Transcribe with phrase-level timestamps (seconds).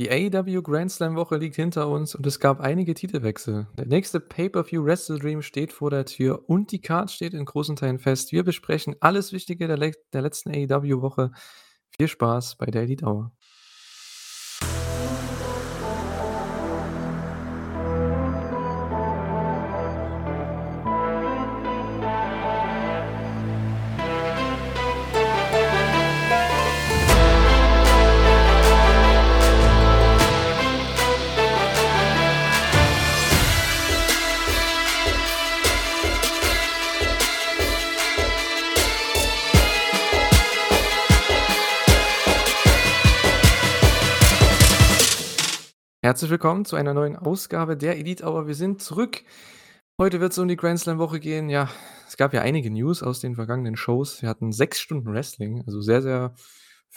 [0.00, 3.66] Die AEW Grand Slam Woche liegt hinter uns und es gab einige Titelwechsel.
[3.76, 7.76] Der nächste Pay-per-View Wrestle Dream steht vor der Tür und die Card steht in großen
[7.76, 8.32] Teilen fest.
[8.32, 11.32] Wir besprechen alles Wichtige der, le der letzten AEW Woche.
[11.94, 13.04] Viel Spaß bei der Elite
[46.10, 48.48] Herzlich willkommen zu einer neuen Ausgabe der Elite Hour.
[48.48, 49.22] Wir sind zurück.
[49.96, 51.48] Heute wird es um die Grand Slam Woche gehen.
[51.48, 51.70] Ja,
[52.08, 54.20] es gab ja einige News aus den vergangenen Shows.
[54.20, 56.34] Wir hatten sechs Stunden Wrestling, also sehr, sehr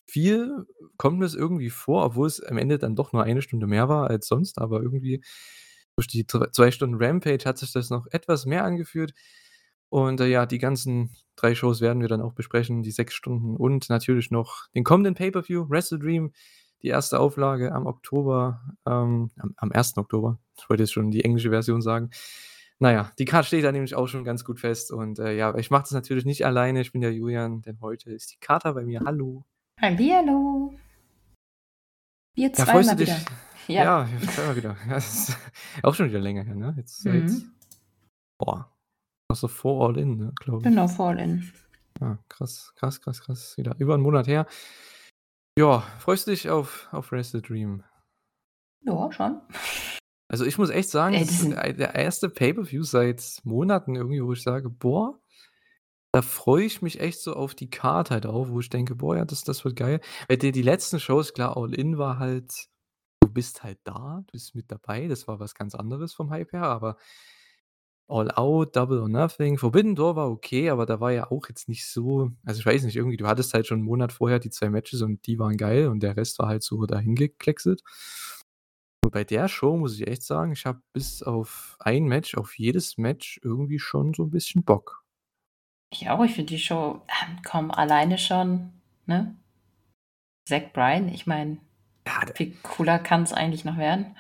[0.08, 0.66] viel
[0.98, 3.88] kommt mir es irgendwie vor, obwohl es am Ende dann doch nur eine Stunde mehr
[3.88, 5.24] war als sonst, aber irgendwie
[5.96, 9.14] durch die zwei Stunden Rampage hat sich das noch etwas mehr angeführt.
[9.90, 13.56] Und äh, ja, die ganzen drei Shows werden wir dann auch besprechen, die sechs Stunden
[13.58, 16.32] und natürlich noch den kommenden Pay-Per-View, Wrestle Dream
[16.84, 19.98] die erste Auflage am Oktober, ähm, am, am 1.
[19.98, 20.38] Oktober.
[20.58, 22.12] Ich wollte jetzt schon die englische Version sagen.
[22.80, 24.92] Naja, die Karte steht da nämlich auch schon ganz gut fest.
[24.92, 26.82] Und äh, ja, ich mache das natürlich nicht alleine.
[26.82, 29.02] Ich bin der Julian, denn heute ist die Karte bei mir.
[29.06, 29.46] Hallo.
[29.80, 30.74] Hallo.
[32.36, 33.10] Wir ja, freust du dich?
[33.10, 33.22] Wieder.
[33.68, 34.78] Ja, ja zweimal wieder.
[34.88, 35.38] Ja, das ist
[35.84, 36.74] auch schon wieder länger her, ne?
[36.78, 37.22] Jetzt, mhm.
[37.22, 37.46] jetzt
[38.38, 38.70] boah,
[39.30, 40.64] du vor All In, ne, glaube ich.
[40.64, 41.50] Genau, vor All In.
[42.02, 43.58] Ja, krass, krass, krass, krass.
[43.58, 44.48] Wieder über einen Monat her.
[45.58, 47.84] Ja, freust du dich auf auf Wrestle Dream?
[48.82, 49.42] Ja, schon.
[50.30, 54.34] Also, ich muss echt sagen, Ey, das ist der erste Pay-per-View seit Monaten irgendwie, wo
[54.34, 55.20] ich sage: „Boah,
[56.14, 59.18] da freue ich mich echt so auf die Card halt auch“, wo ich denke: „Boah,
[59.18, 62.52] ja, das das wird geil.“ Weil die die letzten Shows, klar, All In war halt
[63.22, 66.54] du bist halt da, du bist mit dabei, das war was ganz anderes vom Hype
[66.54, 66.98] her, aber
[68.14, 69.58] All Out, Double or Nothing.
[69.58, 72.84] Forbidden Door war okay, aber da war ja auch jetzt nicht so also, ich weiß
[72.84, 75.58] nicht, irgendwie du hattest halt schon 'n Monat vorher die zwei Matches und die waren
[75.58, 77.82] geil und der Rest war halt so dahingekleckselt.
[79.04, 82.58] Und bei der Show muss ich echt sagen, ich habe bis auf ein Match auf
[82.58, 85.04] jedes Match irgendwie schon so ein bisschen Bock.
[85.92, 88.72] Ich auch, ich finde die Show ähm, komm, alleine schon,
[89.08, 89.36] ne?
[90.48, 91.58] Zack Bryan, ich meine,
[92.06, 94.16] Ja, wie cooler kann es eigentlich noch werden?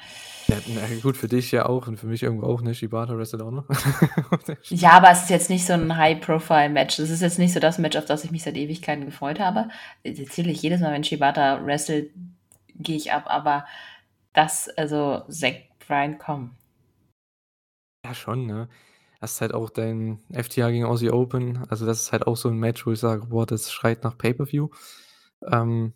[0.47, 0.59] Ja,
[1.01, 2.75] gut, für dich ja auch und für mich irgendwo auch, ne?
[2.75, 3.66] Shibata wrestelt auch noch.
[4.69, 6.99] Ja, aber es ist jetzt nicht so ein High-Profile-Match.
[6.99, 9.67] Es ist jetzt nicht so das Match, auf das ich mich seit Ewigkeiten gefreut habe.
[10.03, 12.11] Natürlich, jedes Mal, wenn Shibata wrestelt,
[12.75, 13.66] gehe ich ab, aber
[14.33, 16.55] das, also Zack Bryan, komm.
[18.05, 18.67] Ja, schon, ne?
[19.19, 21.66] Das ist halt auch dein FTA gegen Aussie Open.
[21.69, 24.17] Also, das ist halt auch so ein Match, wo ich sage: „Boah, das schreit nach
[24.17, 24.69] Pay-per-View.“
[25.49, 25.93] Ähm,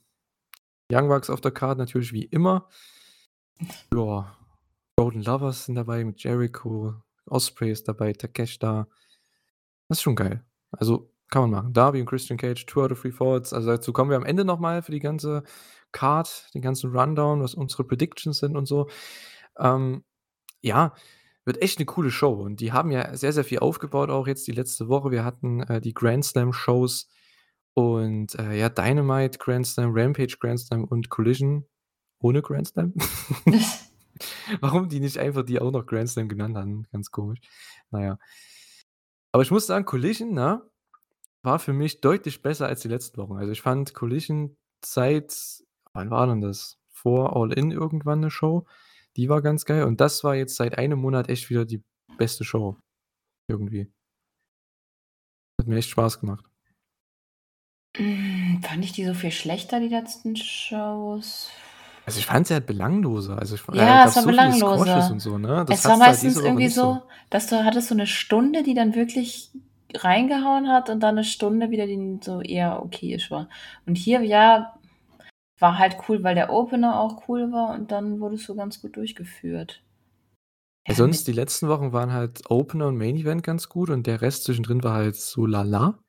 [0.92, 2.70] Young Bucks auf der Card natürlich wie immer.
[3.94, 4.38] Ja.
[4.96, 6.96] Golden Lovers sind dabei mit Jericho,
[7.28, 8.88] Osprey ist dabei, Takeshita.
[9.88, 10.44] Das ist schon geil.
[10.72, 11.74] Also, kann man machen.
[11.74, 13.54] Darby und Christian Cage, Two out of Three Falls.
[13.54, 15.44] Also, dazu kommen wir am Ende nochmal für die ganze
[15.92, 18.90] Card, den ganzen Rundown, was unsere Predictions sind und so.
[19.60, 20.04] Ähm,
[20.62, 20.94] ja,
[21.46, 24.48] wird echt eine coole Show und die haben ja sehr, sehr viel aufgebaut auch jetzt
[24.48, 25.12] die letzte Woche.
[25.12, 27.08] Wir hatten, äh, die Grand Slam Shows
[27.78, 31.66] und, äh, ja, Dynamite Grand Slam, Rampage Grand Slam und Collision
[32.20, 32.94] ohne Grand Slam.
[34.62, 37.40] Warum die nicht einfach die auch noch Grand Slam genannt haben, ganz komisch.
[37.92, 38.18] Naja.
[39.32, 40.64] Aber ich muss sagen, Collision, ne,
[41.44, 43.38] war für mich deutlich besser als die letzten Wochen.
[43.38, 45.62] Also, ich fand Collision seit
[45.94, 46.80] wann war denn das?
[46.90, 48.66] Vor All In irgendwann eine Show,
[49.18, 51.84] die war ganz geil und das war jetzt seit einem Monat echt wieder die
[52.18, 52.78] beste Show
[53.48, 53.92] irgendwie.
[55.60, 56.46] Hat mir echt Spaß gemacht.
[57.98, 61.50] Hm, fand ich die so viel schlechter, die letzten Shows?
[62.06, 63.38] Also, ich fand sie halt belangloser.
[63.38, 65.12] Also, ich Ja, es war so belangloser.
[65.12, 65.66] und so, ne?
[65.68, 66.82] Das Es war meistens irgendwie so.
[66.82, 69.52] so, dass du hattest so eine Stunde, die dann wirklich
[69.94, 73.50] reingehauen hat und dann eine Stunde wieder, die so eher okayisch war.
[73.86, 74.78] Und hier, ja,
[75.60, 78.82] war halt cool, weil der Opener auch cool war und dann wurde es so ganz
[78.82, 79.82] gut durchgeführt.
[80.88, 84.22] Ja, sonst die letzten Wochen waren halt Opener und Main Event ganz gut und der
[84.22, 86.00] Rest zwischendrin war halt so lala.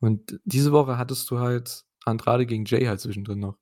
[0.00, 3.56] Und diese Woche hattest du halt Andrade gegen Jay halt zwischendrin noch.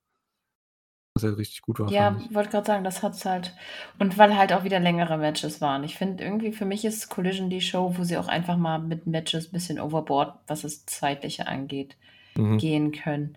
[1.14, 3.55] Was halt richtig gut war, Ja, wollte gerade sagen, das hat's halt
[3.99, 5.84] und weil halt auch wieder längere Matches waren.
[5.84, 9.06] Ich finde irgendwie für mich ist Collision die Show, wo sie auch einfach mal mit
[9.06, 11.96] Matches ein bisschen overboard, was das Zeitliche angeht,
[12.37, 12.58] Mhm.
[12.58, 13.37] gehen können.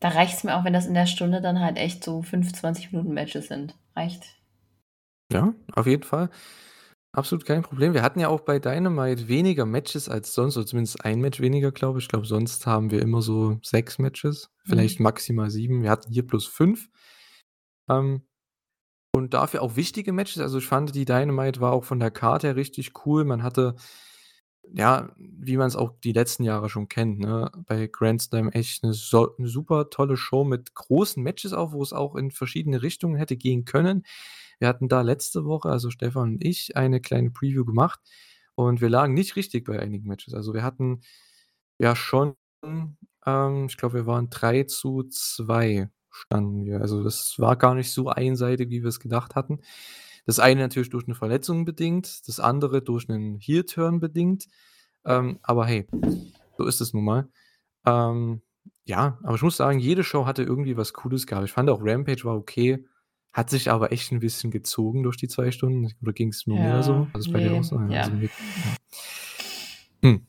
[0.00, 2.92] Da reicht es mir auch, wenn das in der Stunde dann halt echt so 25
[2.92, 3.74] Minuten Matches sind.
[3.96, 4.24] Reicht.
[5.32, 6.30] Ja, auf jeden Fall.
[7.14, 7.92] Absolut kein Problem.
[7.92, 11.72] Wir hatten ja auch bei Dynamite weniger Matches als sonst, oder zumindest ein Match weniger,
[11.72, 12.04] glaube ich.
[12.04, 15.04] Ich glaube, sonst haben wir immer so sechs Matches, vielleicht Mhm.
[15.04, 15.82] maximal sieben.
[15.82, 16.88] Wir hatten hier plus fünf.
[17.88, 18.22] Ähm,
[19.14, 20.40] Und dafür auch wichtige Matches.
[20.42, 23.24] Also, ich fand, die Dynamite war auch von der Card her richtig cool.
[23.24, 23.76] Man hatte
[24.74, 28.92] ja, wie man's auch die letzten Jahre schon kennt, ne, bei Grand Slam echt 'ne
[28.94, 33.16] so 'ne super tolle Show mit großen Matches auch, wo es auch in verschiedene Richtungen
[33.16, 34.04] hätte gehen können.
[34.60, 37.98] Wir hatten da letzte Woche, also Stefan und ich, eine kleine Preview gemacht
[38.54, 40.34] und wir lagen nicht richtig bei einigen Matches.
[40.34, 41.00] Also, wir hatten
[41.78, 42.34] ja schon,
[43.26, 46.80] ähm ich glaube, wir waren 3:2 standen wir.
[46.82, 49.60] Also, das war gar nicht so einseitig, wie wir's gedacht hatten.
[50.26, 54.46] Das eine natürlich durch 'ne Verletzung bedingt, das andere durch 'nen Heel-Turn bedingt.
[55.06, 55.88] Ähm, aber hey,
[56.58, 57.28] so ist es nun mal.
[57.86, 58.42] Ähm,
[58.86, 61.46] ja, aber ich muss sagen, jede Show hatte irgendwie was Cooles gehabt.
[61.46, 62.86] Ich fand auch Rampage war okay,
[63.32, 65.92] hat sich aber echt 'n bisschen gezogen durch die 2 Stunden.
[66.02, 67.08] Oder ging's nur mir Ja, so?
[67.12, 67.78] War das bei dir auch so?
[67.80, 68.30] Ja, also mir.
[70.02, 70.26] Hm,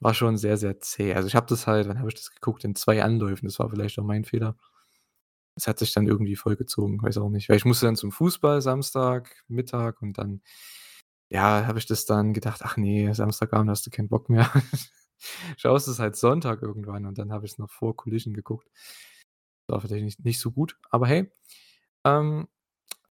[0.00, 1.14] war schon sehr, sehr zäh.
[1.14, 2.64] Also, ich habe das halt wann habe ich das geguckt?
[2.64, 3.46] In 2 Anläufen.
[3.46, 4.56] Das war vielleicht auch mein Fehler.
[5.56, 7.48] Es hat sich dann irgendwie vollgezogen, weiß auch nicht.
[7.48, 10.42] Weil ich musste dann zum Fußball Samstagmittag und dann,
[11.30, 14.50] ja, habe ich das dann gedacht: „Ach ne, Samstagabend hast du keinen Bock mehr.“
[15.58, 18.68] Schaust es halt Sonntag irgendwann und dann habe ich's noch vor Collision geguckt.
[19.68, 21.30] War vielleicht nicht nicht so gut, aber hey,
[22.06, 22.48] ähm,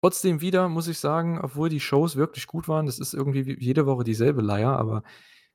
[0.03, 3.65] trotzdem wieder muss ich sagen, obwohl die Shows wirklich gut waren, das ist irgendwie wie
[3.65, 5.03] jede Woche dieselbe Leier, aber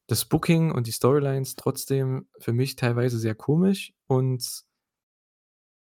[0.07, 4.65] das Booking und die Storylines trotzdem für mich teilweise sehr komisch und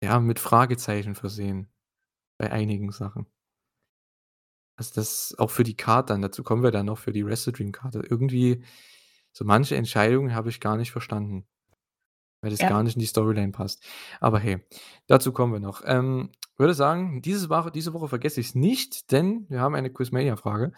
[0.03, 1.69] ja, mit Fragezeichen versehen
[2.37, 3.27] bei einigen Sachen.
[4.77, 7.51] Also, das auch für die Card dann, dazu kommen wir dann noch für die Wrestle
[7.53, 7.95] Dream Card.
[7.95, 8.63] Irgendwie
[9.33, 11.45] so manche Entscheidungen habe ich gar nicht verstanden,
[12.41, 12.83] weil das gar Ja.
[12.83, 13.83] nicht in die Storyline passt.
[14.19, 14.59] Aber hey,
[15.07, 15.81] dazu kommen wir noch.
[15.85, 20.73] Ähm, würde sagen, dieses Wache diese Woche vergesse ich's nicht, denn wir haben eine Quizmania-Frage.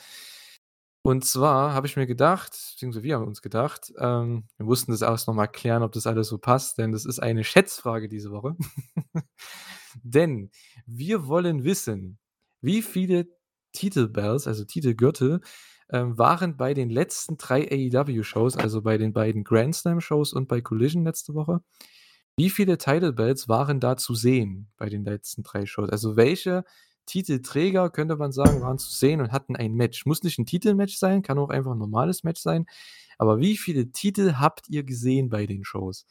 [1.04, 5.02] Und zwar habe ich mir gedacht beziehungsweise wir haben uns gedacht, ähm, wir mussten das
[5.02, 8.32] erst noch mal klären, ob das alles so passt, denn das ist eine Schätzfrage diese
[8.32, 8.56] Woche.
[10.04, 10.52] Denn
[10.86, 12.20] wir wollen wissen,
[12.62, 13.28] wie viele
[13.74, 15.42] Titelbelts, also Titelgürtel,
[15.92, 20.62] ähm, waren bei den letzten 3 AEW-Shows, also bei den beiden Grand Slam-Shows und bei
[20.62, 21.62] Collision letzte Woche.
[22.38, 25.90] Wie viele Title Belts waren da zu sehen bei den letzten 3 Shows?
[25.90, 26.64] Also, welche
[27.06, 30.06] Titelträger, könnte man sagen, waren zu sehen und hatten ein Match?
[30.06, 32.66] Muss nicht 'n Titelmatch sein, kann auch einfach 'n normales Match sein.
[33.18, 36.06] Aber wie viele Titel habt ihr gesehen bei den Shows?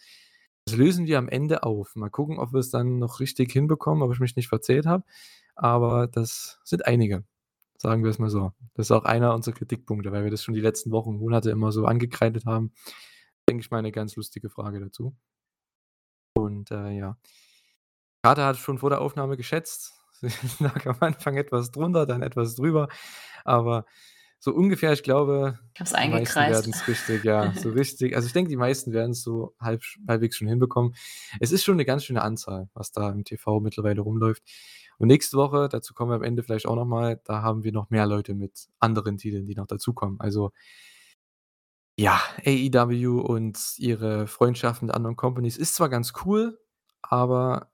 [0.67, 1.97] Das lösen wir am Ende auf.
[1.97, 5.05] Mal gucken, ob wir's dann noch richtig hinbekommen, ob ich mich nicht verzählt habe.
[5.57, 7.25] Aber das sind einige,
[7.81, 8.53] sagen wir's mal so.
[8.75, 11.73] Das ist auch einer unserer Kritikpunkte, weil wir das schon die letzten Wochen, Monate immer
[11.73, 12.73] so angekreidet haben.
[13.49, 15.17] Denke ich mal, 'ne ganz lustige Frage dazu.
[16.37, 17.17] Und, äh, ja.
[18.25, 19.95] Kater hat schon vor der Aufnahme geschätzt.
[20.61, 22.89] Lag am Anfang etwas drunter, dann etwas drüber.
[23.45, 23.87] Aber
[24.41, 26.51] so ungefähr, ich glaube, Ich habe es die meisten eingekreist.
[26.51, 30.49] werden's richtig ja, so richtig also, ich denke, die meisten werden's so halb halbwegs schon
[30.49, 30.95] hinbekommen.
[31.41, 34.43] Es ist schon 'ne ganz schöne Anzahl, was da im TV mittlerweile rumläuft.
[34.99, 37.73] Und nächste Woche, dazu kommen wir am Ende vielleicht auch noch mal, da haben wir
[37.73, 40.21] noch mehr Leute mit anderen Titeln, die noch dazukommen.
[40.21, 40.53] Also
[41.99, 46.59] ja, AEW und ihre Freundschaft mit anderen Companies ist zwar ganz cool,
[47.03, 47.71] aber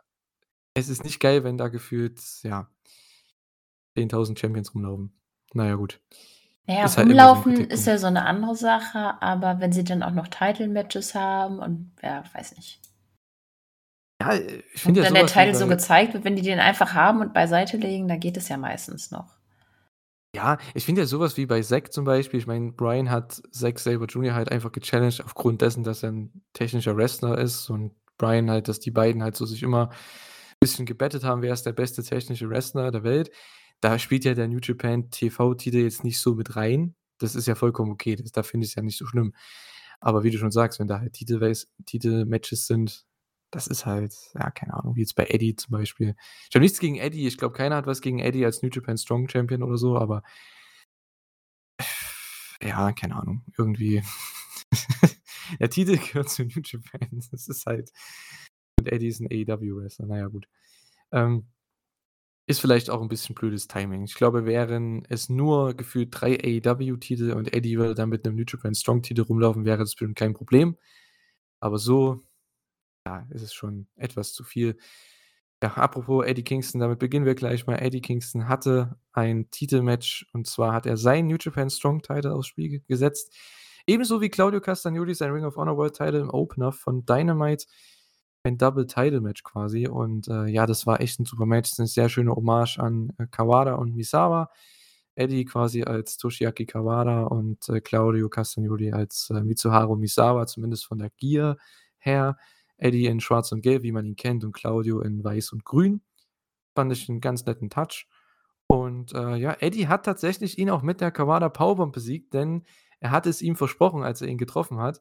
[0.75, 2.71] es ist nicht geil, wenn da gefühlt, ja
[3.97, 5.19] 10.000 Champions rumlaufen.
[5.55, 6.01] Na ja, gut.
[6.69, 7.87] Na ja, Ist halt immer so 'n rumlaufen ist Kritikpunkt.
[7.87, 12.25] ja so 'ne andere Sache, aber wenn sie dann auch noch Title-Matches haben und ja,
[12.35, 12.81] weiß nicht.
[14.21, 16.43] Ja, äh, ich finde ja wenn so der Title so bei gezeigt wird, wenn die
[16.43, 19.37] den einfach haben und beiseite legen, dann geht es ja meistens noch.
[20.35, 23.41] Ja, ich finde ja so was wie bei Zack zum Beispiel ich meine, Bryan hat
[23.53, 24.35] Zack Sabre Jr.
[24.35, 28.81] halt einfach gechallenged aufgrund dessen, dass er 'n technischer Wrestler ist und Bryan halt dass
[28.81, 29.91] die beiden halt so sich immer
[30.61, 33.31] bisschen gebettet haben, wer ist der beste technische Wrestler der Welt.
[33.81, 36.95] Da spielt ja der New Japan TV-Titel jetzt nicht so mit rein.
[37.19, 38.17] Das ist ja vollkommen okay.
[38.17, 39.35] Das da finde ich's ja nicht so schlimm.
[40.01, 43.07] Aber wie du schon sagst, wenn da halt Titelmatches sind,
[43.51, 46.15] das ist halt ja, keine Ahnung, wie jetzt bei Eddie zum Beispiel.
[46.51, 47.27] Ich habe nichts gegen Eddie.
[47.27, 50.23] Ich glaube, keiner hat was gegen Eddie als New Japan Strong Champion oder so, aber
[52.63, 54.03] ja, keine Ahnung, irgendwie
[55.61, 57.09] der Titel gehört zu New Japan.
[57.31, 57.91] Das ist halt
[58.79, 60.07] und Eddie ist 'n AEW-Wrestler.
[60.07, 60.49] Na ja, gut.
[61.13, 61.47] Ähm,
[62.47, 64.05] ist vielleicht auch 'n bisschen blödes Timing.
[64.05, 68.45] Ich glaube, wären es nur gefühlt 3 AEW-Titel und Eddie würde dann mit 'nem New
[68.49, 70.77] Japan Strong-Titel rumlaufen, wäre das bestimmt kein Problem.
[71.61, 72.23] Aber so,
[73.07, 74.77] ja, ist es schon etwas zu viel.
[75.63, 77.77] Ja, apropos Eddie Kingston, damit beginnen wir gleich mal.
[77.83, 82.49] Eddie Kingston hatte ein Titelmatch und zwar hat er seinen New Japan Strong Title aufs
[82.49, 83.35] Spiel ge gesetzt.
[83.89, 87.67] Ebenso wie Claudio Castagnoli sein Ring of Honor World Title im Opener von Dynamite.
[88.47, 91.73] Ein Double Title Match quasi und, äh, ja, das war echt 'n super Match.
[91.73, 94.51] Ist 'ne sehr schöne Hommage an, äh, Kawada und Misawa.
[95.17, 100.99] Eddie quasi als Toshiaki Kawada und, äh, Claudio Castagnoli als, äh, Mitsuharu Misawa, zumindest von
[100.99, 101.57] der Gear
[101.99, 102.37] her.
[102.79, 106.03] Eddie in Schwarz und Gelb, wie man ihn kennt, und Claudio in Weiß und Grün.
[106.77, 108.07] Fand ich 'n ganz netten Touch.
[108.69, 112.65] Und, äh, ja, Eddie hat tatsächlich ihn auch mit der Kawada Powerbomb besiegt, denn
[113.01, 115.01] er hat es ihm versprochen, als er ihn getroffen hat,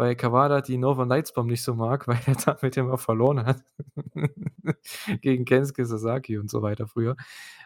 [0.00, 3.62] weil Kawada die Northern Lights Bomb nicht so mag, weil er damit immer verloren hat
[5.22, 7.16] gegen Kensuke Sasaki und so weiter früher.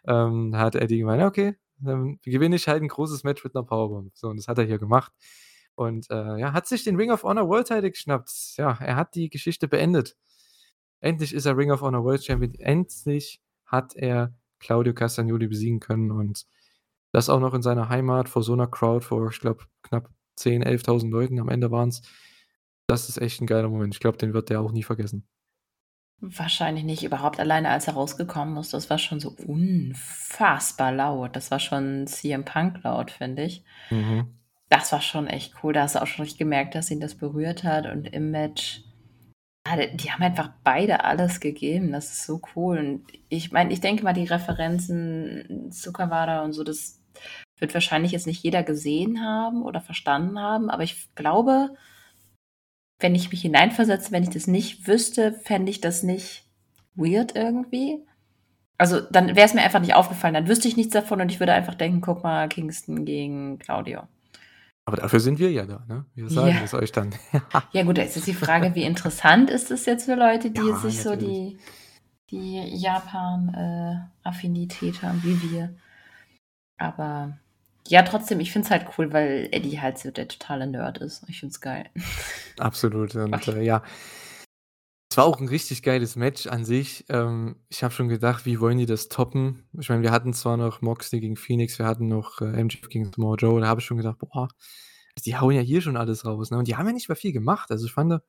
[0.06, 4.12] Ähm, hat Eddie gemeint: „Okay, dann gewinne ich halt 'n großes Match mit 'ner Powerbomb.“
[4.16, 5.12] So, und das hat er hier gemacht.
[5.76, 8.30] Und, äh, ja, hat sich den Ring of Honor World Title geschnappt.
[8.58, 10.16] Ja, er hat die Geschichte beendet.
[11.00, 12.54] Endlich ist er Ring of Honor World Champion.
[12.56, 16.46] Endlich hat er Claudio Castagnoli besiegen können und
[17.12, 20.62] das auch noch in seiner Heimat vor so 'ner Crowd, vor, ich glaube, knapp 10,
[20.62, 22.02] 11.000 Leuten am Ende waren's.
[22.86, 23.94] Das ist echt 'n geiler Moment.
[23.94, 25.26] Ich glaube, den wird der auch nie vergessen.
[26.20, 27.02] Wahrscheinlich nicht.
[27.02, 31.36] Überhaupt alleine, als er rausgekommen ist, das war schon so unfassbar laut.
[31.36, 33.64] Das war schon CM Punk laut, finde ich.
[33.90, 34.38] Mhm.
[34.68, 35.72] Das war schon echt cool.
[35.72, 38.82] Da hast du auch schon richtig gemerkt, dass ihn das berührt hat und im Match
[39.94, 41.92] die haben einfach beide alles gegeben.
[41.92, 42.78] Das ist so cool.
[42.78, 47.02] Und ich meine, ich denke mal, die Referenzen zu Kawada und so, das
[47.58, 51.76] wird wahrscheinlich jetzt nicht jeder gesehen haben oder verstanden haben, aber ich glaube
[53.00, 56.46] wenn ich mich hineinversetze, wenn ich das nicht wüsste, fände ich das nicht
[56.94, 57.98] weird irgendwie.
[58.78, 60.34] Also, dann wäre es mir einfach nicht aufgefallen.
[60.34, 64.02] Dann wüsste ich nichts davon und ich würde einfach denken: „Guck mal, Kingston gegen Claudio.“
[64.86, 66.04] Aber dafür sind wir ja da, ne?
[66.14, 66.64] Wir sagen Ja.
[66.64, 67.14] es euch dann.
[67.72, 70.60] Ja gut, da ist jetzt die Frage, wie interessant ist das jetzt für Leute, die
[70.60, 71.38] Ja, jetzt nicht so natürlich.
[71.38, 71.58] die
[72.30, 75.76] die Japan äh, haben wie wir.
[76.78, 77.38] Aber
[77.88, 81.24] ja, trotzdem, ich finde es halt cool, weil Eddie halt so der totale Nerd ist.
[81.28, 81.90] Ich finde es geil.
[82.58, 83.82] Absolut und, äh, ja.
[85.10, 87.04] Es war auch 'n richtig geiles Match an sich.
[87.08, 90.56] Ähm, ich habe schon gedacht: „Wie wollen die das toppen?“ Ich meine, wir hatten zwar
[90.56, 93.60] noch Moxley gegen Phoenix, wir hatten noch, äh, MJF gegen Samoa Joe.
[93.60, 94.48] Da habe ich schon gedacht: „Boah,
[95.24, 96.58] die hauen ja hier schon alles raus“, ne?
[96.58, 97.70] Und die haben ja nicht mehr viel gemacht.
[97.70, 98.20] Also, ich fand,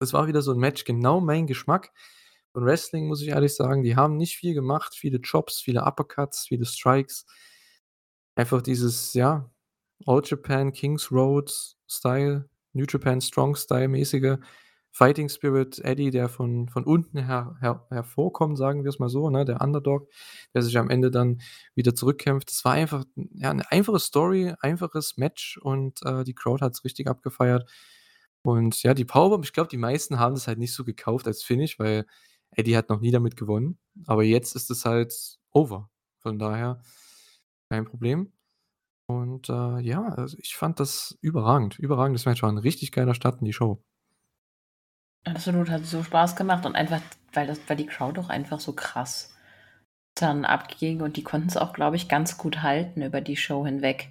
[0.00, 1.92] das war wieder so 'n Match, genau mein Geschmack
[2.52, 3.82] von Wrestling, muss ich ehrlich sagen.
[3.82, 7.26] Die haben nicht viel gemacht, viele Chops, viele Uppercuts, viele Strikes.
[8.38, 9.48] Einfach dieses, ja,
[10.06, 11.52] All Japan Kings Road
[11.88, 14.38] Style, New Japan Strong Style mäßige
[14.90, 15.78] Fighting Spirit.
[15.84, 20.08] Eddie, der von von unten her her hervorkommt, sagen wir's mal so, ne, der Underdog,
[20.54, 21.40] der sich am Ende dann
[21.76, 22.50] wieder zurückkämpft.
[22.50, 27.08] Das war einfach, ja, 'ne einfache Story, einfaches Match und, äh, die Crowd hat's richtig
[27.08, 27.70] abgefeiert.
[28.42, 31.42] Und ja, die Powerbomb, ich glaube, die meisten haben das halt nicht so gekauft als
[31.44, 32.06] Finish, weil
[32.52, 33.78] Eddie hat noch nie damit gewonnen.
[34.06, 35.14] Aber jetzt ist es halt
[35.52, 35.90] over.
[36.20, 36.80] Von daher
[37.70, 38.32] kein Problem.
[39.06, 41.78] Und, äh, ja, also, ich fand das überragend.
[41.78, 43.82] Überragendes Match, war 'n richtig geiler Start in die Show.
[45.26, 47.00] Absolut, hat so Spaß gemacht und einfach,
[47.32, 49.30] weil das weil die Crowd auch einfach so krass
[50.16, 54.10] dann abging und die konnten's auch, glaube ich, ganz gut halten über die Show hinweg.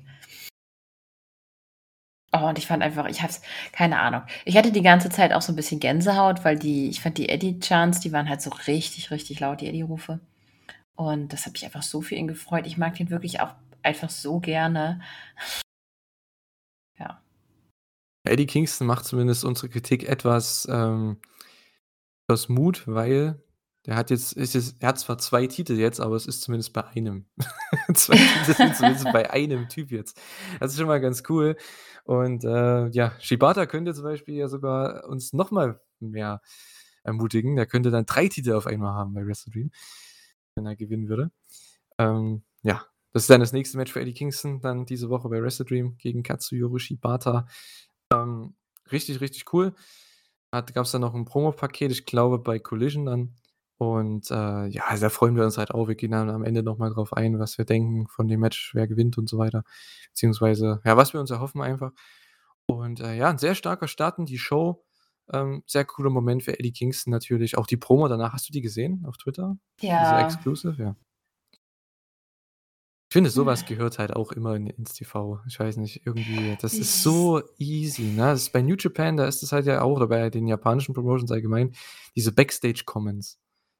[2.35, 3.41] Oh, und ich fand einfach ich habe es
[3.73, 4.23] keine Ahnung.
[4.45, 7.29] Ich hatte die ganze Zeit auch so 'n bisschen Gänsehaut, weil die ich fand die
[7.29, 10.19] Eddie Chants, die waren halt so richtig, richtig laut, die Eddie-Rufe.
[10.95, 12.67] Und das hat mich einfach so für ihn gefreut.
[12.67, 15.01] Ich mag den wirklich auch einfach so gerne.
[16.99, 17.23] Ja.
[18.23, 21.17] Eddie Kingston macht zumindest unsere Kritik etwas, ähm
[22.27, 23.41] etwas Mut, weil
[23.85, 26.73] der hat jetzt ist jetzt er hat zwar 2 Titel jetzt, aber es ist zumindest
[26.73, 27.25] bei einem.
[27.93, 30.19] 2 Titel sind zumindest bei einem Typ jetzt.
[30.59, 31.57] Das ist schon mal ganz cool.
[32.05, 36.41] Und, äh, ja, Shibata könnte zum Beispiel ja sogar uns noch mal mehr
[37.03, 37.55] ermutigen.
[37.55, 39.71] Der könnte dann 3 Titel auf einmal haben bei Wrestle Dream,
[40.55, 41.31] wenn er gewinnen würde.
[41.99, 45.41] Ähm, ja, das ist dann das nächste Match für Eddie Kingston dann diese Woche bei
[45.41, 47.47] Wrestle Dream gegen Katsuyori Shibata.
[48.13, 48.55] Ähm,
[48.91, 49.73] richtig, richtig cool.
[50.53, 53.35] Hat gab's dann noch 'n Promopaket, ich glaube, bei Collision dann.
[53.79, 55.87] Und, äh, ja, da freuen wir uns halt auch.
[55.89, 58.71] Wir gehen dann am Ende noch mal drauf ein, was wir denken von dem Match,
[58.75, 59.63] wer gewinnt und so weiter.
[60.11, 61.91] Beziehungsweise, ja, was wir uns erhoffen einfach.
[62.67, 64.82] Und, äh, ja, 'n sehr starker Start in die Show.
[65.31, 67.57] Ähm, sehr cooler Moment für Eddie Kingston natürlich.
[67.57, 69.57] Auch die Promo danach, hast du die gesehen auf Twitter?
[69.97, 70.19] Diese Ja.
[70.21, 70.95] Exclusive, ja.
[73.09, 73.47] Ich finde, so Hm.
[73.47, 75.39] was gehört halt auch immer in ins TV.
[75.47, 78.23] Ich weiß nicht, irgendwie, das ist Is so easy, ne?
[78.23, 80.93] Das ist bei New Japan, da ist das halt ja auch oder bei den japanischen
[80.95, 81.73] Promotions allgemein,
[82.15, 83.37] diese Backstage-Comments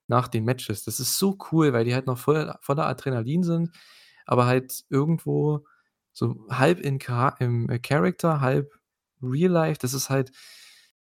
[0.08, 0.84] nach den Matches.
[0.84, 3.72] Das ist so cool, weil die halt noch voll voller Adrenalin sind,
[4.28, 5.66] aber halt irgendwo
[6.12, 8.72] so halb in Cha im Character, halb
[9.22, 9.80] Real Life.
[9.82, 10.32] Das ist halt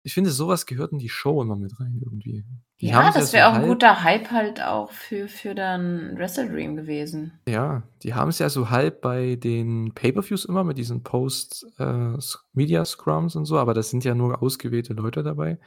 [0.03, 2.43] ich finde, so was gehört in die Show immer mit rein irgendwie.
[2.81, 6.49] Die Ja, das wäre auch 'n halb guter Hype halt auch für für dann Wrestle
[6.49, 7.39] Dream gewesen.
[7.47, 13.45] Ja, die haben's ja so halb bei den Pay-per-Views immer mit diesen Post äh, und
[13.45, 15.57] so, aber das sind ja nur ausgewählte Leute dabei.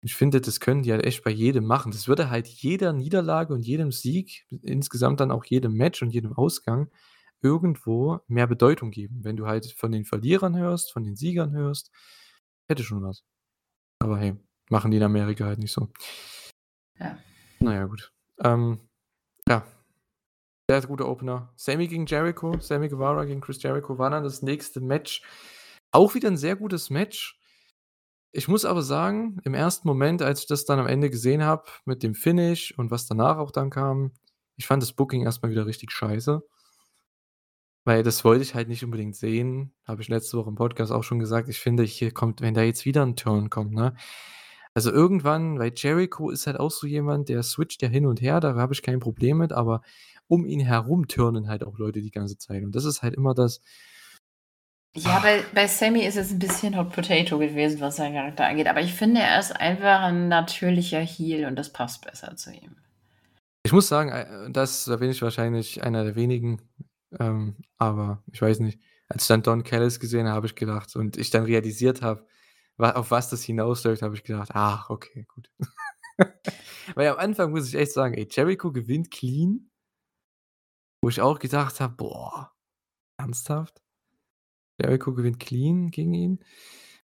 [0.00, 1.92] Ich finde, das können die halt echt bei jedem machen.
[1.92, 6.32] Das würde halt jeder Niederlage und jedem Sieg, insgesamt dann auch jedem Match und jedem
[6.32, 6.88] Ausgang
[7.42, 9.20] irgendwo mehr Bedeutung geben.
[9.22, 11.90] Wenn du halt von den Verlierern hörst, von den Siegern hörst,
[12.68, 13.22] hätte schon was.
[14.00, 14.36] Aber hey,
[14.70, 15.88] machen die in Amerika halt nicht so.
[16.98, 17.18] Ja.
[17.60, 18.12] Na ja, gut.
[18.42, 18.80] Ähm,
[19.48, 19.66] ja.
[20.70, 21.52] Sehr guter Opener.
[21.56, 25.22] Sammy gegen Jericho, Sammy Guevara gegen Chris Jericho war dann das nächste Match.
[25.92, 27.40] Auch wieder 'n sehr gutes Match.
[28.32, 31.64] Ich muss aber sagen, im ersten Moment, als ich das dann am Ende gesehen habe
[31.86, 34.12] mit dem Finish und was danach auch dann kam,
[34.56, 36.42] ich fand das Booking erst mal wieder richtig scheiße.
[37.88, 39.72] Weil das wollte ich halt nicht unbedingt sehen.
[39.86, 41.48] Habe ich letzte Woche im Podcast auch schon gesagt.
[41.48, 43.94] Ich finde, hier kommt wenn da jetzt wieder 'n Turn kommt, ne?
[44.74, 48.40] Also, irgendwann weil Jericho ist halt auch so jemand, der switcht ja hin und her,
[48.40, 49.80] da habe ich kein Problem mit, aber
[50.26, 52.62] um ihn herum turnen halt auch Leute die ganze Zeit.
[52.62, 53.58] Und das ist halt immer das
[54.96, 58.66] Ja, bei bei Sammy ist es 'n bisschen Hot Potato gewesen, was seinen Charakter angeht,
[58.68, 62.76] aber ich finde, er ist einfach 'n natürlicher Heel und das passt besser zu ihm.
[63.64, 66.62] Ich muss sagen, äh, das da bin ich wahrscheinlich einer der wenigen,
[67.18, 68.80] ähm, aber ich weiß nicht.
[69.08, 72.26] Als ich dann Don Callis gesehen habe, habe ich gedacht und ich dann realisiert habe,
[72.78, 75.50] auf was das hinausläuft, habe ich gedacht: „Ach, okay, gut.“
[76.96, 79.70] Weil am Anfang muss ich echt sagen, ey, Jericho gewinnt clean
[81.02, 82.52] wo ich auch gedacht habe: „Boah,
[83.18, 83.82] ernsthaft?“
[84.80, 86.40] Jericho gewinnt clean gegen ihn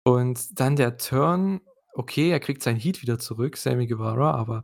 [0.03, 1.61] und dann der Turn,
[1.93, 4.63] okay, er kriegt seinen Heat wieder zurück, Sammy Guevara, aber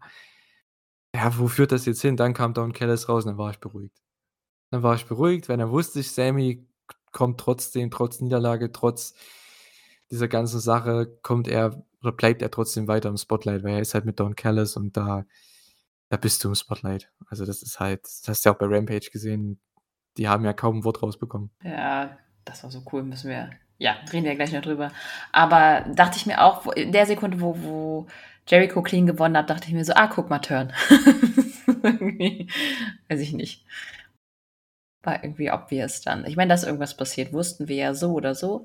[1.15, 2.17] ja, wo führt das jetzt hin?
[2.17, 4.01] Dann kam Don Callis raus und dann war ich beruhigt.
[4.71, 6.65] Dann war ich beruhigt, weil dann wusste ich, Sammy
[7.11, 9.15] kommt trotzdem trotz Niederlage, trotz
[10.11, 13.93] dieser ganzen Sache kommt er oder bleibt er trotzdem weiter im Spotlight, weil er ist
[13.93, 15.25] halt mit Don Callis und da
[16.09, 17.11] da bist du im Spotlight.
[17.29, 19.59] Also, das ist halt das hast du ja auch bei Rampage gesehen,
[20.17, 21.51] die haben ja kaum 'n Wort rausbekommen.
[21.63, 23.49] Ja, das war so cool, müssen wir
[23.79, 24.91] ja, reden wir gleich noch drüber.
[25.31, 28.07] Aber dachte ich mir auch, in der Sekunde, wo wo
[28.47, 30.73] Jericho clean gewonnen hat, dachte ich mir so: „Ah, guck mal, Turn.“
[31.83, 32.49] Irgendwie,
[33.09, 33.65] weiß ich nicht.
[35.03, 36.25] War irgendwie obvious dann.
[36.25, 38.63] Ich meine, dass irgendwas passiert, wussten wir ja so oder so,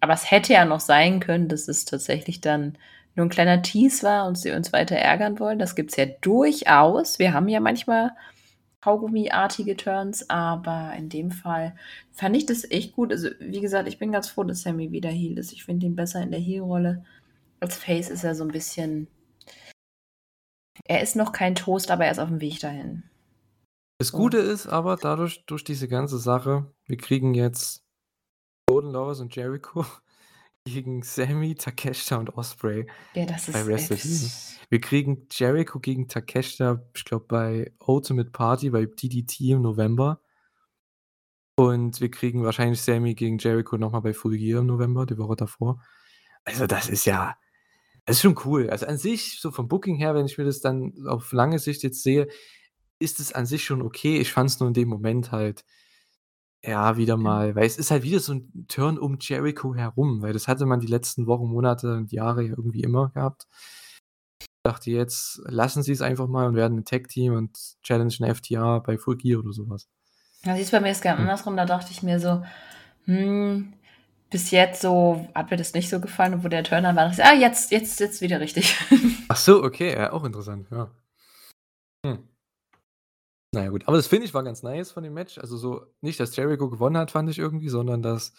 [0.00, 2.76] aber es hätte ja noch sein können, dass es tatsächlich dann
[3.14, 5.58] nur 'n kleiner Tease war und sie uns weiter ärgern wollen.
[5.60, 7.18] Das gibt's ja durchaus.
[7.20, 8.10] Wir haben ja manchmal
[8.82, 11.74] Kaugummiartige Turns, aber in dem Fall
[12.12, 13.12] fand ich das echt gut.
[13.12, 15.52] Also, wie gesagt, ich bin ganz froh, dass Sammy wieder Heel ist.
[15.52, 17.04] Ich finde ihn besser in der Heel-Rolle.
[17.60, 19.08] Als Face ist er so 'n bisschen
[20.88, 23.02] er ist noch kein Toast, aber er ist aufm Weg dahin.
[23.98, 24.12] Das.
[24.12, 27.82] Gute ist aber dadurch durch diese ganze Sache, wir kriegen jetzt
[28.68, 29.86] Golden Lovers und Jericho
[30.66, 36.82] gegen Sammy, Takeshita und Ospreay Ja, das bei ist ex Wir kriegen Jericho gegen Takeshita,
[36.94, 40.20] ich glaube, bei Ultimate Party bei DDT im November.
[41.58, 45.16] Und wir kriegen wahrscheinlich Sammy gegen Jericho noch mal bei Full Gear im November, die
[45.16, 45.82] Woche davor.
[46.44, 47.36] Also, das ist ja
[48.06, 48.70] das ist schon cool.
[48.70, 51.82] Also, an sich, so vom Booking her, wenn ich mir das dann auf lange Sicht
[51.82, 52.28] jetzt sehe,
[53.00, 54.18] ist es an sich schon okay.
[54.18, 55.64] Ich fand's nur in dem Moment halt,
[56.64, 60.32] ja, wieder mal weil es ist halt wieder so 'n Turn um Jericho herum, weil
[60.34, 63.44] das hatte man die letzten Wochen, Monate und Jahre ja irgendwie immer gehabt.
[64.64, 69.16] Dachte jetzt lassen sie's einfach mal und werden 'n Tag-Team und challengen FTR bei Full
[69.16, 69.88] Gear oder so was.
[70.44, 71.22] Ja, siehst du, bei mir ist genau Hm.
[71.22, 71.56] andersrum.
[71.56, 72.44] Da dachte ich mir so:
[73.06, 73.72] „Hm,
[74.30, 77.08] bis jetzt so hat mir das nicht so gefallen.“ Und wo der Turn dann war,
[77.08, 78.76] dachte ich: „Ah, jetzt jetzt jetzt wieder richtig.“
[79.28, 80.90] Ach so, okay, ja, auch interessant, ja.
[82.04, 82.35] Hm.
[83.54, 83.86] Na ja, gut.
[83.86, 85.38] Aber das Finish war ganz nice von dem Match.
[85.38, 88.32] Also, so nicht, dass Jericho gewonnen hat, fand ich irgendwie, sondern dass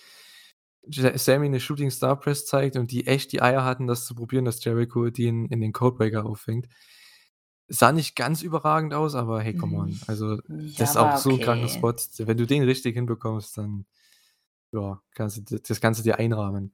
[0.90, 4.46] Sammy 'ne Shooting Star Press zeigt und die echt die Eier hatten, das zu probieren,
[4.46, 6.68] dass Jericho den in den Codebreaker auffängt.
[7.70, 10.00] Sah nicht ganz überragend aus, aber hey, come Hm, on.
[10.08, 11.68] Also, ja, das ist auch so 'n kranker.
[11.68, 11.94] Spot.
[12.20, 13.86] Wenn du den richtig hinbekommst, dann
[14.74, 16.74] ja, kannst du das du dir einrahmen.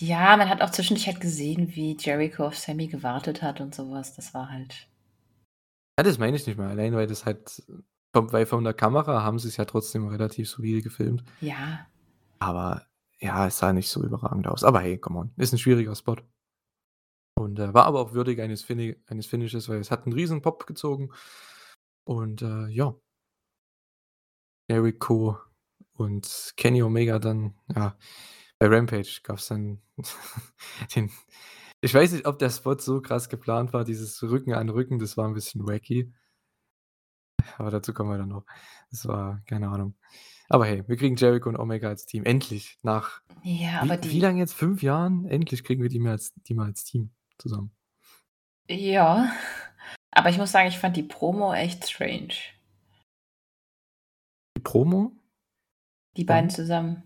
[0.00, 3.90] Ja, man hat auch zwischendurch halt gesehen, wie Jericho auf Sammy gewartet hat und so
[3.92, 4.12] was.
[4.14, 4.88] Das war halt
[5.98, 6.68] Ja, das meine ich nicht mal.
[6.68, 7.62] Allein, weil das halt
[8.12, 11.24] vom weil von der Kamera haben sie's ja trotzdem relativ solide gefilmt.
[11.40, 11.86] Ja.
[12.40, 12.86] Aber
[13.20, 14.64] ja, es sah nicht so überragend aus.
[14.64, 16.16] Aber hey, come on, ist 'n schwieriger Spot.
[17.38, 20.40] Und, äh, war aber auch würdig eines Fini eines Finishes, weil es hat 'n riesen
[20.40, 21.10] Pop gezogen
[22.04, 22.96] und, äh, ja.
[24.70, 25.38] Jericho
[25.96, 27.96] und Kenny Omega dann ja,
[28.58, 29.82] bei Rampage gab's dann
[30.96, 31.10] den
[31.84, 35.16] ich weiß nicht, ob der Spot so krass geplant war, dieses Rücken an Rücken, das
[35.16, 36.12] war 'n bisschen wacky.
[37.58, 38.44] Aber dazu kommen wir dann noch.
[38.90, 39.94] Das war keine Ahnung.
[40.48, 42.24] Aber hey, wir kriegen Jericho und Omega als Team.
[42.24, 44.54] Endlich nach Ja, aber wie wie die lang jetzt?
[44.54, 45.26] 5 Jahren?
[45.26, 47.70] Endlich kriegen wir die mal als die mal als Team zusammen.
[48.70, 49.30] Ja,
[50.10, 52.34] aber ich muss sagen, ich fand die Promo echt strange.
[54.56, 55.12] Die Promo?
[56.16, 56.56] Die beiden Von?
[56.56, 57.02] zusammen.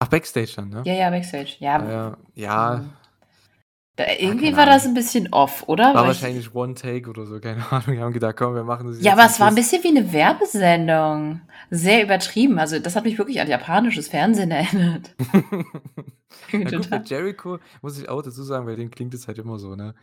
[0.00, 0.82] Ach, Backstage dann, ne?
[0.86, 1.56] Ja, ja, Backstage.
[1.58, 2.16] Ja, w ja.
[2.34, 3.03] Ja.
[3.98, 4.86] Da Ah, irgendwie keine war das Ahnung.
[4.86, 5.94] 'n bisschen off, oder?
[5.94, 7.94] War Weil ich wahrscheinlich One Take oder so, keine Ahnung.
[7.96, 9.56] Die haben gedacht: „Komm, wir machen das Ja, jetzt aber zum es war 'n Schluss.“
[9.56, 11.40] bisschen wie 'ne Werbesendung.
[11.70, 12.58] Sehr übertrieben.
[12.58, 15.14] Also, das hat mich wirklich an japanisches Fernsehen erinnert.
[16.60, 17.04] Ja gut, bei.
[17.08, 19.94] Jericho muss ich auch dazu sagen, bei dem klingt es halt immer so, ne?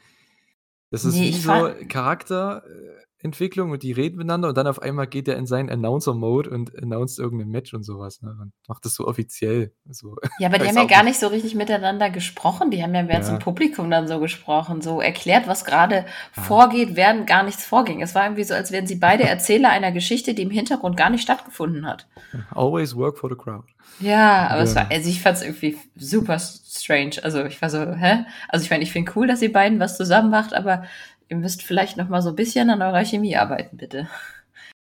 [0.92, 4.58] Das ist Ne, wie ich so fand Charakter, äh Entwicklung und die reden miteinander und
[4.58, 8.36] dann auf einmal geht er in seinen Announcer-Mode und announced irgendein Match und sowas, ne?
[8.42, 9.74] Und macht das so offiziell.
[9.90, 11.20] So, Ja, aber die haben ja gar nicht.
[11.20, 12.72] so richtig miteinander gesprochen.
[12.72, 13.22] Die haben ja mehr Ja.
[13.24, 16.06] zum Publikum dann so gesprochen, so erklärt, was gerade
[16.36, 16.42] Ja.
[16.44, 18.02] vorgeht, während gar nichts vorging.
[18.02, 21.10] Es war irgendwie so, als wären sie beide Erzähler einer Geschichte, die im Hintergrund gar
[21.10, 22.08] nicht stattgefunden hat.
[22.52, 23.66] Always work for the crowd.
[24.00, 24.82] Ja, aber es Ja.
[24.82, 27.16] war, also ich fand es irgendwie super strange.
[27.24, 28.26] Also ich war so, hä?
[28.48, 30.84] Also ich meine, ich finde cool, dass ihr beiden was zusammen macht, aber
[31.32, 34.08] ihr müsst vielleicht noch mal so ein bisschen an eurer Chemie arbeiten, bitte.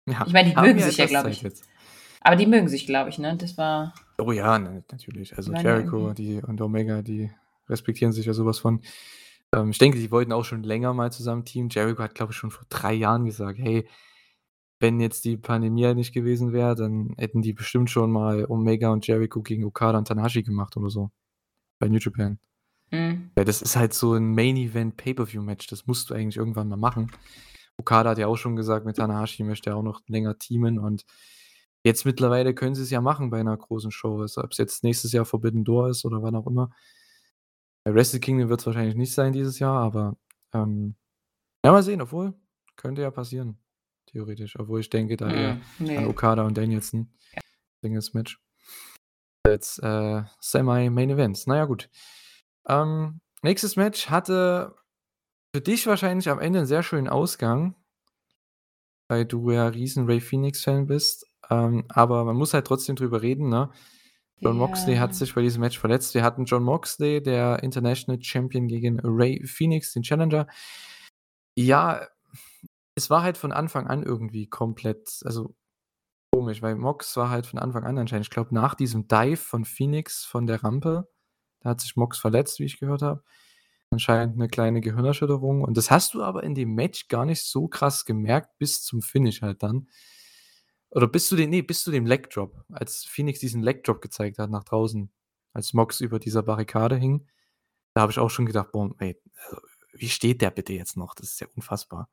[0.07, 1.41] Ja, Ich meine, die mögen sich ja, glaube ich.
[1.41, 1.67] jetzt.
[2.21, 3.35] Aber die mögen sich, glaube ich, ne?
[3.35, 5.37] Das war, Oh ja, natürlich.
[5.37, 7.29] Also Jericho die und Omega, die
[7.69, 8.81] respektieren sich ja sowas von.
[9.53, 11.69] Ähm, ich denke, die wollten auch schon länger mal zusammen teamen.
[11.69, 13.87] Jericho hat, glaube ich, schon vor drei Jahren gesagt, hey,
[14.79, 18.89] wenn jetzt die Pandemie halt nicht gewesen wäre, dann hätten die bestimmt schon mal Omega
[18.89, 21.11] und Jericho gegen Okada und Tanahashi gemacht oder so.
[21.79, 22.39] Bei New Japan.
[22.91, 23.17] Mh.
[23.37, 25.67] Ja, das ist halt so ein Main-Event-Pay-Per-View-Match.
[25.67, 27.11] Das musst du eigentlich irgendwann mal machen.
[27.77, 31.05] Okada hat ja auch schon gesagt, mit Tanahashi möchte er auch noch länger teamen und
[31.83, 34.19] jetzt mittlerweile können sie es ja machen bei einer großen Show.
[34.19, 36.71] Also, ob es jetzt nächstes Jahr Forbidden Door ist oder wann auch immer.
[37.83, 40.17] Bei Wrestle Kingdom wird es wahrscheinlich nicht sein dieses Jahr, aber
[40.53, 40.95] ähm,
[41.63, 42.33] ja, mal sehen, obwohl,
[42.75, 43.57] könnte ja passieren,
[44.07, 44.59] theoretisch.
[44.59, 45.97] Obwohl ich denke da eher Mh, nee.
[45.97, 47.13] an Okada und Danielson.
[47.81, 48.41] Singles Match.
[49.45, 51.47] Jetzt äh, Semi-Main Events.
[51.47, 51.89] Naja, gut.
[52.67, 54.75] Ähm, nächstes Match hatte
[55.55, 57.75] für dich wahrscheinlich am Ende einen sehr schönen Ausgang,
[59.09, 61.25] weil du ja riesen Ray Phoenix-Fan bist.
[61.49, 63.71] Ähm, aber man muss halt trotzdem drüber reden, ne?
[64.39, 65.01] John Moxley Ja.
[65.01, 66.13] hat sich bei diesem Match verletzt.
[66.13, 70.47] Wir hatten John Moxley, der International Champion, gegen Ray Phoenix, den Challenger.
[71.55, 72.07] Ja,
[72.95, 75.55] es war halt von Anfang an irgendwie komplett, also
[76.31, 79.65] komisch, weil Mox war halt von Anfang an anscheinend, ich glaube, nach diesem Dive von
[79.65, 81.09] Phoenix von der Rampe,
[81.67, 83.23] hat sich Mox verletzt, wie ich gehört habe.
[83.89, 85.63] Anscheinend eine kleine Gehirnerschütterung.
[85.63, 89.01] Und das hast du aber in dem Match gar nicht so krass gemerkt, bis zum
[89.01, 89.87] Finish halt dann.
[90.89, 94.01] Oder bis zu dem, nee, bis zu dem Leg Drop, als Phoenix diesen Leg Drop
[94.01, 95.11] gezeigt hat nach draußen,
[95.53, 97.27] als Mox über dieser Barrikade hing.
[97.93, 99.61] Da habe ich auch schon gedacht, boah, ey, also,
[99.93, 101.15] wie steht der bitte jetzt noch?
[101.15, 102.09] Das ist ja unfassbar.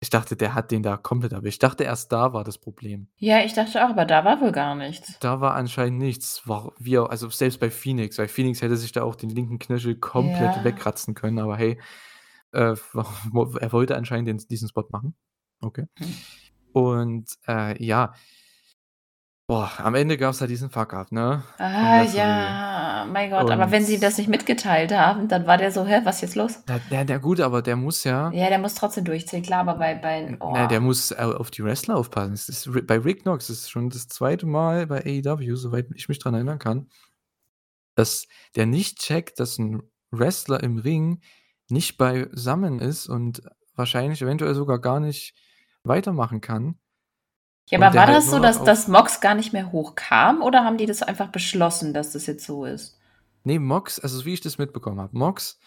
[0.00, 3.08] Ich dachte, der hat den da komplett, aber ich dachte, erst da war das Problem.
[3.16, 5.18] Ja, ich dachte auch, aber da war wohl gar nichts.
[5.20, 6.46] Da war anscheinend nichts.
[6.46, 9.58] War, wie, auch- also selbst bei Phoenix, weil Phoenix hätte sich da auch den linken
[9.58, 10.64] Knöchel komplett Ja.
[10.64, 11.78] wegkratzen können, aber hey,
[12.52, 15.14] äh, er wollte anscheinend den, diesen Spot machen.
[15.60, 15.86] Okay.
[15.98, 16.14] Hm.
[16.74, 18.12] Und äh, ja,
[19.46, 21.42] boah, am Ende gab es halt diesen Fuck-up, ne?
[21.58, 22.18] Ah, Referee.
[22.18, 26.00] ja, mein Gott, aber wenn sie das nicht mitgeteilt haben, dann war der so, hä,
[26.04, 26.62] was ist jetzt los?
[26.66, 29.74] Na, na, na gut, aber der muss ja, Ja, der muss trotzdem durchziehen, klar, aber
[29.74, 30.52] bei, bei oh.
[30.52, 32.32] na, der muss äh, auf die Wrestler aufpassen.
[32.32, 36.08] Es ist, bei Rick Knox ist es schon das zweite Mal bei AEW, soweit ich
[36.08, 36.88] mich dran erinnern kann,
[37.94, 41.20] dass der nicht checkt, dass ein Wrestler im Ring
[41.68, 43.42] nicht beisammen ist und
[43.74, 45.34] wahrscheinlich eventuell sogar gar nicht
[45.82, 46.78] weitermachen kann.
[47.68, 50.78] Ja, aber war halt das so, dass das Mox gar nicht mehr hochkam oder haben
[50.78, 52.98] die das einfach beschlossen, dass das jetzt so ist?
[53.44, 55.58] Nee, Mox, also wie ich das mitbekommen habe, Mox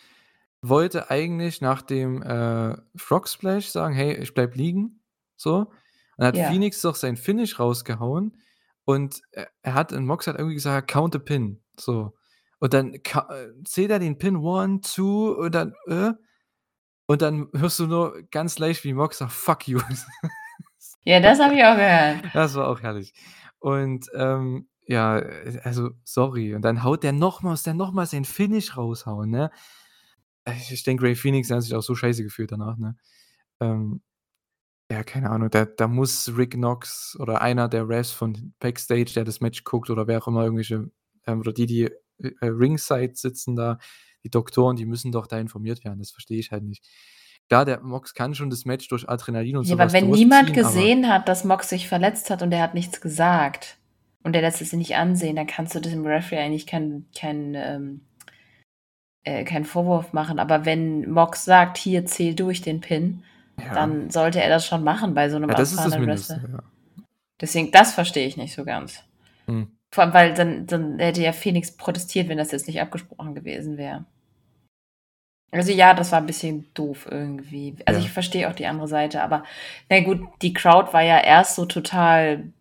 [0.62, 5.02] wollte eigentlich nach dem äh, Frog Splash sagen, hey, ich bleib liegen,
[5.36, 5.72] so.
[6.18, 6.50] Und hat Ja.
[6.50, 8.38] Phoenix doch sein Finish rausgehauen
[8.86, 12.14] und er, er hat, und Mox hat irgendwie gesagt, count the pin, so.
[12.60, 13.02] Und dann äh,
[13.64, 16.12] zählt er den Pin, one, two, und dann, äh,
[17.08, 19.80] und dann hörst du nur ganz leicht, wie Mox sagt, fuck you.
[21.04, 22.34] Ja, das habe ich auch gehört.
[22.34, 23.14] Das war auch herrlich.
[23.60, 25.22] Und ähm, ja,
[25.64, 26.56] also sorry.
[26.56, 29.52] Und dann haut der nochmals, der nochmal sein Finish raushauen, ne?
[30.72, 32.98] Ich, denke, Ray Phoenix hat sich auch so scheiße gefühlt danach, ne?
[33.60, 34.02] Ähm,
[34.92, 39.26] ja, keine Ahnung, da, da muss Rick Knox oder einer der Refs von Backstage, der
[39.26, 40.90] das Match guckt oder wer auch immer, irgendwelche,
[41.28, 43.78] ähm, oder die, die äh, Ringside sitzen da,
[44.24, 46.00] die Doktoren, die müssen doch da informiert werden.
[46.00, 46.86] Das verstehe ich halt nicht.
[47.50, 50.54] Klar, der Mox kann schon das Match durch Adrenalin und Ja, sowas aber wenn niemand
[50.54, 53.78] gesehen hat, dass Mox sich verletzt hat und er hat nichts gesagt
[54.24, 58.02] und der lässt es nicht ansehen, dann kannst du dem Referee eigentlich keinen kein, ähm,
[59.24, 60.38] äh, keinen Vorwurf machen.
[60.38, 63.24] Aber wenn Mox sagt, hier zähl durch den Pin,
[63.60, 63.74] ja.
[63.74, 66.60] dann sollte er das schon machen bei so einem Ja, das ist das Mindeste, ja.
[67.42, 69.04] Deswegen, das verstehe ich nicht so ganz.
[69.48, 69.72] Hm.
[69.92, 73.78] Vor allem, weil dann, dann hätte ja Phoenix protestiert, wenn das jetzt nicht abgesprochen gewesen
[73.78, 74.06] wäre.
[75.52, 77.76] Also ja, das war ein bisschen doof irgendwie.
[77.86, 78.06] Also Ja.
[78.06, 79.44] ich verstehe auch die andere Seite, aber
[79.90, 82.52] na gut, die Crowd war ja erst so total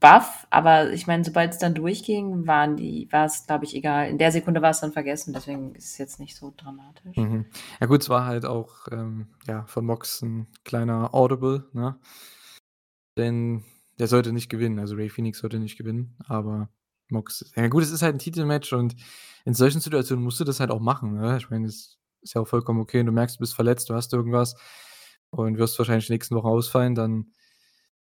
[0.00, 4.08] baff, aber ich meine, sobald es dann durchging, waren die, war es, glaube ich, egal.
[4.08, 7.16] In der Sekunde war es dann vergessen, deswegen ist es jetzt nicht so dramatisch.
[7.16, 7.44] Mhm.
[7.80, 11.96] Ja gut, es war halt auch ähm, ja, von Mox ein kleiner Audible, ne?
[13.18, 13.62] Denn
[13.98, 16.70] der sollte nicht gewinnen, also Ray Phoenix sollte nicht gewinnen, aber
[17.10, 18.96] Mox, ja gut, es ist halt ein Titelmatch und
[19.44, 21.36] in solchen Situationen musst du das halt auch machen, ne?
[21.36, 24.12] Ich meine, es ist ja auch vollkommen okay, du merkst, du bist verletzt, du hast
[24.12, 24.56] irgendwas,
[25.30, 27.32] und wirst wahrscheinlich nächsten Woche ausfallen, dann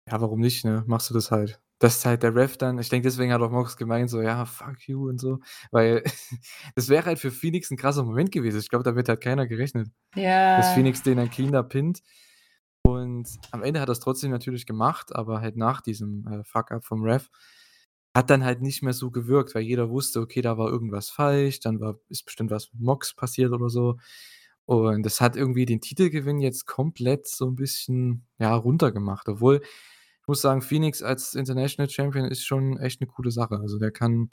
[0.09, 0.85] ja, warum nicht, ne?
[0.89, 1.61] Machst du das halt.
[1.81, 4.89] Dass halt der Ref dann ich denke, deswegen hat auch Mox gemeint so: „Ja, fuck
[4.89, 5.41] you“ und so,
[5.73, 6.05] weil
[6.77, 8.61] das wäre halt für Phoenix 'n krasser Moment gewesen.
[8.61, 9.91] Ich glaube, damit hat keiner gerechnet,
[10.57, 10.73] dass Ja.
[10.73, 12.03] Phoenix den dann clean da pinnt.
[12.85, 17.03] Und am Ende hat er's trotzdem natürlich gemacht, aber halt nach diesem, äh, Fuck-up vom
[17.05, 17.29] Ref.
[18.17, 21.61] Hat dann halt nicht mehr so gewirkt, weil jeder wusste, okay, da war irgendwas falsch,
[21.61, 23.99] dann war ist bestimmt was mit Mox passiert oder so.
[24.65, 29.29] Und das hat irgendwie den Titelgewinn jetzt komplett so 'n bisschen, ja, runtergemacht.
[29.29, 33.59] Obwohl, ich muss sagen, Phoenix als International Champion ist schon echt 'ne coole Sache.
[33.61, 34.31] Also, der kann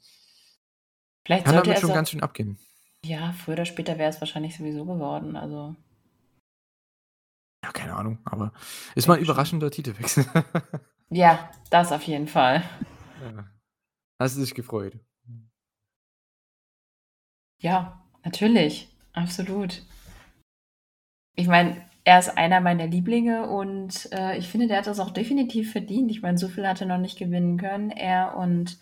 [1.26, 2.58] Vielleicht kann damit schon ganz schön abgehen.
[3.06, 5.76] ja, früher oder später wäre es wahrscheinlich sowieso geworden, also
[7.64, 8.54] Ja, keine Ahnung, aber
[8.96, 9.26] ist mal 'n Denke schon.
[9.26, 10.26] überraschender Titelwechsel.
[11.10, 12.64] Ja, das auf jeden Fall.
[13.20, 13.57] Ja.
[14.20, 15.00] Hast du dich gefreut?
[17.60, 19.84] Ja, natürlich, absolut.
[21.36, 25.12] Ich meine, er ist einer meiner Lieblinge und, äh, ich finde, der hat das auch
[25.12, 26.10] definitiv verdient.
[26.10, 27.92] Ich meine, so viel hat er noch nicht gewinnen können.
[27.92, 28.80] Er und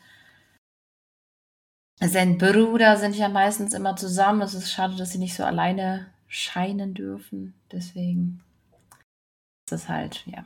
[2.00, 4.41] sein Bruder sind ja meistens immer zusammen.
[4.41, 7.56] Es ist schade, dass sie nicht so alleine scheinen dürfen.
[7.71, 8.41] Deswegen
[9.65, 10.45] ist das halt ja.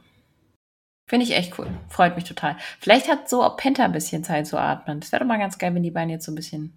[1.10, 1.66] Finde ich echt cool.
[1.90, 2.56] Freut mich total.
[2.80, 5.00] Vielleicht hat so auch Penta 'n bisschen Zeit zu atmen.
[5.00, 6.72] Das wäre doch mal ganz geil, wenn die beiden jetzt so 'n bisschen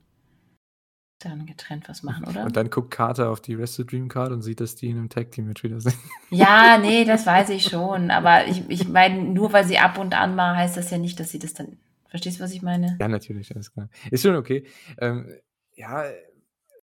[1.18, 2.44] dann getrennt was machen, oder?
[2.44, 5.10] Und dann guckt Carter auf die Wrestle Dream Card und sieht, dass die in 'nem
[5.10, 5.94] Tag Team Match wieder sind.
[6.30, 8.10] Ja, ne, das weiß ich schon.
[8.10, 11.20] Aber ich ich meine, nur weil sie ab und an mal heißt das ja nicht,
[11.20, 11.76] dass sie das dann
[12.08, 12.96] verstehst du, was ich meine?
[13.00, 13.90] Ja, natürlich, alles klar.
[14.10, 14.64] Ist schon okay.
[14.98, 15.28] Ähm,
[15.74, 16.04] ja,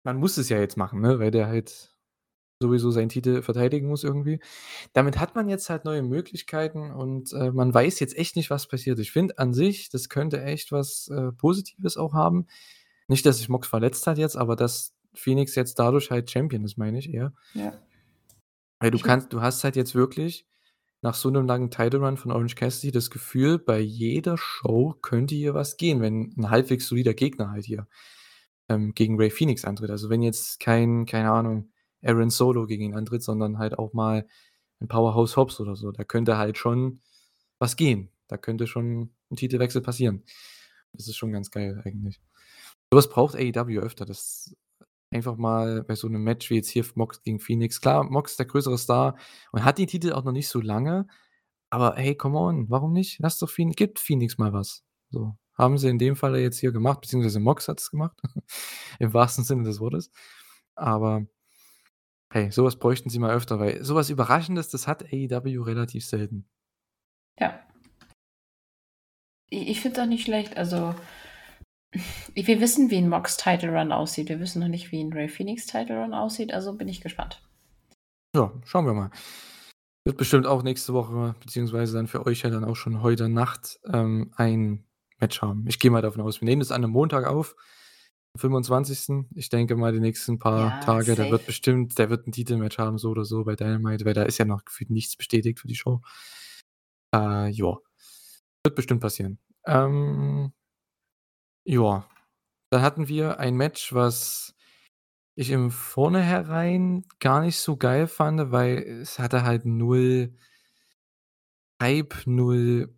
[0.03, 1.91] man muss es ja jetzt machen, ne, weil der halt
[2.61, 4.39] sowieso seinen Titel verteidigen muss irgendwie.
[4.93, 8.67] Damit hat man jetzt halt neue Möglichkeiten und, äh, man weiß jetzt echt nicht, was
[8.67, 8.99] passiert.
[8.99, 12.47] Ich finde an sich, das könnte echt was, äh, Positives auch haben.
[13.07, 16.77] Nicht, dass sich Mox verletzt hat jetzt, aber dass Phoenix jetzt dadurch halt Champion ist,
[16.77, 17.33] meine ich eher.
[17.53, 17.73] Ja.
[18.81, 20.45] Weil du kannst du hast halt jetzt wirklich
[21.01, 25.35] nach so 'nem langen Title Run von Orange Cassidy das Gefühl, bei jeder Show könnte
[25.35, 27.87] hier was gehen, wenn 'n halbwegs solider Gegner halt hier,
[28.69, 29.91] ähm, gegen Rey Fenix antritt.
[29.91, 31.71] Also, wenn jetzt kein keine Ahnung,
[32.03, 34.25] Aaron Solo gegen ihn antritt, sondern halt auch mal
[34.81, 35.91] 'n Powerhouse Hobbs oder so.
[35.91, 37.01] Da könnte halt schon
[37.59, 38.11] was gehen.
[38.29, 40.23] Da könnte schon 'n Titelwechsel passieren.
[40.93, 42.21] Das ist schon ganz geil eigentlich.
[42.91, 44.55] So was braucht AEW öfter, dass
[45.11, 48.39] einfach mal bei so 'nem Match wie jetzt hier Mox gegen Phoenix klar, Mox ist
[48.39, 49.17] der größere Star
[49.53, 51.07] und hat die Titel auch noch nicht so lange,
[51.71, 53.19] aber hey, come on, warum nicht?
[53.21, 54.83] Lass doch Phoen gibt Phoenix mal was.
[55.11, 58.19] So, haben sie in dem Falle jetzt hier gemacht, beziehungsweise Mox hat's gemacht,
[59.01, 60.11] im wahrsten Sinne des Wortes.
[60.75, 61.25] Aber
[62.31, 66.05] hey, so was bräuchten sie mal öfter, weil so was Überraschendes, das hat AEW relativ
[66.05, 66.45] selten.
[67.39, 67.59] Ja.
[69.51, 70.57] I ich finde es auch nicht schlecht.
[70.57, 70.93] Also,
[72.35, 74.29] wir wissen, wie 'n Mox Title Run aussieht.
[74.29, 77.41] Wir wissen noch nicht, wie 'n Rey Fenix Title Run aussieht, also bin ich gespannt.
[78.35, 79.11] Ja, schauen wir mal.
[80.05, 83.79] Wird bestimmt auch nächste Woche, beziehungsweise dann für euch ja dann auch schon heute Nacht,
[83.93, 84.85] ähm, ein
[85.19, 85.65] Match haben.
[85.67, 86.41] Ich gehe mal davon aus.
[86.41, 87.55] Wir nehmen das an 'nem Montag auf,
[88.35, 89.27] 25.
[89.35, 91.45] Ich denke mal, die nächsten paar Ja, Tage, da wird safe.
[91.45, 94.45] bestimmt der wird 'n Titelmatch haben, so oder so bei Dynamite, weil da ist ja
[94.45, 96.01] noch gefühlt nichts bestätigt für die Show.
[97.13, 97.77] Äh, ja.
[98.63, 99.39] Wird bestimmt passieren.
[99.65, 100.51] Ähm
[101.67, 102.07] ja.
[102.71, 104.55] Dann hatten wir ein Match, was
[105.35, 110.33] ich im Vornherein gar nicht so geil fand, weil es hatte halt 0
[111.81, 112.93] Hype, 0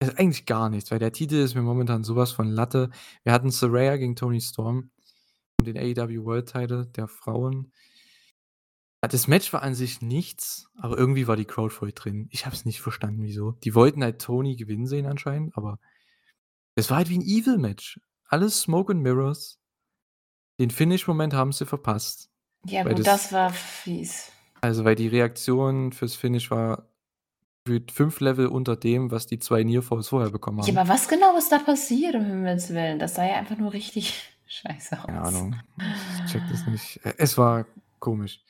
[0.00, 2.90] also, eigentlich gar nichts, weil der Titel ist mir momentan so was von Latte.
[3.24, 4.90] Wir hatten Saraya gegen Toni Storm
[5.60, 7.72] um den AEW World Title der Frauen.
[9.02, 12.28] Das Match war an sich nichts, aber irgendwie war die Crowd voll drin.
[12.32, 13.52] Ich habe es nicht verstanden, wieso.
[13.52, 15.78] Die wollten halt Toni gewinnen sehen anscheinend, aber
[16.74, 18.00] es war halt wie 'n Evil-Match.
[18.28, 19.60] Alles Smoke and Mirrors.
[20.58, 22.30] Den Finish-Moment haben sie verpasst,
[22.66, 24.32] Ja gut, das das war fies.
[24.60, 26.88] also, weil die Reaktion fürs Finish war
[27.66, 30.76] gefühlt 5 Level unter dem, was die 2 Near Falls vorher bekommen Ja, haben.
[30.76, 32.98] aber was genau ist da passiert, um Himmels Willen?
[32.98, 35.22] Das sah ja einfach nur richtig scheiße Keine aus.
[35.22, 35.62] Ahnung.
[36.12, 37.00] Ich checke das nicht.
[37.18, 37.66] Es war
[38.00, 38.42] komisch.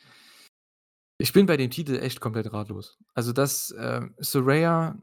[1.18, 2.98] Ich bin bei dem Titel echt komplett ratlos.
[3.14, 4.98] Also, dass, ähm, Saraya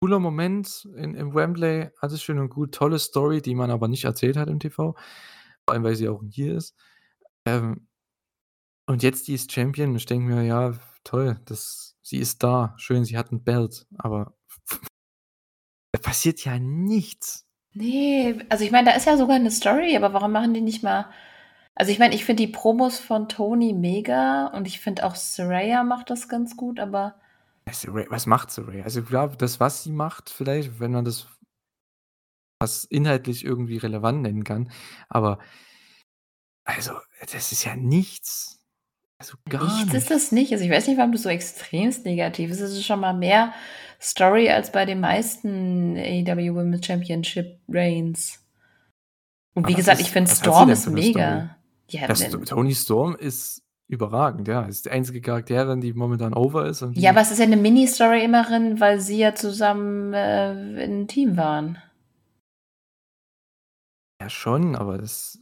[0.00, 4.04] cooler Moment in im Wembley, alles schön und gut, tolle Story, die man aber nicht
[4.04, 4.94] erzählt hat im TV,
[5.64, 6.76] vor allem, weil sie auch Heel ist.
[7.46, 7.88] Ähm
[8.86, 10.72] und jetzt die ist Champion ich denke mir: „Ja,
[11.08, 12.74] toll, das sie ist da.
[12.78, 14.34] Schön, sie hat 'n Belt“, aber
[15.92, 17.46] da passiert ja nichts.
[17.74, 20.82] Ne, also, ich meine, da ist ja sogar 'ne Story, aber warum machen die nicht
[20.82, 21.06] mal
[21.76, 25.84] also, ich meine, ich finde die Promos von Toni mega und ich finde auch Saraya
[25.84, 27.14] macht das ganz gut, aber
[27.66, 28.84] was macht Saraya?
[28.84, 31.28] Also, ich glaube, das, was sie macht vielleicht, wenn man das
[32.60, 34.70] was inhaltlich irgendwie relevant nennen kann,
[35.08, 35.38] aber
[36.64, 36.92] also,
[37.32, 38.57] das ist ja nichts.
[39.20, 40.08] Also, gar Nichts ist nichts.
[40.08, 40.52] das nicht.
[40.52, 42.60] Also, ich weiß nicht, warum du so extremst negativ bist.
[42.60, 43.52] Es ist schon mal mehr
[44.00, 48.38] Story als bei den meisten AEW Women's Championship Reigns.
[49.56, 51.56] Und wie Was gesagt, ist ich finde Storm ist mega.
[51.90, 54.62] Ja, Das ne Toni Storm ist überragend, ja.
[54.62, 58.22] Ist die einzige Charakterin, die momentan over ist Ja, aber es ist ja 'ne Mini-Story
[58.22, 61.78] immerhin, weil sie ja zusammen, äh, in 'n Team waren.
[64.20, 65.38] Ja, schon, aber das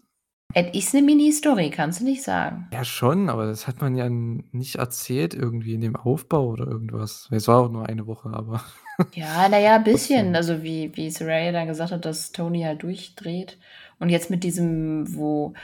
[0.55, 2.69] Es ist 'ne Mini-Story, kannst du nicht sagen.
[2.73, 7.29] Ja, schon, aber das hat man ja nicht erzählt irgendwie in dem Aufbau oder irgendwas.
[7.31, 8.63] Es war auch nur eine Woche, aber
[9.15, 10.35] Ja, na ja, bisschen.
[10.37, 13.59] Also, wie wie Saraya dann gesagt hat, dass Toni halt durchdreht.
[13.99, 15.55] Und jetzt mit diesem, wo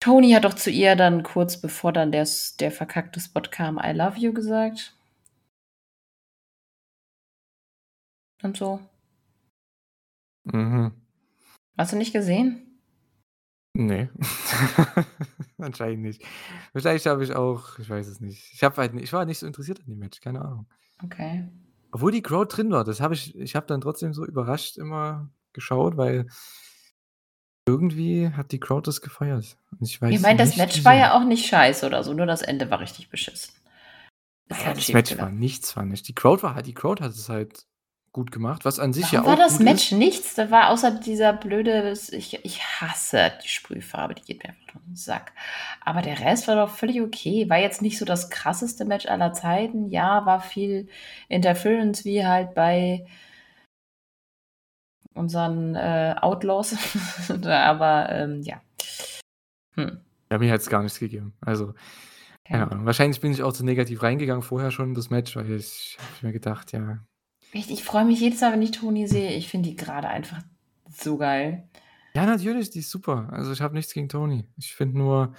[0.00, 2.26] Toni hat doch zu ihr dann kurz bevor dann der
[2.60, 4.94] der verkackte Spot kam, „I love you“ gesagt.
[8.42, 8.80] Und so.
[10.44, 10.92] Mhm.
[11.78, 12.69] Hast du nicht gesehen?
[13.74, 14.10] Ne.
[15.58, 16.22] Anscheinend nicht.
[16.72, 18.52] Vielleicht habe ich auch ich weiß es nicht.
[18.52, 20.66] Ich habe halt ich war nicht so interessiert an dem Match, keine Ahnung.
[21.02, 21.48] Okay.
[21.92, 25.30] Obwohl die Crowd drin war, das habe ich ich habe dann trotzdem so überrascht immer
[25.52, 26.26] geschaut, weil
[27.66, 29.56] irgendwie hat die Crowd das gefeiert.
[29.70, 32.26] Und ich weiß meine, das nicht Match war ja auch nicht scheiße oder so, nur
[32.26, 33.54] das Ende war richtig beschissen.
[34.48, 36.02] Ist ja, das Match war nichts, fand ich.
[36.02, 37.66] Die Crowd war halt die Crowd hat es halt
[38.12, 39.98] gut gemacht, was an sich ja Warum war auch das gut Match ist.
[39.98, 40.34] nichts?
[40.34, 44.82] Da war außer dieser blöde ich ich hasse die Sprühfarbe, die geht mir einfach auf
[44.88, 45.32] 'n Sack.
[45.84, 47.48] Aber der Rest war doch völlig okay.
[47.48, 49.88] War jetzt nicht so das krasseste Match aller Zeiten.
[49.90, 50.88] Ja, war viel
[51.28, 53.06] Interference wie halt bei
[55.14, 56.76] unseren, äh, Outlaws.
[57.46, 58.60] Aber, ähm, ja.
[59.74, 60.00] Hm.
[60.30, 61.34] Ja, mir hat's gar nichts gegeben.
[61.40, 61.74] Also,
[62.44, 62.70] keine.
[62.70, 62.86] Ahnung.
[62.86, 66.26] Wahrscheinlich bin ich auch zu negativ reingegangen vorher schon in das Match, weil ich habe
[66.28, 66.98] mir gedacht, ja
[67.52, 69.34] Echt, ich freue mich jedes Mal, wenn ich Toni sehe.
[69.34, 70.42] Ich finde die grade einfach
[70.88, 71.68] so geil.
[72.14, 73.28] Ja, natürlich, die ist super.
[73.32, 74.44] Also, ich habe nichts gegen Toni.
[74.56, 75.34] Ich finde nur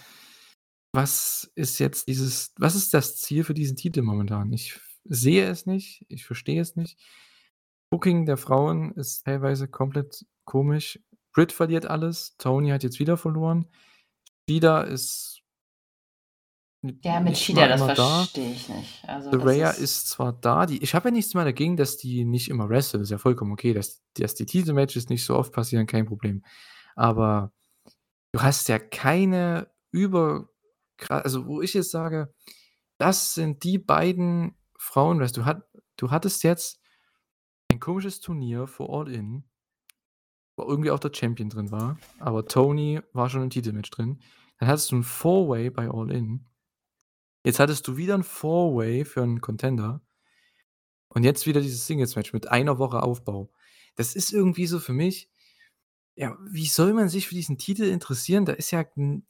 [0.93, 4.51] was ist jetzt dieses was ist das Ziel für diesen Titel momentan?
[4.51, 6.99] Ich sehe es nicht, ich verstehe es nicht.
[7.89, 10.99] Booking der Frauen ist teilweise komplett komisch.
[11.33, 13.67] Britt verliert alles, Toni hat jetzt wieder verloren.
[14.49, 15.40] Shida ist
[17.03, 18.17] Ja, mit Shida, das immer da.
[18.19, 19.07] verstehe ich nicht.
[19.07, 21.97] Also, das Saraya ist ist zwar da, die ich habe ja nichts mehr dagegen, dass
[21.97, 23.03] die nicht immer wrestelt.
[23.03, 26.43] Ist ja vollkommen okay, dass dass die Titelmatches nicht so oft passieren, kein Problem.
[26.95, 27.53] Aber
[28.33, 30.49] du hast ja keine über
[31.09, 32.33] also, wo ich jetzt sage,
[32.99, 35.63] das sind die beiden Frauen, weißt du, hat
[35.97, 36.79] du hattest jetzt
[37.71, 39.43] ein komisches Turnier für All In
[40.57, 44.19] wo irgendwie auch der Champion drin war, aber Toni war schon im Titelmatch drin.
[44.59, 46.45] Dann hattest du 'n Four-Way bei All In.
[47.45, 50.01] Jetzt hattest du wieder 'n Four-Way für 'n Contender.
[51.13, 53.49] Und jetzt wieder dieses Singles-Match mit einer Woche Aufbau.
[53.95, 55.29] Das ist irgendwie so für mich
[56.17, 58.45] ja, wie soll man sich für diesen Titel interessieren?
[58.45, 58.85] Da ist ja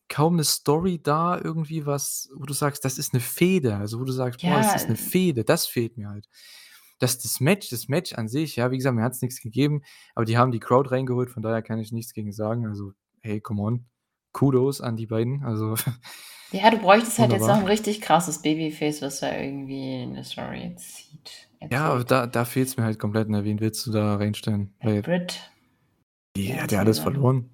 [0.10, 3.78] kaum 'ne Story da irgendwie was, wo du sagst, das ist 'ne Fehde.
[3.78, 6.28] Also, wo du sagst: „Boah, das Ja, ist 'ne äh Fehde.“ Das fehlt mir halt.
[7.00, 9.84] Das das Match das Match an sich, ja, wie gesagt, mir hat's nix gegeben,
[10.16, 12.68] aber die haben die Crowd reingeholt, von daher kann ich nichts gegen sagen.
[12.68, 13.86] Also, hey, come on.
[14.34, 15.44] Kudos an die beiden.
[15.44, 15.76] Also
[16.54, 17.70] Ja, du bräuchtest halt jetzt noch 'n wunderbar.
[17.70, 22.12] richtig krasses Babyface, was da irgendwie 'ne Story zieht Ja, aber erzählt.
[22.12, 23.44] da da fehlt's mir halt komplett, ne?
[23.46, 24.74] Wen willst du da reinstellen?
[24.82, 25.52] Weil Britt.
[26.36, 27.50] Die Ja, hat ja alles verloren.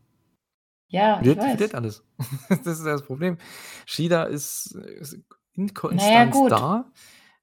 [0.89, 2.03] Ja, ich Verliert alles.
[2.49, 3.37] Das ist ja das Problem.
[3.85, 5.17] Shida ist ist
[5.53, 6.51] inkonstant gut.
[6.51, 6.91] da.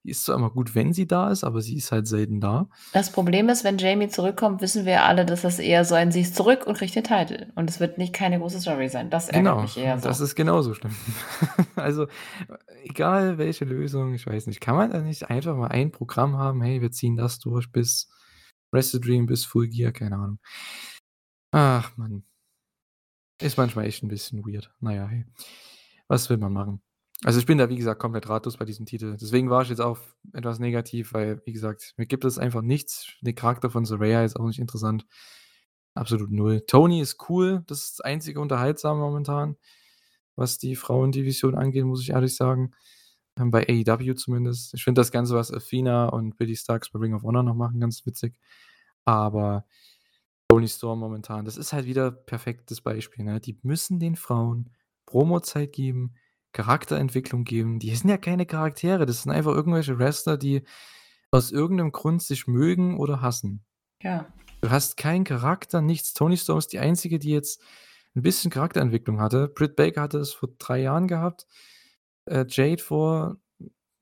[0.05, 2.69] Die ist zwar immer gut, wenn sie da ist, aber sie ist halt selten da.
[2.93, 6.21] Das Problem ist, wenn Jamie zurückkommt, wissen wir alle, dass das eher so ein „Sie
[6.21, 9.09] ist zurück und kriegt den Titel.“ Und es wird nicht keine große Story sein.
[9.09, 10.23] Das ärgert Genau, mich eher das so.
[10.25, 10.93] ist genauso schlimm.
[11.75, 12.05] Also,
[12.83, 16.61] egal welche Lösung, ich weiß nicht, kann man da nicht einfach mal ein Programm haben:
[16.61, 18.07] „Hey, wir ziehen das durch bis
[18.71, 20.39] Wrestle Dream, bis Full Gear“, keine Ahnung.
[21.53, 22.25] Ach Mann.
[23.41, 24.73] Ist manchmal echt 'n bisschen weird.
[24.79, 25.25] Na ja, hey.
[26.07, 26.81] Was will man machen?
[27.23, 29.15] Also, ich bin da, wie gesagt, komplett ratlos bei diesem Titel.
[29.19, 29.99] Deswegen war ich jetzt auch
[30.33, 33.13] etwas negativ, weil, wie gesagt, mir gibt es einfach nichts.
[33.21, 35.05] Der Charakter von Saraya ist auch nicht interessant.
[35.95, 36.61] Absolut 0.
[36.67, 39.55] Toni ist cool, das ist das einzige Unterhaltsame momentan,
[40.35, 42.71] was die Frauendivision angeht, muss ich ehrlich sagen.
[43.37, 44.73] Ähm, bei AEW zumindest.
[44.73, 47.79] Ich finde das Ganze, was Athena und Billie Starkz bei Ring of Honor noch machen,
[47.79, 48.35] ganz witzig.
[49.05, 49.65] Aber
[50.49, 53.39] Toni Storm momentan, das ist halt wieder perfektes Beispiel, ne?
[53.39, 54.71] Die müssen den Frauen
[55.05, 56.15] Promozeit geben,
[56.55, 57.79] Charakterentwicklung geben.
[57.79, 60.63] Die sind ja keine Charaktere, das sind einfach irgendwelche Wrestler, die
[61.31, 63.65] aus irgend 'nem Grund sich mögen oder hassen.
[64.01, 64.27] Ja.
[64.61, 66.13] Du hast keinen Charakter, nichts.
[66.13, 67.61] Toni Storm ist die Einzige, die jetzt
[68.15, 69.49] 'n bisschen Charakterentwicklung hatte.
[69.49, 71.47] Britt Baker hatte es vor 3 Jahren gehabt,
[72.25, 73.37] äh, Jade vor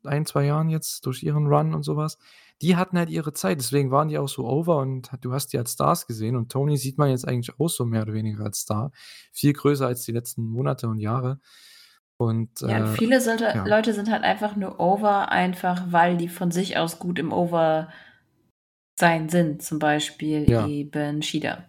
[0.05, 2.17] 1, 2 Jahren jetzt durch ihren Run und so was.
[2.61, 5.57] Die hatten halt ihre Zeit, deswegen waren die auch so over und du hast die
[5.59, 8.59] als Stars gesehen und Toni sieht man jetzt eigentlich auch so mehr oder weniger als
[8.61, 8.91] Star.
[9.33, 11.39] Viel größer als die letzten Monate und Jahre.
[12.23, 13.65] Und, Ja, äh, viele sollte ja.
[13.65, 17.89] Leute sind halt einfach nur over, einfach weil die von sich aus gut im Over
[18.99, 20.67] sein sind, zum Beispiel Ja.
[20.67, 21.65] eben Shida.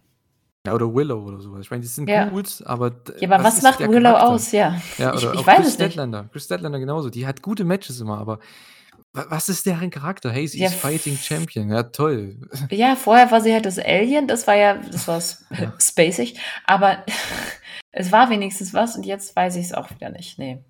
[0.66, 1.60] Ja, oder Willow oder so was.
[1.60, 2.28] Ich meine, die sind Ja.
[2.28, 4.28] gut, aber Ja, aber was macht Willow Charakter?
[4.28, 4.52] aus?
[4.52, 5.92] Ja, Ja, ich oder ich auch weiß Chris es nicht.
[5.92, 6.28] Statlander.
[6.32, 7.10] Chris Statlander genauso.
[7.10, 8.38] Die hat gute Matches immer, aber
[9.12, 10.30] was ist deren Charakter?
[10.30, 11.70] Hey, sie Ja, ist Fighting Champion.
[11.70, 12.36] Ja, toll.
[12.70, 15.20] Ja, vorher war sie halt das Alien, das war ja das war
[15.58, 15.72] Ja.
[15.80, 17.04] spacig, aber
[17.92, 20.64] es war wenigstens was und jetzt weiß ich's auch wieder nicht, ne.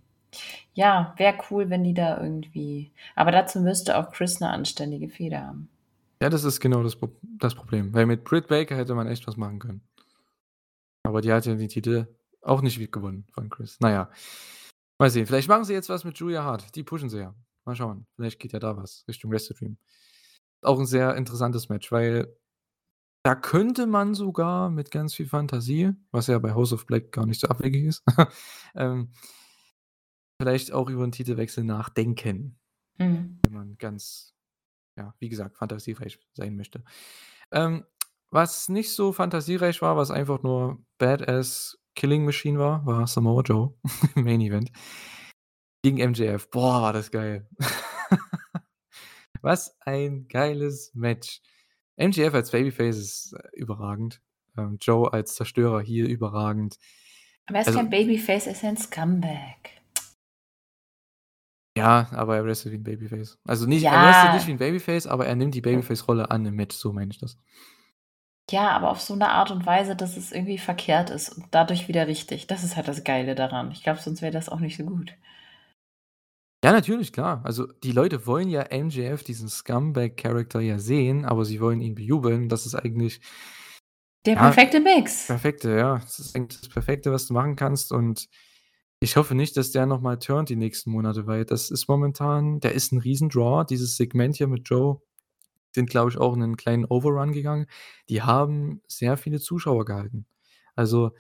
[0.75, 5.41] Ja, wäre cool, wenn die da irgendwie aber dazu müsste auch Chris 'ne anständige Fehde
[5.41, 5.69] haben.
[6.23, 6.97] Ja, das ist genau das
[7.39, 9.83] das Problem, weil mit Britt Baker hätte man echt was machen können.
[11.07, 12.07] Aber die hat ja die Titel
[12.43, 13.77] auch nicht gewonnen von Chris.
[13.81, 14.11] Na ja,
[14.99, 15.27] mal sehen.
[15.27, 16.75] Vielleicht machen sie jetzt was mit Julia Hart.
[16.75, 17.35] Die pushen sie ja.
[17.67, 18.07] Mal schauen.
[18.17, 19.79] Vielleicht geht ja da was Richtung Wrestle Dream.
[20.63, 22.37] Auch 'n sehr interessantes Match, weil
[23.25, 27.27] da könnte man sogar mit ganz viel Fantasie, was ja bei House of Black gar
[27.27, 28.05] nicht so abwegig ist,
[28.77, 29.13] ähm
[30.41, 32.59] vielleicht auch über 'n Titelwechsel nachdenken.
[32.99, 33.39] Mhm.
[33.43, 34.35] Wenn man ganz,
[34.99, 36.85] ja, wie gesagt, fantasiereich sein möchte.
[37.53, 37.85] Ähm,
[38.31, 43.75] was nicht so fantasiereich war, was einfach nur Badass Killing Machine war, war Samoa Joe
[44.17, 44.73] im Main Event
[45.85, 46.49] gegen MJF.
[46.51, 47.47] Boah, war das geil.
[49.43, 51.43] Was ein geiles Match.
[51.97, 54.23] MJF als Babyface ist, äh, überragend.
[54.59, 56.79] Ähm, Joe als Zerstörer hier überragend.
[57.47, 59.71] Aber er ist Also kein Babyface, er ist ein Scumbag.
[61.77, 63.37] Ja, aber er wrestelt wie 'n Babyface.
[63.45, 64.57] Also nicht er wrestelt nicht wie Ja.
[64.57, 67.37] 'n Babyface, aber er nimmt die Babyface-Rolle an im Match, so meine ich das.
[68.51, 71.89] Ja, aber auf so 'ne Art und Weise, dass es irgendwie verkehrt ist und dadurch
[71.89, 72.47] wieder richtig.
[72.47, 73.71] Das ist halt das Geile daran.
[73.71, 75.15] Ich glaube, sonst wäre das auch nicht so gut.
[76.65, 77.43] Ja, natürlich, klar.
[77.45, 82.49] Also, die Leute wollen ja MJF, diesen Scumbag-Character ja sehen, aber sie wollen ihn bejubeln.
[82.49, 83.21] Das ist eigentlich
[84.27, 85.27] Der ja, perfekte Mix.
[85.29, 85.99] perfekte, ja.
[85.99, 88.29] Das ist eigentlich das Perfekte, was du machen kannst und
[89.01, 92.61] ich hoffe nicht, dass der noch mal turnt die nächsten Monate, weil das ist momentan
[92.61, 93.65] der ist 'n Riesen-Draw.
[93.67, 95.03] Dieses Segment hier mit Joe
[95.75, 97.67] sind, glaube ich, auch in 'nen kleinen Overrun gegangen.
[98.11, 100.27] Die haben sehr viele Zuschauer gehalten.
[100.77, 101.13] Also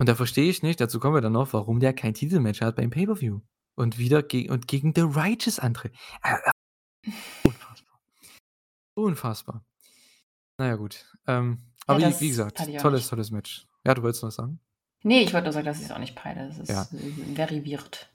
[0.00, 2.76] und da verstehe ich nicht, dazu kommen wir dann noch, warum der kein Titelmatch hat
[2.76, 3.40] beim Pay-per-View
[3.76, 5.94] und wieder ge und gegen The Righteous antritt.
[6.22, 6.50] Äh, äh,
[7.46, 8.00] unfassbar.
[8.96, 9.64] Unfassbar.
[10.58, 11.04] Na ja, gut.
[11.26, 11.58] Ähm,
[11.88, 13.10] Ja, aber wie wie gesagt, ich tolles, nicht.
[13.10, 13.66] tolles Match.
[13.84, 14.60] Ja, du wolltest noch was sagen?
[15.02, 16.48] Ne, ich wollte nur sagen, dass ich's auch nicht peile.
[16.48, 16.82] Das Ja.
[16.82, 18.08] ist, äh, very weird.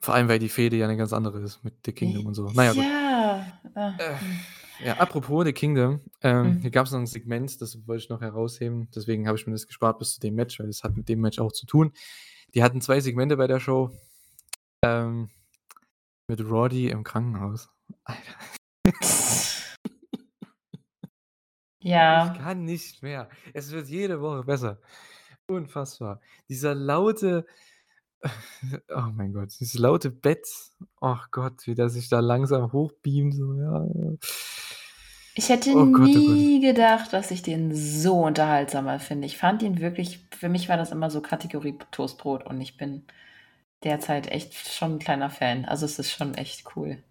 [0.00, 2.50] Vor allem, weil die Fehde ja 'ne ganz andere ist mit The Kingdom und so.
[2.54, 2.84] Na ja, gut.
[2.84, 4.46] Ja, äh, Äh, hm.
[4.78, 6.60] ja, apropos The Kingdom, ähm, Mhm.
[6.60, 8.88] hier gab's noch 'n Segment, das wollte ich noch herausheben.
[8.94, 11.20] Deswegen habe ich mir das gespart bis zu dem Match, weil das hat mit dem
[11.20, 11.92] Match auch zu tun.
[12.54, 13.90] Die hatten 2 Segmente bei der Show,
[14.84, 15.30] ähm,
[16.28, 17.70] mit Roddy im Krankenhaus.
[18.04, 18.20] Alter.
[18.84, 19.64] Ich
[21.80, 22.34] Ja.
[22.38, 23.28] kann nicht mehr.
[23.54, 24.80] Es wird jede Woche besser.
[25.48, 26.20] Unfassbar.
[26.48, 27.46] Dieser laute
[28.94, 30.46] oh mein Gott, dieses laute Bett.
[31.00, 33.86] Ach Gott, wie der sich da langsam hochbeamt, so, ja.
[35.34, 39.26] Ich hätte Oh Gott, oh nie gedacht, dass ich den so unterhaltsam mal finde.
[39.26, 43.04] Ich fand ihn wirklich für mich war das immer so Kategorie Toastbrot und ich bin
[43.84, 45.64] derzeit echt schon 'n kleiner Fan.
[45.64, 47.02] Also, es ist schon echt cool.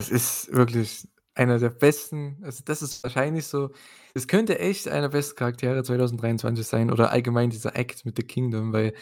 [0.00, 3.70] Es ist wirklich einer der besten also, das ist wahrscheinlich so
[4.14, 8.22] es könnte echt einer der besten Charaktere 2023 sein oder allgemein dieser Act mit The
[8.24, 8.94] Kingdom, weil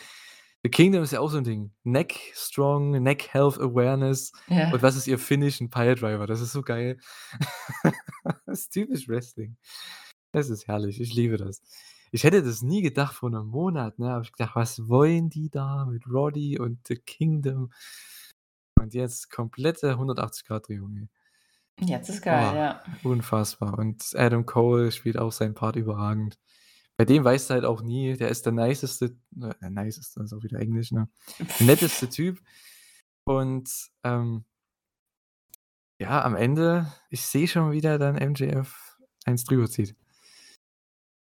[0.62, 1.72] The Kingdom ist ja auch so 'n Ding.
[1.84, 4.32] Neck strong, Neck Health Awareness.
[4.48, 4.70] Ja.
[4.70, 5.61] Und was ist ihr Finish?
[5.61, 6.26] 'N Piledriver.
[6.26, 6.98] Das ist so geil.
[8.46, 9.57] Das ist typisch Wrestling.
[10.32, 11.01] Das ist herrlich.
[11.01, 11.62] Ich liebe das.
[12.13, 14.11] Ich hätte das nie gedacht vor 'nem Monat, ne?
[14.11, 17.71] Habe ich gedacht: „Was wollen die da mit Roddy und The Kingdom?“
[18.81, 21.09] Und jetzt komplette 180 Grad Drehung.
[21.81, 22.83] Jetzt ist geil, Oh, ja.
[23.03, 23.79] unfassbar.
[23.79, 26.39] Und Adam Cole spielt auch seinen Part überragend.
[26.97, 30.33] Bei dem weißt du halt auch nie, der ist der niceste äh, der niceste ist
[30.35, 31.09] auch wieder Englisch, ne?
[31.59, 32.41] Der netteste Typ.
[33.25, 33.71] Und,
[34.05, 34.45] ähm
[36.01, 39.95] ja, am Ende ich sehe schon, wie der dann MJF eins drüber zieht.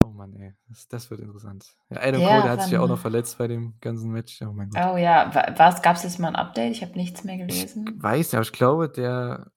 [0.06, 1.76] Oh Mann, ey, das das wird interessant.
[1.90, 4.40] Ja, Adam Cole, Ja, der hat sich ja auch noch verletzt bei dem ganzen Match.
[4.44, 4.82] Oh mein Gott.
[4.94, 6.72] Oh ja, was gab's jetzt mal 'n Update?
[6.74, 7.92] Ich habe nichts mehr Ich gelesen.
[7.98, 9.52] weiß nicht, aber ich glaube, der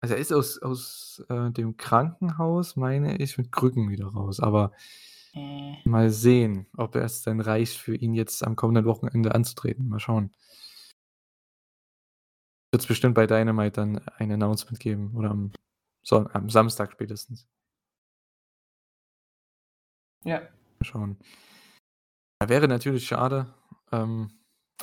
[0.00, 4.38] also, er ist aus aus, äh, dem Krankenhaus, meine ich, mit Krücken wieder raus.
[4.40, 4.72] Aber
[5.34, 5.76] Äh.
[5.84, 9.88] mal sehen, ob es dann reicht für ihn jetzt am kommenden Wochenende anzutreten.
[9.88, 10.32] Mal schauen.
[12.72, 15.52] Wird's bestimmt bei Dynamite dann ein Announcement geben oder am
[16.04, 17.46] Son am Samstag spätestens.
[20.24, 20.42] Ja.
[20.82, 21.16] Schauen.
[22.42, 23.54] Ja, wäre natürlich schade,
[23.92, 24.30] ähm,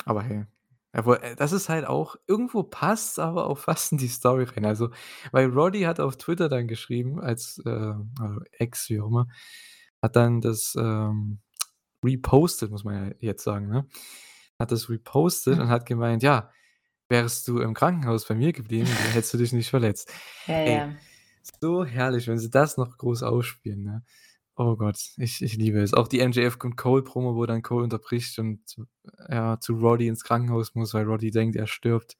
[0.04, 0.44] aber hey.
[0.92, 4.64] Äh, das ist halt auch irgendwo passt's aber auch fast in die Story rein.
[4.64, 4.90] Also,
[5.32, 7.70] weil Roddy hat auf Twitter dann geschrieben als, äh,
[8.20, 9.28] also X, wie auch immer,
[10.02, 11.40] hat dann das, ähm,
[12.04, 13.86] repostet, muss man ja jetzt sagen, ne?
[14.58, 15.70] hat das repostet und Mhm.
[15.70, 16.50] hat gemeint: „Ja,
[17.10, 20.12] wärst du im Krankenhaus bei mir geblieben, hättest du dich nicht verletzt.“
[20.46, 21.00] Ja, Ey, ja.
[21.62, 24.04] so herrlich, wenn sie das noch groß ausspielen, ne?
[24.62, 25.94] Oh Gott, ich ich liebe es.
[25.94, 28.60] Auch die MJF und Cole Promo, wo dann Cole unterbricht und
[29.30, 32.18] ja, zu Roddy ins Krankenhaus muss, weil Roddy denkt, er stirbt.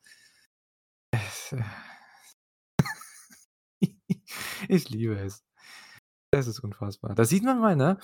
[1.11, 1.19] Äh
[4.69, 5.45] Ich liebe es.
[6.31, 7.15] Es ist unfassbar.
[7.15, 7.99] Da sieht man mal, ne,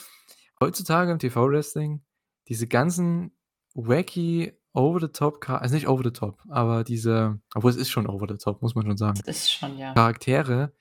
[0.60, 2.04] heutzutage im TV-Wrestling
[2.48, 3.34] diese ganzen
[3.72, 7.88] wacky, over the top Cha also nicht over the top, aber diese obwohl es ist
[7.88, 9.18] schon over the top, muss man schon sagen.
[9.24, 9.94] Ist schon, ja.
[9.94, 10.74] Charaktere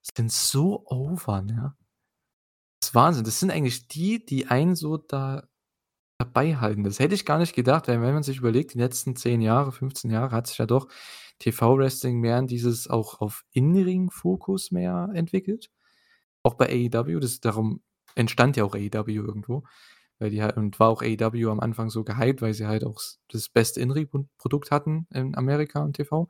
[0.00, 1.76] sind so over, ne?
[2.82, 3.22] Das ist Wahnsinn.
[3.22, 5.46] Das sind eigentlich die, die einen so da
[6.18, 6.82] dabei halten.
[6.82, 9.70] Das hätte ich gar nicht gedacht, weil wenn man sich überlegt, die letzten 10 Jahre,
[9.70, 10.88] 15 Jahre hat sich ja doch
[11.38, 15.70] TV-Wrestling mehr in dieses auch auf In-Ring-Fokus mehr entwickelt.
[16.42, 17.82] Auch bei AEW, das darum
[18.16, 19.62] entstand ja auch AEW irgendwo,
[20.18, 23.00] weil die halt und war auch AEW am Anfang so gehypt, weil sie halt auch
[23.28, 26.28] das beste In-Ring-Pro-Produkt hatten in Amerika und TV.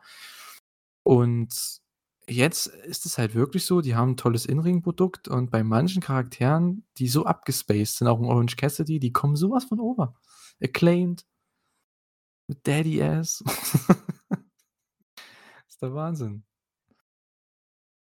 [1.02, 1.80] Und
[2.28, 6.84] jetzt ist es halt wirklich so, die haben 'n tolles In-Ring-Produkt und bei manchen Charakteren,
[6.98, 10.14] die so abgespaced sind, auch 'n Orange Cassidy, die kommen so was von over.
[10.62, 11.22] Acclaimed
[12.48, 13.42] mit Daddy Ass.
[15.68, 16.44] Ist der Wahnsinn.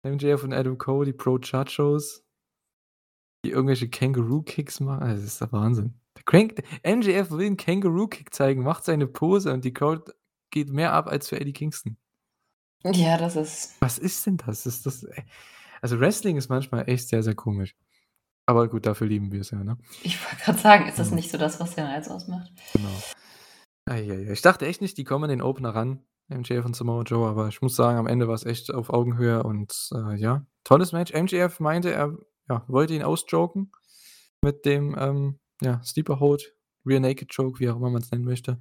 [0.05, 2.21] MJF und Adam Cole, die Pro-Chachos.
[3.45, 5.03] Die irgendwelche Kangaroo-Kicks machen.
[5.03, 5.93] Also, das ist der Wahnsinn.
[6.15, 10.11] Der Crank MJF will 'n Kangaroo-Kick zeigen, macht seine Pose und die Crowd
[10.49, 11.97] geht mehr ab als für Eddie Kingston.
[12.85, 14.65] Ja, das ist Was ist denn das?
[14.65, 15.21] Ist das äh,
[15.81, 17.75] also Wrestling ist manchmal echt sehr, sehr komisch.
[18.45, 19.77] Aber gut, dafür lieben wir's ja, ne?
[20.01, 21.15] Ich wollte grad sagen, ist das Mhm.
[21.15, 22.51] nicht so das, was den Reiz ausmacht?
[22.73, 23.01] Genau.
[24.31, 27.49] Ich dachte echt nicht, die kommen an den Opener ran, MJF und Samoa Joe, aber
[27.49, 31.11] ich muss sagen, am Ende war's echt auf Augenhöhe und, äh, ja, tolles Match.
[31.13, 32.17] MJF meinte, er,
[32.49, 33.71] ja, wollte ihn auschoken
[34.41, 36.55] mit dem, ähm, ja, Sleeper Hold,
[36.85, 38.59] Rear Naked Choke, wie auch immer man's nennen möchte.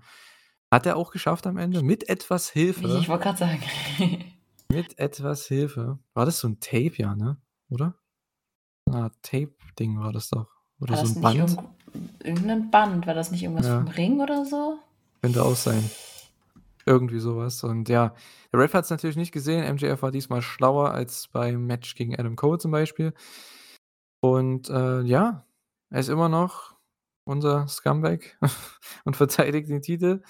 [0.72, 2.96] Hat er auch geschafft am Ende mit etwas Hilfe.
[2.98, 3.60] Ich wollte grad sagen.
[4.72, 5.98] Mit etwas Hilfe.
[6.14, 6.92] War das so 'n Tape?
[6.96, 7.36] Ja, ne?
[7.68, 7.94] Oder?
[8.88, 10.48] 'ne Art Tape-Ding war das doch.
[10.80, 11.50] Oder War so das 'n nicht Band?
[11.50, 13.06] irgend irgend 'nen Band?
[13.06, 13.80] War das nicht irgendwas Ja.
[13.80, 14.78] vom Ring oder so?
[15.20, 15.90] Könnte auch sein.
[16.86, 18.14] Irgendwie so was und ja,
[18.52, 19.64] der Ref hat's natürlich nicht gesehen.
[19.64, 23.12] MJF war diesmal schlauer als beim Match gegen Adam Cole zum Beispiel.
[24.24, 25.44] Und, äh, ja,
[25.90, 26.76] er ist immer noch
[27.24, 28.38] unser Scumbag
[29.04, 30.22] und verteidigt den Titel.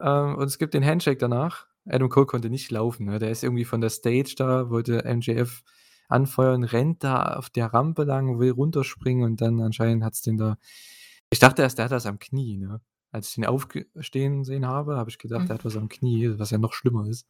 [0.00, 1.66] Ähm, und es gibt den Handshake danach.
[1.88, 3.18] Adam Cole konnte nicht laufen, ne?
[3.18, 5.62] Der ist irgendwie von der Stage da, wollte MJF
[6.08, 10.56] anfeuern, rennt da auf der Rampe lang, will runterspringen und dann anscheinend hat's den da
[11.30, 12.80] ich dachte erst, der hat das am Knie, ne?
[13.12, 15.68] Als ich ihn aufge stehen sehen habe, habe ich gedacht, der hat Mhm.
[15.68, 17.26] was am Knie, was ja noch schlimmer ist.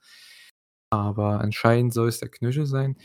[0.90, 2.96] Aber anscheinend soll es der Knöchel sein.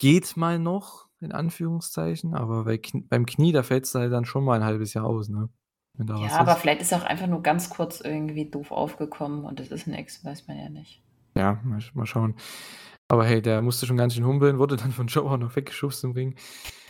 [0.00, 4.58] Geht mal noch, in Anführungszeichen, aber bei beim Knie, da fällt's halt dann schon mal
[4.60, 5.48] 'n halbes Jahr aus, ne?
[5.96, 6.58] Wenn da Ja, was aber ist.
[6.58, 10.24] vielleicht ist er auch einfach nur ganz kurz irgendwie doof aufgekommen und das ist nix,
[10.24, 11.02] weiß man ja nicht.
[11.34, 12.34] Ja, mal mal schauen.
[13.08, 16.02] Aber hey, der musste schon ganz schön humpeln, wurde dann von Joe auch noch weggeschubst
[16.04, 16.36] im Ring.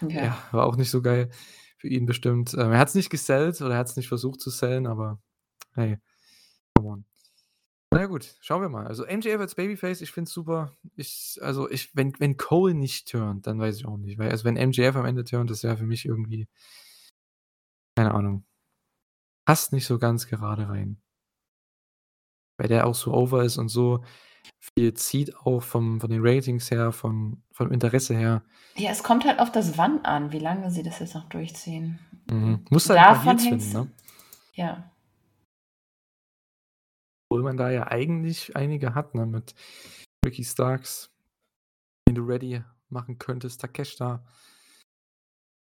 [0.00, 0.24] Ja.
[0.24, 1.30] Ja, war auch nicht so geil
[1.78, 2.54] für ihn bestimmt.
[2.54, 5.20] Ähm, er hat's nicht gesellt oder er hat's nicht versucht zu sellen, aber
[5.74, 5.98] hey,
[6.74, 7.04] come on.
[7.92, 8.86] Na gut, schauen wir mal.
[8.86, 10.72] Also, MJF als Babyface, ich finde es super.
[10.96, 14.44] Ich also, ich wenn wenn Cole nicht turnt, dann weiß ich auch nicht, weil also,
[14.44, 16.48] wenn MJF am Ende turnt, das wäre für mich irgendwie
[17.96, 18.44] keine Ahnung.
[19.46, 21.00] Passt nicht so ganz gerade rein.
[22.58, 24.02] Weil der auch so over ist und so
[24.60, 28.42] viel zieht auch vom von den Ratings her, von vom Interesse her.
[28.76, 31.98] Ja, es kommt halt auf das Wann an, wie lange sie das jetzt noch durchziehen.
[32.30, 32.64] Mhm.
[32.70, 33.90] Musst halt Davon finden, ne?
[34.54, 34.90] ja.
[37.28, 39.54] Obwohl man da ja eigentlich einige hat, ne, mit
[40.24, 41.10] Ricky Starks,
[42.08, 44.24] den du ready machen könntest, Takeshita.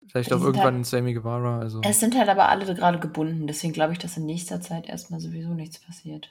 [0.07, 3.71] Vielleicht auch irgendwann halt Sammy Guevara, also es sind halt aber alle grade gebunden, deswegen
[3.73, 6.29] glaube ich, dass in nächster Zeit erst mal sowieso nichts passiert.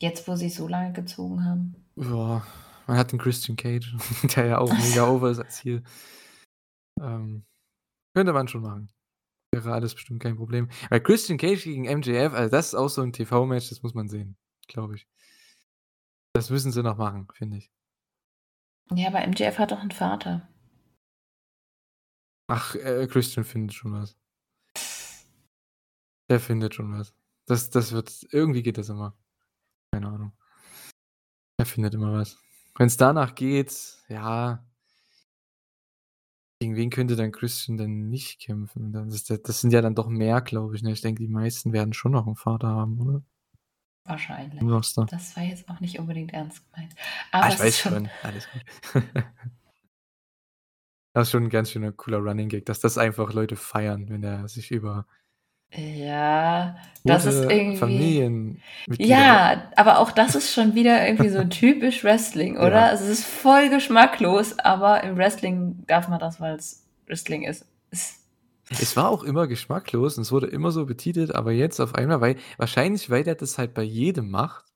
[0.00, 1.74] Jetzt, wo sie's so lange gezogen haben.
[1.96, 2.44] Ja,
[2.86, 3.94] man hat den Christian Cage,
[4.36, 5.82] der ja auch mega over ist als Heel.
[7.00, 7.44] Ähm,
[8.14, 8.90] könnte man schon machen.
[9.54, 10.68] Wäre alles bestimmt kein Problem.
[10.90, 14.08] Weil Christian Cage gegen MJF, also, das ist auch so 'n TV-Match, das muss man
[14.08, 14.36] sehen,
[14.68, 15.06] glaube ich.
[16.34, 17.70] Das müssen sie noch machen, finde ich.
[18.94, 20.48] Ja, aber MJF hat doch 'n Vater.
[22.50, 24.16] Ach, äh, Christian findet schon was.
[26.28, 27.14] Der findet schon was.
[27.46, 29.16] Das das wird irgendwie geht das immer.
[29.92, 30.32] Keine Ahnung.
[31.58, 32.38] Er findet immer was.
[32.76, 34.64] Wenn's danach geht, ja
[36.60, 38.92] gegen wen könnte dann Christian denn nicht kämpfen?
[38.92, 40.92] Das das sind ja dann doch mehr, glaube ich, ne?
[40.92, 43.22] Ich denke, die meisten werden schon noch 'n Vater haben, oder?
[44.04, 44.60] Wahrscheinlich.
[45.10, 46.94] Das war jetzt auch nicht unbedingt ernst gemeint.
[47.30, 49.02] Ah, Aber ich es weiß schon schon, alles gut.
[51.14, 54.22] Das ist schon 'n ganz schöner cooler Running Gag, dass das einfach Leute feiern, wenn
[54.22, 55.06] er sich über
[55.72, 59.06] Ja, das ist irgendwie Familienmitglieder.
[59.06, 62.70] Ja, aber auch das ist schon wieder irgendwie so typisch Wrestling, oder?
[62.70, 62.86] Ja.
[62.86, 67.66] Also, es ist voll geschmacklos, aber im Wrestling darf man das, weil's Wrestling ist.
[67.90, 68.20] Ist
[68.70, 72.20] Es war auch immer geschmacklos und es wurde immer so betitelt, aber jetzt auf einmal
[72.20, 74.69] weil wahrscheinlich, weil der das halt bei jedem macht.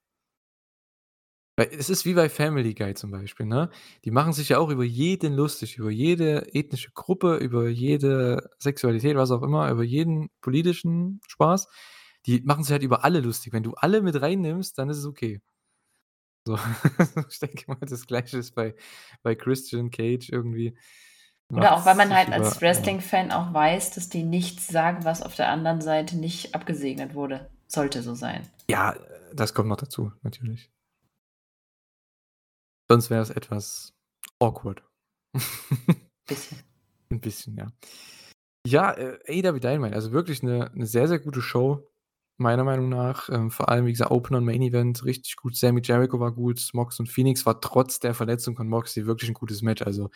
[1.57, 3.71] Weil es ist wie bei Family Guy zum Beispiel, ne?
[4.05, 9.17] Die machen sich ja auch über jeden lustig, über jede ethnische Gruppe, über jede Sexualität,
[9.17, 11.69] was auch immer, über jeden politischen Spaß.
[12.27, 13.53] Die machen sich halt über alle lustig.
[13.53, 15.41] Wenn du alle mit reinnimmst, dann ist es okay.
[16.47, 16.59] So,
[17.31, 18.75] ich denke mal, das Gleiche ist bei
[19.23, 20.77] bei Christian Cage irgendwie.
[21.53, 22.61] Oder auch, weil man halt als.
[22.61, 27.51] Wrestling-Fan auch weiß, dass die nichts sagen, was auf der anderen Seite nicht abgesegnet wurde.
[27.69, 28.43] Sollte so sein.
[28.69, 28.97] Ja,
[29.33, 30.71] das kommt noch dazu, natürlich.
[32.95, 33.93] Sonst wäre es etwas
[34.39, 34.85] awkward.
[36.29, 36.59] Bisschen.
[37.11, 37.69] 'N bisschen, ja.
[38.67, 41.89] Ja, äh, AEW Dynamite, also wirklich 'ne 'ne sehr, sehr gute Show,
[42.39, 43.29] meiner Meinung nach.
[43.31, 45.57] Ähm, vor allem, wie gesagt, Opener und Main Event richtig gut.
[45.57, 49.35] Sammy Jericho war gut, Mox und Phoenix war trotz der Verletzung von Moxley wirklich 'n
[49.35, 49.83] gutes Match.
[49.83, 50.11] Also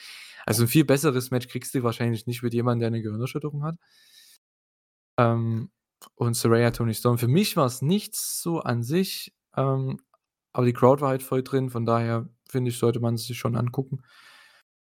[0.47, 3.76] also 'n viel besseres Match kriegst du wahrscheinlich nicht mit jemandem, der 'ne Gehirnerschütterung hat.
[5.18, 5.70] Ähm,
[6.14, 7.18] und Saraya, Toni Storm.
[7.18, 9.99] Für mich war's nichts so an sich, ähm,
[10.53, 13.57] aber die Crowd war halt voll drin, von daher finde ich, sollte man sich schon
[13.57, 14.03] angucken.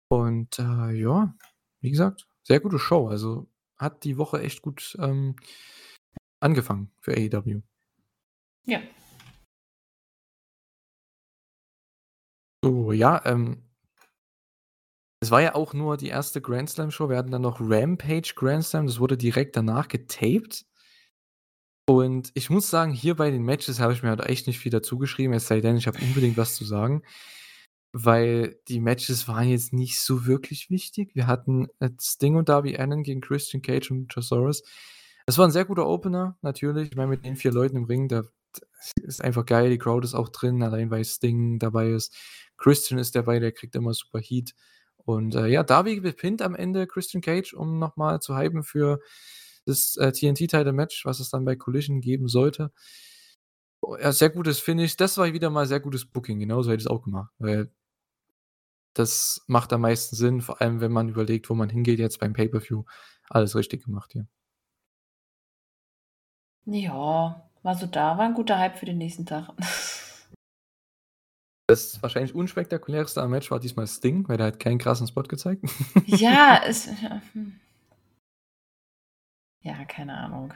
[0.08, 1.34] Und, äh, ja,
[1.80, 3.08] wie gesagt, sehr gute Show.
[3.08, 3.48] Also,
[3.78, 5.36] hat die Woche echt gut, ähm,
[6.40, 7.62] angefangen für AEW.
[8.66, 8.80] Ja.
[12.64, 13.68] So, ja, ähm
[15.22, 17.08] es war ja auch nur die erste Grand Slam Show.
[17.08, 20.66] Wir hatten dann noch Rampage Grand Slam, das wurde direkt danach getaped.
[21.88, 24.72] Und ich muss sagen, hier bei den Matches habe ich mir halt echt nicht viel
[24.72, 27.02] dazu geschrieben, es sei denn, ich habe unbedingt was zu sagen,
[27.92, 31.10] weil die Matches waren jetzt nicht so wirklich wichtig.
[31.14, 31.68] Wir hatten,
[32.00, 34.62] Sting und Darby Allin gegen Christian Cage und Luchasaurus.
[35.26, 36.90] Es war 'n sehr guter Opener, natürlich.
[36.90, 38.24] Ich meine, mit den 4 Leuten im Ring, da
[39.02, 39.70] ist einfach geil.
[39.70, 42.14] Die Crowd ist auch drin, allein weil Sting dabei ist.
[42.58, 44.54] Christian ist dabei, der kriegt immer super Heat.
[45.04, 49.00] Und, äh, ja, Darby gepinnt am Ende Christian Cage, um noch mal zu hypen für
[49.66, 52.72] das, äh, TNT-Title-Match, was es dann bei Collision geben sollte.
[53.84, 54.96] Oh, ja, sehr gutes Finish.
[54.96, 56.38] Das war wieder mal sehr gutes Booking.
[56.38, 57.68] Genauso hätte ich's auch gemacht, weil
[58.94, 62.32] das macht am meisten Sinn, vor allem, wenn man überlegt, wo man hingeht jetzt beim
[62.34, 62.84] Pay-per-View.
[63.30, 64.26] Alles richtig gemacht hier.
[66.66, 69.48] Ja, war so da, war 'n guter Hype für den nächsten Tag.
[71.68, 75.64] Das wahrscheinlich unspektakulärste am Match war diesmal Sting, weil der hat keinen krassen Spot gezeigt.
[76.06, 77.58] Ja, es ja, hm.
[79.62, 80.52] Ja, keine Ahnung.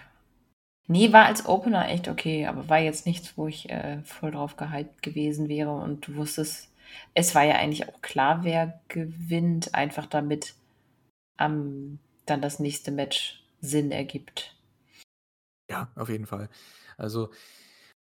[0.89, 4.57] Ne, war als Opener echt okay, aber war jetzt nichts, wo ich, äh, voll drauf
[4.57, 6.71] gehypt gewesen wäre und du wusstest
[7.15, 10.55] es war ja eigentlich auch klar, wer gewinnt, einfach damit,
[11.39, 14.55] ähm, dann das nächste Match Sinn ergibt.
[15.71, 16.49] Ja, auf jeden Fall.
[16.97, 17.31] Also,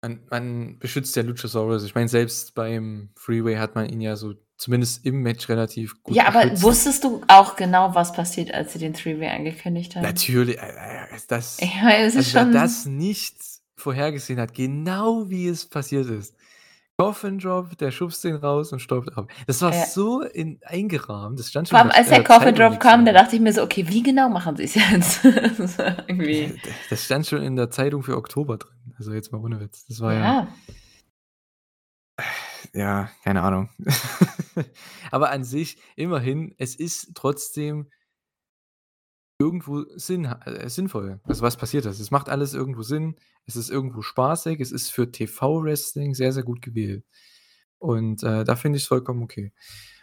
[0.03, 1.85] man man beschützt ja Luchasaurus.
[1.85, 6.17] Ich meine, selbst beim Freeway hat man ihn ja so zumindest im Match relativ gut
[6.17, 6.63] Ja, aber beschützt.
[6.63, 10.03] wusstest du auch genau, was passiert, als sie den Three-Way angekündigt haben?
[10.03, 13.37] Natürlich, äh, äh, das Ich meine, es ist also, schon das nicht
[13.77, 16.37] vorhergesehen hat, genau wie es passiert ist.
[17.03, 19.31] Coffin Drop, der schubst den raus und staubt ab.
[19.47, 19.85] Das war Ja.
[19.87, 21.39] so in eingerahmt.
[21.39, 23.53] Das stand schon Vor allem, als der äh, Coffin Drop kam, da dachte ich mir
[23.53, 25.25] so: „Okay, wie genau machen sie's jetzt?“
[25.59, 26.53] Das irgendwie
[26.91, 28.95] das stand schon in der Zeitung für Oktober drin.
[28.99, 29.85] Also, jetzt mal ohne Witz.
[29.87, 30.49] Das war ja Ja.
[32.73, 33.69] ja, keine Ahnung.
[35.11, 37.91] Aber an sich, immerhin, es ist trotzdem
[39.43, 41.21] irgendwo Sinn äh, sinnvoll.
[41.25, 42.01] Also, was passiert ist.
[42.01, 43.17] Es macht alles irgendwo Sinn.
[43.47, 44.61] Es ist irgendwo spaßig.
[44.61, 47.05] Es ist für TV-Wrestling sehr, sehr gut gewählt.
[47.79, 49.53] Und, äh, da finde ich's vollkommen okay.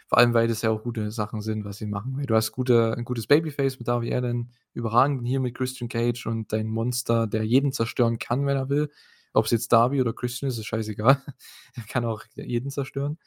[0.08, 2.22] Vor allem, weil das ja auch gute Sachen sind, was sie machen.
[2.26, 6.52] Du hast gute 'n gutes Babyface mit Darby Allin, überragend hier mit Christian Cage und
[6.52, 8.90] dein Monster, der jeden zerstören kann, wenn er will.
[9.34, 11.22] Ob's jetzt Darby oder Christian ist, ist scheißegal.
[11.76, 13.18] Er kann auch jeden zerstören.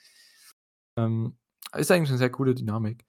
[0.98, 1.38] Ähm,
[1.76, 3.06] ist eigentlich 'ne sehr coole Dynamik.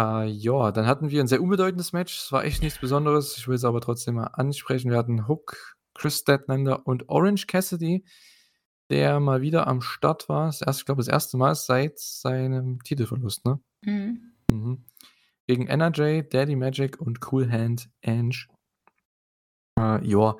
[0.00, 2.18] Äh, ja, dann hatten wir 'n sehr unbedeutendes Match.
[2.18, 3.36] Es war echt nichts Besonderes.
[3.36, 4.90] Ich will es aber trotzdem mal ansprechen.
[4.90, 8.04] Wir hatten Hook, Chris Statlander und Orange Cassidy,
[8.90, 10.46] der mal wieder am Start war.
[10.46, 13.60] Das erste ich glaube, das erste Mal seit seinem Titelverlust, ne?
[13.84, 14.32] Mhm.
[14.50, 14.84] Mhm.
[15.46, 18.46] Gegen NRJ, Daddy Magic und Cool Hand Ange.
[19.78, 20.36] Äh, ja.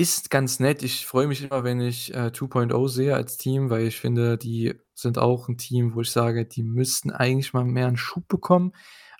[0.00, 0.82] Ist ganz nett.
[0.82, 4.74] Ich freue mich immer, wenn ich, äh, 2.0 sehe als Team, weil ich finde, die
[5.00, 8.72] sind auch 'n Team, wo ich sage, die müssten eigentlich mal mehr 'n Schub bekommen,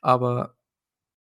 [0.02, 0.56] aber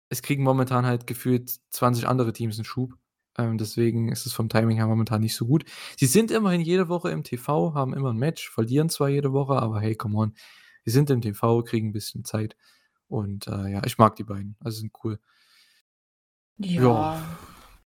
[0.10, 2.94] es kriegen momentan halt gefühlt 20 andere Teams 'n Schub.
[3.38, 5.66] Ähm, deswegen ist es vom Timing her momentan nicht so gut.
[5.98, 9.56] Sie sind immerhin jede Woche im TV, haben immer 'n Match, verlieren zwar jede Woche,
[9.62, 10.34] aber hey, come on.
[10.86, 12.56] Die sind im TV, kriegen 'n bisschen Zeit
[13.10, 14.58] und, äh, ja, ich mag die beiden.
[14.62, 15.20] Also, sind cool.
[16.60, 16.74] Ja.
[16.76, 17.38] Ja.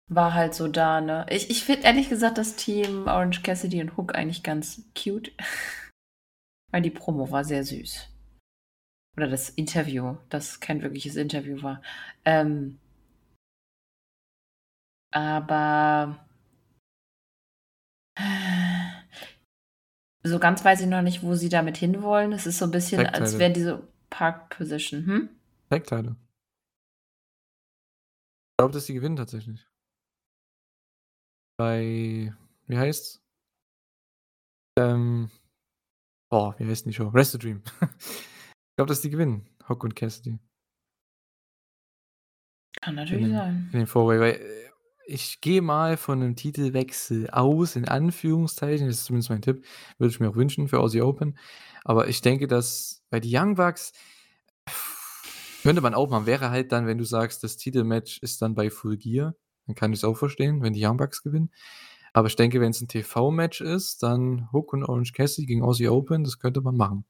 [0.08, 1.26] war halt so da, ne?
[1.30, 5.32] Ich ich finde ehrlich gesagt das Team Orange Cassidy und Hook eigentlich ganz cute,
[6.70, 8.08] weil die Promo war sehr süß.
[9.16, 11.82] Oder das Interview, das kein wirkliches Interview war.
[12.24, 12.78] Ähm
[15.12, 16.24] aber
[20.22, 22.32] so ganz weiß ich noch nicht, wo sie damit hinwollen.
[22.32, 23.38] Es ist so 'n bisschen, als Tag-Teile.
[23.38, 25.06] wäre diese Park Position.
[25.06, 25.28] Hm?
[25.70, 26.16] Tag-Teile.
[28.52, 29.66] Ich glaube, dass die gewinnen tatsächlich.
[31.58, 32.34] Bei
[32.66, 33.20] wie heißt's?
[34.78, 35.30] Ähm
[36.31, 37.12] boah, wie heißt denn die Show?
[37.12, 37.62] Wrestle Dream.
[38.72, 40.39] Ich glaube, dass die gewinnen, Hook und Cassidy.
[42.81, 43.68] Kann In natürlich den sein.
[43.72, 44.70] in den Four-Way, weil, äh,
[45.07, 48.87] ich gehe mal von 'nem Titelwechsel aus, in Anführungszeichen.
[48.87, 49.64] Das ist zumindest mein Tipp.
[49.99, 51.37] Würde ich mir auch wünschen für Aussie Open.
[51.85, 53.93] Aber ich denke, dass weil die Young Bucks
[55.62, 56.26] könnte man auch machen.
[56.26, 59.35] Wäre halt dann, wenn du sagst, das Titelmatch ist dann bei Full Gear,
[59.66, 61.51] dann kann ich's auch verstehen, wenn die Young Bucks gewinnen.
[62.14, 66.24] Aber ich denke, wenn's 'n TV-Match ist, dann Hook und Orange Cassidy gegen Aussie Open,
[66.24, 67.04] das könnte man machen.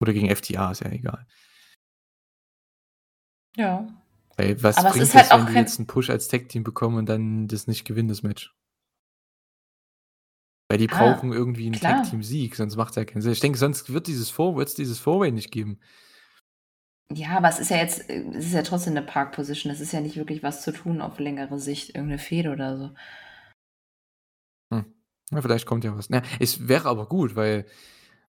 [0.00, 1.26] Oder gegen FTA, ist ja egal.
[3.54, 3.86] Ja.
[4.38, 6.28] Weil was Aber es bringt halt es, wenn auch die kein jetzt 'n Push als
[6.28, 8.52] Tag-Team bekommen und dann das nicht gewinnen, das Match?
[10.70, 11.80] Weil die Ah, brauchen irgendwie 'n klar.
[11.80, 13.32] Tag-Team-Sieg, sonst macht's ja keinen Sinn.
[13.32, 15.78] Ich denke, sonst wird dieses Four wird's dieses Four-Way nicht geben.
[17.14, 19.72] Ja, aber es ist ja jetzt äh, es ist ja trotzdem 'ne Park Position.
[19.72, 22.76] Es ist ja nicht wirklich was zu tun auf längere Sicht, irgend 'ne Fehde oder
[22.76, 22.90] so.
[25.32, 26.08] Ja, vielleicht kommt ja was.
[26.08, 27.66] Na, es wäre aber gut, weil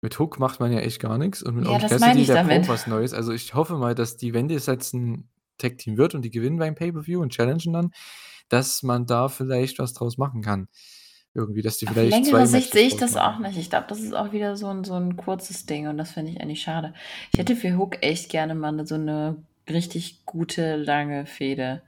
[0.03, 2.39] mit Hook macht man ja echt gar nix und mit Ja, Orange Cassidy, damit.
[2.39, 3.15] braucht was Neues.
[3.15, 5.29] Also, ich hoffe mal, dass die wenn das jetzt 'n
[5.59, 7.91] Tag-Team wird und die gewinnen beim Pay-Per-View und challengen dann,
[8.49, 10.69] dass man da vielleicht was draus machen kann.
[11.35, 13.59] Irgendwie, dass die Auf vielleicht 2 längere Sicht sehe ich das auch nicht.
[13.59, 16.31] Ich glaube, das ist auch wieder so 'n so 'n kurzes Ding und das finde
[16.33, 16.95] ich eigentlich schade.
[17.33, 19.37] Ich hätte für Hook echt gerne mal so 'ne
[19.69, 21.83] richtig gute, lange Fehde.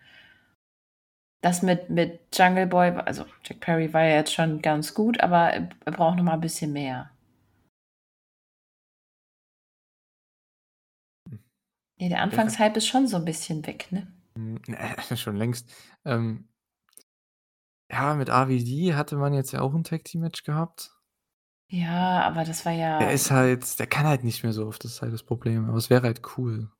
[1.44, 5.50] Das mit mit Jungle Boy also, Jack Perry war ja jetzt schon ganz gut, aber
[5.50, 7.10] er braucht noch mal 'n bisschen mehr.
[11.30, 11.38] Hm.
[11.98, 14.06] Ja, der Anfangshype ist schon so 'n bisschen weg, ne?
[14.36, 14.60] Hm,
[15.16, 15.68] schon längst.
[16.04, 16.48] Ähm
[17.90, 20.92] ja, mit RVD hatte man jetzt ja auch 'n Tag-Team-Match gehabt.
[21.70, 24.82] Ja, aber das war Der ja ist halt der kann halt nicht mehr so oft,
[24.84, 25.68] das ist halt das Problem.
[25.68, 26.70] Aber es wäre halt cool,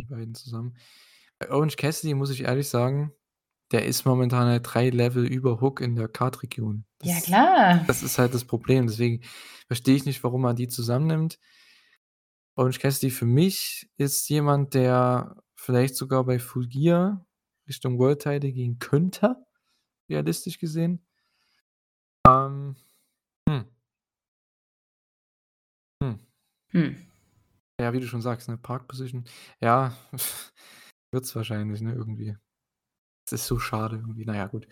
[0.00, 0.76] die beiden zusammen.
[1.38, 3.12] Bei Orange Cassidy muss ich ehrlich sagen,
[3.72, 6.84] der ist momentan halt 3 Level über Hook in der Card-Region.
[7.02, 7.84] Ja, klar.
[7.86, 8.86] das ist halt das Problem.
[8.86, 9.22] Deswegen
[9.66, 11.38] verstehe ich nicht, warum man die zusammennimmt.
[12.56, 17.24] Orange Cassidy für mich ist jemand, der vielleicht sogar bei Full Gear
[17.68, 19.36] Richtung World Title gehen könnte,
[20.08, 21.04] realistisch gesehen.
[22.26, 22.74] Ähm,
[23.48, 23.64] hm.
[26.02, 26.18] Hm.
[26.70, 26.96] Hm.
[27.80, 29.24] Ja, wie du schon sagst, 'ne Park Position.
[29.60, 29.96] Ja,
[31.12, 32.36] wird's wahrscheinlich, ne, irgendwie.
[33.32, 34.24] Es ist so schade irgendwie.
[34.24, 34.66] Na ja, gut.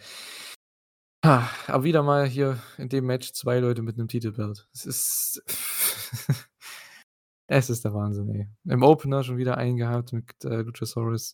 [1.24, 4.68] Aber wieder mal hier in dem Match 2 Leute mit 'nem Titelbelt.
[4.72, 5.42] Es ist
[7.48, 8.48] es ist der Wahnsinn, ey.
[8.72, 11.32] Im Opener schon wieder einen gehabt mit, äh, Luchasaurus.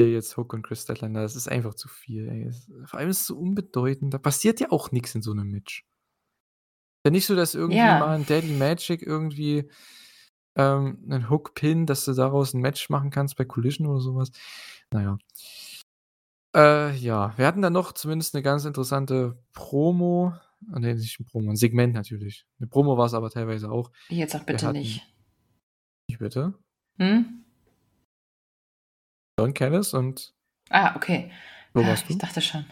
[0.00, 1.22] Hier jetzt Hook und Kris Statlander.
[1.22, 2.44] Das ist einfach zu viel, ey.
[2.44, 4.14] Es vor allem ist es so unbedeutend.
[4.14, 5.82] Da passiert ja auch nix in so 'nem Match.
[7.06, 7.98] Ja, nicht so, dass irgendwie Ja.
[7.98, 9.68] mal 'n Daddy Magic irgendwie,
[10.58, 14.16] ähm, 'nen Hook pinnt, dass du daraus 'n Match machen kannst bei Collision oder so
[14.16, 14.30] was.
[14.92, 15.18] Na ja.
[16.54, 20.32] Äh, ja, wir hatten dann noch zumindest 'ne ganz interessante Promo.
[20.72, 22.46] Ah, ne, nicht 'n Promo, 'n Segment natürlich.
[22.58, 23.90] 'Ne Promo war's aber teilweise auch.
[24.08, 25.06] Jetzt sag bitte hatten nicht.
[26.10, 26.54] Wie bitte?
[26.98, 27.44] Hm?
[29.38, 30.32] Don Callis und
[30.70, 31.30] Ah, okay.
[31.74, 32.26] Wo warst ich du?
[32.26, 32.64] dachte schon.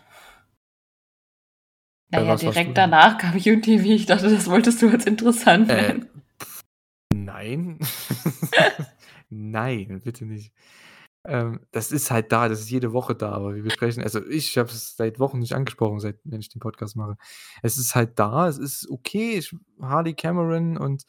[2.10, 3.84] Na Bei ja, was warst du direkt danach kam UTV.
[3.84, 6.08] Ich dachte, das wolltest du als interessant Äh, nennen.
[7.36, 7.78] Nein.
[9.28, 10.52] Nein, bitte nicht.
[11.24, 14.56] Ähm, das ist halt da, das ist jede Woche da, aber wir besprechen also, ich
[14.58, 17.16] habe es seit Wochen nicht angesprochen, seit wenn ich den Podcast mache.
[17.62, 19.38] Es ist halt da, es ist okay.
[19.38, 21.04] Ich Harley Cameron und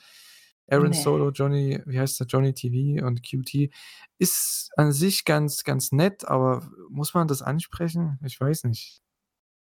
[0.70, 0.96] Aaron Ne.
[0.96, 2.28] Solo, Johnny wie heißt der?
[2.28, 3.72] Johnny TV und QT
[4.18, 8.20] ist an sich ganz ganz nett, aber muss man das ansprechen?
[8.26, 9.02] Ich weiß nicht.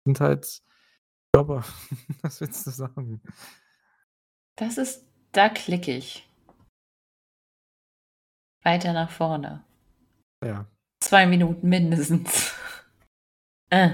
[0.05, 0.62] Sind halt
[1.36, 1.66] Jobber.
[2.22, 3.22] Was willst du sagen?
[4.55, 6.26] Das ist da klicke ich.
[8.68, 9.63] Weiter nach vorne.
[10.43, 10.65] Ja.
[11.01, 12.53] 2 Minuten mindestens.
[13.70, 13.89] Äh.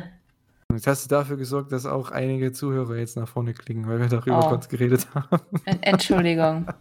[0.72, 4.08] Jetzt hast du dafür gesorgt, dass auch einige Zuhörer jetzt nach vorne klicken, weil wir
[4.08, 4.50] darüber Oh.
[4.50, 5.42] kurz geredet haben.
[5.66, 6.68] En Entschuldigung.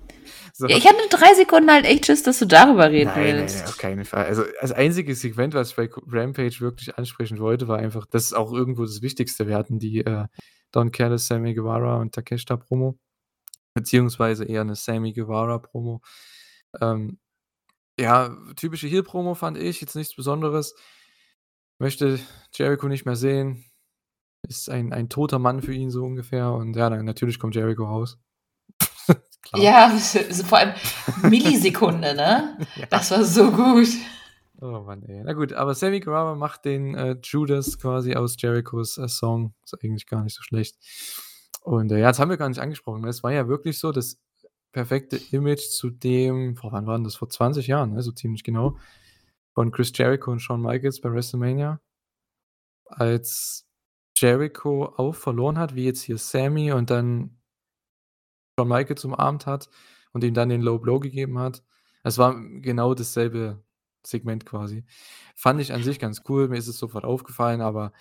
[0.55, 0.67] So.
[0.67, 3.61] Ja, ich hatte 3 Sekunden halt echt Schiss, dass du darüber reden Nein, willst.
[3.61, 4.27] nein, auf keinen Fall.
[4.27, 8.33] Also, das einzige Segment, was ich bei Rampage wirklich ansprechen wollte, war einfach das ist
[8.35, 9.47] auch irgendwo das Wichtigste.
[9.49, 10.27] Wir hatten die, äh,
[10.71, 12.99] Don Callis, Sammy Guevara und Takeshita Promo,
[13.75, 16.03] beziehungsweise eher 'ne Sammy Guevara Promo.
[16.83, 17.19] Ähm,
[17.99, 20.75] ja, typische Heel-Promo fand ich, jetzt nichts Besonderes.
[21.79, 22.19] möchte
[22.55, 23.65] Jericho nicht mehr sehen.
[24.49, 27.85] Ist ein ein toter Mann für ihn so ungefähr und ja, dann natürlich kommt Jericho
[27.85, 28.19] raus.
[29.57, 29.91] Ja,
[30.49, 30.73] vor allem
[31.23, 32.57] Millisekunde, ne?
[32.77, 32.87] Ja.
[32.87, 33.89] Das war so gut.
[34.61, 35.23] Oh Mann, ey.
[35.25, 39.55] Na gut, aber Sammy Guevara macht den, äh, Judas quasi aus Jerichos, äh, Song.
[39.65, 40.77] Ist eigentlich gar nicht so schlecht.
[41.61, 43.05] Und, äh, ja, das haben wir gar nicht angesprochen?
[43.09, 44.19] Es war ja wirklich so das
[44.73, 47.17] perfekte Image zu dem boah, wann war denn das?
[47.17, 48.79] Vor 20 Jahren, ne, so ziemlich genau,
[49.55, 51.81] von Chris Jericho und Shawn Michaels bei WrestleMania.
[52.87, 53.67] Als
[54.17, 57.39] Jericho auch verloren hat, wie jetzt hier Sammy und dann
[58.59, 59.69] Shawn Michaels umarmt hat
[60.13, 61.63] und ihm dann den Low Blow gegeben hat.
[62.03, 63.63] Es war genau dasselbe
[64.05, 64.85] Segment quasi.
[65.37, 67.93] Fand ich an sich ganz cool, mir ist es sofort aufgefallen, aber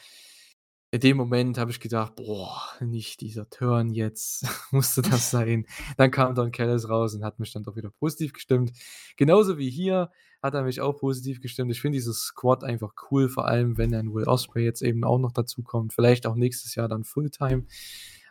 [0.91, 4.43] in dem Moment habe ich gedacht: „Boah, nicht dieser Turn jetzt.
[4.71, 5.65] Musste das sein?“
[5.97, 8.71] Dann kam Don Callis raus und hat mich dann doch wieder positiv gestimmt.
[9.17, 10.11] Genauso wie hier
[10.41, 11.71] hat er mich auch positiv gestimmt.
[11.71, 15.19] Ich finde dieses Squad einfach cool, vor allem wenn dann Will Ospreay jetzt eben auch
[15.19, 15.93] noch dazukommt.
[15.93, 17.65] Vielleicht auch nächstes Jahr dann Fulltime.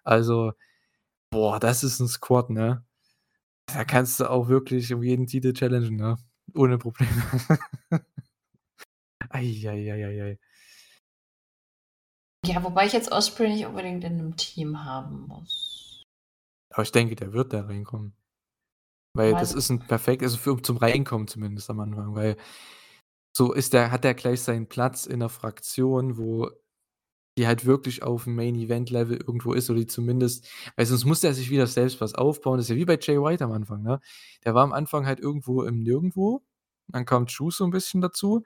[0.05, 0.53] Also,
[1.31, 2.85] boah, das ist 'n Squad, ne?
[3.67, 6.17] Da kannst du auch wirklich um jeden Titel challengen, ne?
[6.55, 7.11] Ohne Probleme.
[9.31, 10.39] Ei, ei, ei, ei, ei.
[12.47, 16.05] Ja, wobei ich jetzt Osprey nicht unbedingt in 'nem Team haben muss.
[16.73, 18.15] Aber ich denke, der wird da reinkommen.
[19.15, 22.37] Weil das ist 'n perfekt also für zum Reinkommen zumindest am Anfang, weil
[23.37, 26.51] so ist der hat er gleich seinen Platz in 'ner Fraktion, wo
[27.39, 31.21] die halt wirklich auf'm Main Event Level irgendwo ist oder die zumindest weil sonst muss
[31.21, 32.59] der sich wieder selbst was aufbauen.
[32.59, 34.01] Das ist ja wie bei Jay White am Anfang, ne?
[34.45, 36.43] Der war am Anfang halt irgendwo im Nirgendwo,
[36.89, 38.45] dann kam Juice so 'n bisschen dazu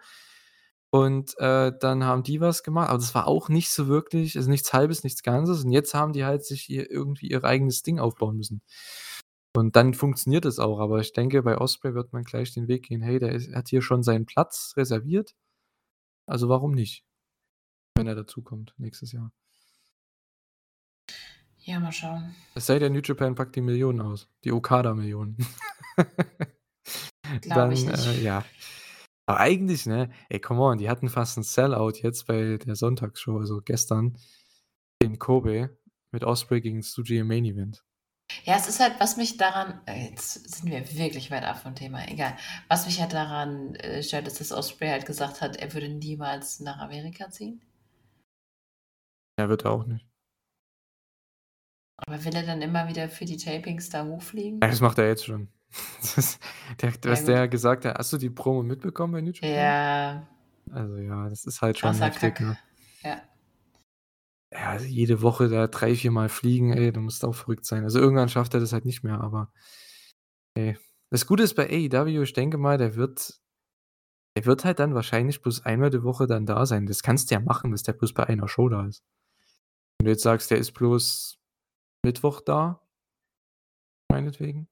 [0.95, 4.49] und, äh, dann haben die was gemacht, aber das war auch nicht so wirklich also
[4.49, 7.99] nichts Halbes, nichts Ganzes und jetzt haben die halt sich ihr irgendwie ihr eigenes Ding
[7.99, 8.63] aufbauen müssen.
[9.57, 12.85] Und dann funktioniert es auch, aber ich denke, bei Osprey wird man gleich den Weg
[12.85, 15.35] gehen: „Hey, der ist hat hier schon seinen Platz reserviert,
[16.27, 17.05] also warum nicht?“
[17.97, 19.33] Wenn er dazukommt nächstes Jahr.
[21.65, 22.35] Ja, mal schauen.
[22.55, 25.37] Es sei denn, New Japan packt die Millionen aus, die Okada-Millionen.
[27.43, 28.07] Glaube ich nicht.
[28.07, 28.45] äh, ja.
[29.27, 33.39] Aber eigentlich, ne, ey, come on, die hatten fast 'n Sellout jetzt bei der Sonntagsshow,
[33.39, 34.19] also gestern
[35.01, 35.79] in Kobe
[36.13, 37.85] mit Osprey gegen Tsuji im Main Event.
[38.45, 41.75] Ja, es ist halt, was mich daran äh, jetzt sind wir wirklich weit ab vom
[41.75, 42.37] Thema, egal.
[42.69, 46.61] Was mich halt daran, äh, stört, ist, dass Osprey halt gesagt hat, er würde niemals
[46.61, 47.61] nach Amerika ziehen.
[49.39, 50.07] Ja, wird er auch nicht.
[51.97, 54.61] Aber will er dann immer wieder für die Tapings da hochfliegen?
[54.63, 55.49] Ja, das macht er jetzt schon.
[56.17, 56.39] Das
[56.81, 59.51] der Ja, was der gesagt hat hast du die Promo mitbekommen bei Japan?
[59.51, 60.29] Ja.
[60.71, 62.59] Also ja, das ist halt schon Krasser heftig, ne?
[63.03, 63.23] Ja.
[64.53, 67.83] Ja, also jede Woche da 3, 4 Mal fliegen, ey, du musst auch verrückt sein.
[67.83, 69.53] Also irgendwann schafft er das halt nicht mehr, aber
[70.57, 70.79] ey.
[71.11, 73.41] Das Gute ist bei AEW, ich denke mal, der wird
[74.37, 76.87] der wird halt dann wahrscheinlich bloß einmal die Woche dann da sein.
[76.87, 79.05] Das kannst du ja machen, dass der bloß bei einer Show da ist.
[79.99, 81.39] Wenn du jetzt sagst, der ist bloß
[82.05, 82.81] Mittwoch da
[84.11, 84.69] meinetwegen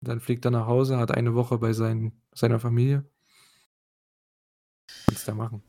[0.00, 3.04] dann fliegt er nach Hause, hat eine Woche bei seinen seiner Familie.
[5.06, 5.62] Kannst du ja machen.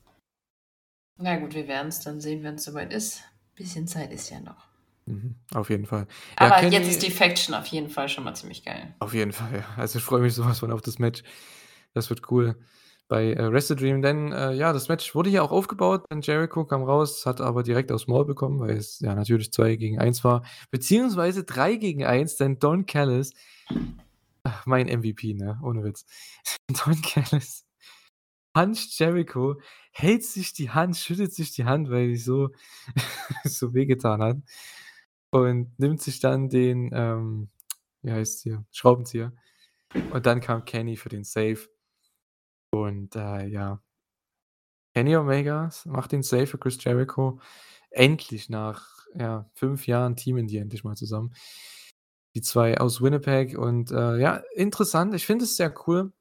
[1.17, 3.21] Na gut, wir werden's dann sehen, wenn's soweit ist.
[3.55, 4.69] Bisschen Zeit ist ja noch.
[5.05, 6.07] Mhm, auf jeden Fall.
[6.39, 8.95] Ja, Aber jetzt ist Kenny die Faction auf jeden Fall schon mal ziemlich geil.
[8.99, 9.65] Auf jeden Fall, ja.
[9.75, 11.23] Also, ich freue mich so was von auf das Match.
[11.93, 12.55] Das wird cool
[13.09, 16.63] bei, äh, Wrestle Dream, denn, äh, ja, das Match wurde ja auch aufgebaut, denn Jericho
[16.63, 20.23] kam raus, hat aber direkt aufs Maul bekommen, weil es ja natürlich 2 gegen 1
[20.23, 23.31] war, beziehungsweise 3 gegen 1, denn Don Callis
[24.65, 26.05] mein MVP, ne, ohne Witz.
[26.67, 27.65] Don Callis
[28.53, 32.49] puncht Jericho, hält sich die Hand, schüttelt sich die Hand, weil die so
[33.43, 34.37] so wehgetan hat
[35.31, 37.49] und nimmt sich dann den, ähm,
[38.01, 39.33] wie heißt's hier, Schraubenzieher.
[40.11, 41.67] Und dann kam Kenny für den Save.
[42.71, 43.81] Und, äh, ja.
[44.95, 47.39] Kenny Omega macht den Save für Chris Jericho.
[47.91, 51.33] Endlich nach, ja, 5 Jahren teamen die endlich mal zusammen.
[52.35, 55.15] Die 2 aus Winnipeg und, äh, ja, interessant.
[55.15, 56.11] Ich finde es sehr cool,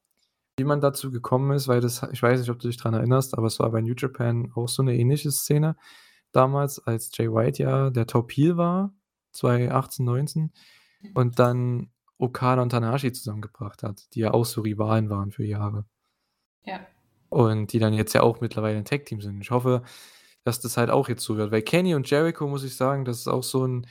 [0.59, 3.36] wie man dazu gekommen ist, weil das ich weiß nicht, ob du dich dran erinnerst,
[3.38, 5.76] aber es war bei New Japan auch so 'ne ähnliche Szene
[6.32, 8.94] damals, als Jay White ja der Top Heel war,
[9.32, 10.52] 2018, 19
[11.14, 15.86] und dann Okada und Tanahashi zusammengebracht hat, die ja auch so Rivalen waren für Jahre.
[16.64, 16.80] Ja.
[17.32, 19.40] Und die dann jetzt ja auch mittlerweile 'n Tag-Team sind.
[19.42, 19.82] Ich hoffe,
[20.44, 23.18] dass das halt auch jetzt so wird, weil Kenny und Jericho, muss ich sagen, das
[23.20, 23.86] ist auch so 'n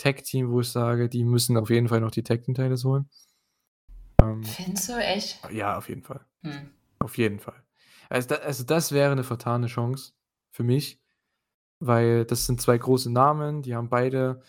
[0.00, 3.08] Tag-Team, wo ich sage, die müssen auf jeden Fall noch die Tag-Team-Titles holen.
[4.22, 5.38] Ähm Findest du, echt?
[5.52, 6.20] Ja, auf jeden Fall.
[6.42, 6.70] Hm.
[7.00, 7.62] Auf jeden Fall.
[8.08, 10.12] Also, da also, das wäre 'ne vertane Chance
[10.52, 11.00] für mich,
[11.80, 14.42] weil das sind 2 große Namen, die haben beide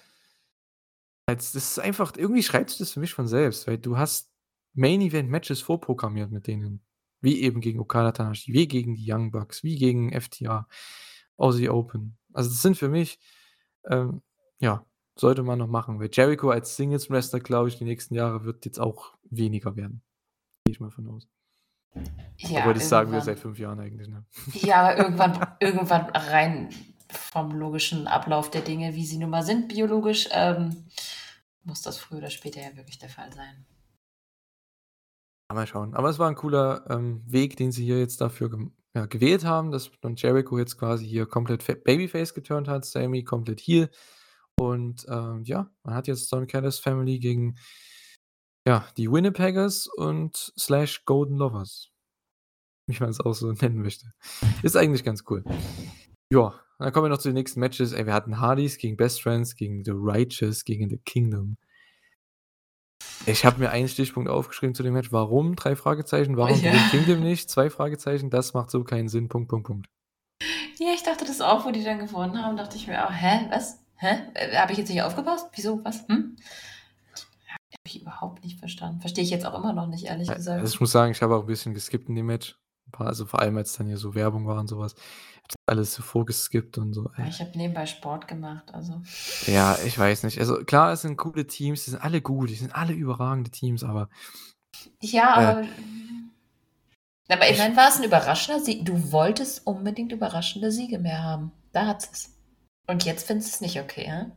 [1.30, 4.32] als das ist einfach irgendwie schreibt sich das für mich von selbst, weil du hast
[4.74, 6.82] Main-Event-Matches vorprogrammiert mit denen.
[7.22, 10.68] Wie eben gegen Okada Tanahashi, wie gegen die Young Bucks, wie gegen FTA,
[11.38, 12.18] Aussie Open.
[12.34, 13.20] Also, das sind für mich,
[13.90, 14.22] ähm
[14.60, 14.86] ja,
[15.22, 18.80] sollte man noch machen, weil Jericho als Singles-Wrestler, glaube ich, die nächsten Jahre wird jetzt
[18.80, 20.02] auch weniger werden.
[20.66, 21.30] Gehe ich mal von aus.
[22.38, 24.26] Ja, Obwohl, das sagen wir seit 5 Jahren eigentlich, ne?
[24.54, 26.70] Ja, aber irgendwann irgendwann rein
[27.10, 30.86] vom logischen Ablauf der Dinge, wie sie nun mal sind biologisch, ähm,
[31.64, 33.66] muss das früher oder später ja wirklich der Fall sein.
[35.50, 35.94] Ja, mal schauen.
[35.94, 38.50] Aber es war 'n cooler, ähm, Weg, den sie hier jetzt dafür
[38.96, 43.24] ja, gewählt haben, dass dann Jericho jetzt quasi hier komplett Fa Babyface geturnt hat, Sammy
[43.24, 43.90] komplett Heel.
[44.62, 47.58] Und, ähm, ja, man hat jetzt Don Callis Family gegen,
[48.68, 51.90] ja, die Winnipeggers und slash Golden Lovers.
[52.88, 54.14] Wie man es auch so nennen möchte.
[54.62, 55.44] Ist eigentlich ganz cool.
[56.32, 57.92] Ja, dann kommen wir noch zu den nächsten Matches.
[57.92, 61.58] Ey, wir hatten Hardys gegen Best Friends, gegen The Righteous, gegen The Kingdom.
[63.26, 65.12] Ich habe mir einen Stichpunkt aufgeschrieben zu dem Match.
[65.12, 65.56] Warum?
[65.56, 66.38] 3 Fragezeichen.
[66.38, 66.72] Warum Ja.
[66.72, 67.50] gewinnt Kingdom nicht?
[67.50, 68.30] 2 Fragezeichen.
[68.30, 69.28] Das macht so keinen Sinn.
[69.28, 69.88] Punkt, Punkt, Punkt.
[70.78, 73.48] Ja, ich dachte das auch, wo die dann gewonnen haben, dachte ich mir auch: „Hä,
[73.50, 73.81] was?
[74.02, 74.18] Hä?
[74.34, 75.48] Äh, habe ich jetzt nicht aufgepasst?
[75.54, 75.80] Wieso?
[75.86, 76.08] Was?
[76.08, 76.36] Hm?“
[77.48, 79.00] Habe ich überhaupt nicht verstanden.
[79.00, 80.60] Verstehe ich jetzt auch immer noch nicht, ehrlich Äh, gesagt.
[80.60, 82.58] also, ich muss sagen, ich habe auch 'n bisschen geskippt in dem Match.
[82.98, 84.94] also, vor allem, als dann hier so Werbung war und so was.
[84.96, 87.10] Ich habe alles so vorgeskippt und so.
[87.18, 89.02] Äh, ich habe nebenbei Sport gemacht, also
[89.48, 90.40] ja, ich weiß nicht.
[90.40, 93.84] Also, klar, es sind coole Teams, die sind alle gut, die sind alle überragende Teams,
[93.84, 94.10] aber
[95.02, 95.46] Ja, Äh.
[95.46, 95.68] aber
[97.30, 98.86] aber Ich immerhin war es 'n überraschender Sieg.
[98.86, 101.52] Du wolltest unbedingt überraschende Siege mehr haben.
[101.72, 102.34] Da hat sie's.
[102.88, 104.32] Und jetzt findest du's nicht okay, hä?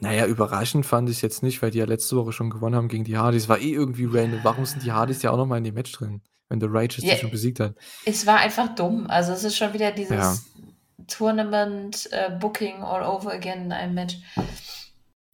[0.00, 2.88] Na ja, überraschend fand ich's jetzt nicht, weil die ja letzte Woche schon gewonnen haben
[2.88, 3.48] gegen die Hardys.
[3.48, 4.40] War eh irgendwie random.
[4.42, 7.04] Warum sind die Hardys ja auch noch mal in dem Match drin, wenn The Righteous
[7.04, 7.74] Ja, die schon besiegt hat?
[8.06, 9.06] Es war einfach dumm.
[9.08, 9.94] Also, es ist schon wieder Ja.
[9.94, 10.46] dieses
[11.06, 14.16] Tournament, äh, Booking all over again in einem Match.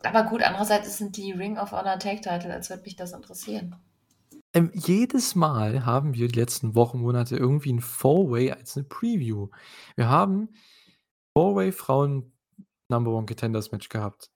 [0.03, 3.13] Aber gut, andererseits es sind die Ring of Honor Tag Title, als würde mich das
[3.13, 3.77] interessieren.
[4.57, 9.49] Ähm, jedes Mal haben wir die letzten Wochen, Monate irgendwie 'n Four-Way als 'ne Preview.
[9.97, 10.49] Wir haben
[11.37, 12.33] Four-Way Frauen
[12.89, 14.31] Number One Contenders Match gehabt.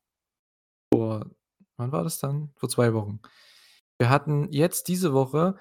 [0.93, 1.31] Vor
[1.79, 2.53] wann war das dann?
[2.57, 3.21] Vor 2 Wochen.
[3.99, 5.57] Wir hatten jetzt diese Woche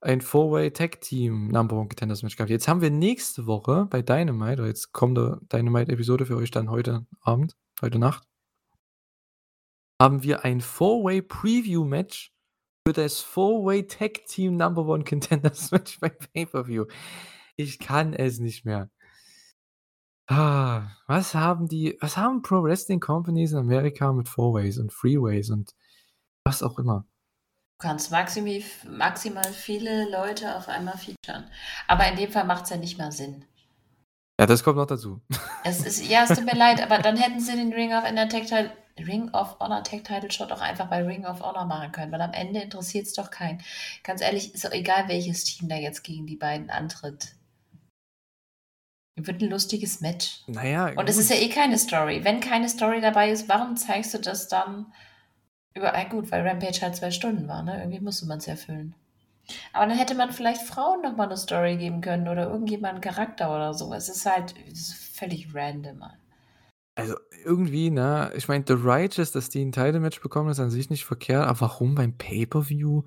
[0.00, 2.50] ein Four-Way Tag Team Number One Contenders Match gehabt.
[2.50, 7.06] Jetzt haben wir nächste Woche bei Dynamite oder jetzt kommende Dynamite-Episode für euch dann heute
[7.20, 8.24] Abend, heute Nacht
[10.00, 12.32] haben wir ein Four-Way Preview Match
[12.88, 16.86] für das Four-Way Tag Team Number One Contenders Match beim Pay-Per-View.
[17.54, 18.88] Ich kann es nicht mehr.
[20.26, 25.50] Ah, was haben die was haben Pro Wrestling Companies in Amerika mit Four-Ways und Three-Ways
[25.50, 25.74] und
[26.44, 27.04] was auch immer?
[27.78, 31.50] Du kannst maximi maximal viele Leute auf einmal featuren.
[31.88, 33.44] Aber in dem Fall macht's ja nicht mal Sinn.
[34.40, 35.20] Ja, das kommt noch dazu.
[35.62, 38.72] Es ist ja, es tut mir leid, aber dann hätten sie den Ring of Title
[39.06, 42.20] Ring of Honor Tag Title Shot auch einfach bei Ring of Honor machen können, weil
[42.22, 43.62] am Ende interessiert's doch keinen.
[44.04, 47.34] Ganz ehrlich, ist doch egal, welches Team da jetzt gegen die beiden antritt.
[49.16, 50.42] Wird 'n lustiges Match.
[50.46, 52.24] Na ja, Und es ist ja eh keine Story.
[52.24, 54.92] Wenn keine Story dabei ist, warum zeigst du das dann
[55.74, 57.78] über ah, gut, weil Rampage halt 2 Stunden war, ne?
[57.80, 58.94] Irgendwie musste man's ja füllen.
[59.72, 63.02] Aber dann hätte man vielleicht Frauen noch mal 'ne Story geben können oder irgendjemand 'n
[63.02, 63.92] Charakter oder so.
[63.94, 66.04] Es ist halt es ist völlig random.
[66.98, 70.70] Also, irgendwie, ne ich meine, The Righteous, dass die 'n Title Match bekommen, ist an
[70.70, 73.04] sich nicht verkehrt, aber warum beim Pay-Per-View?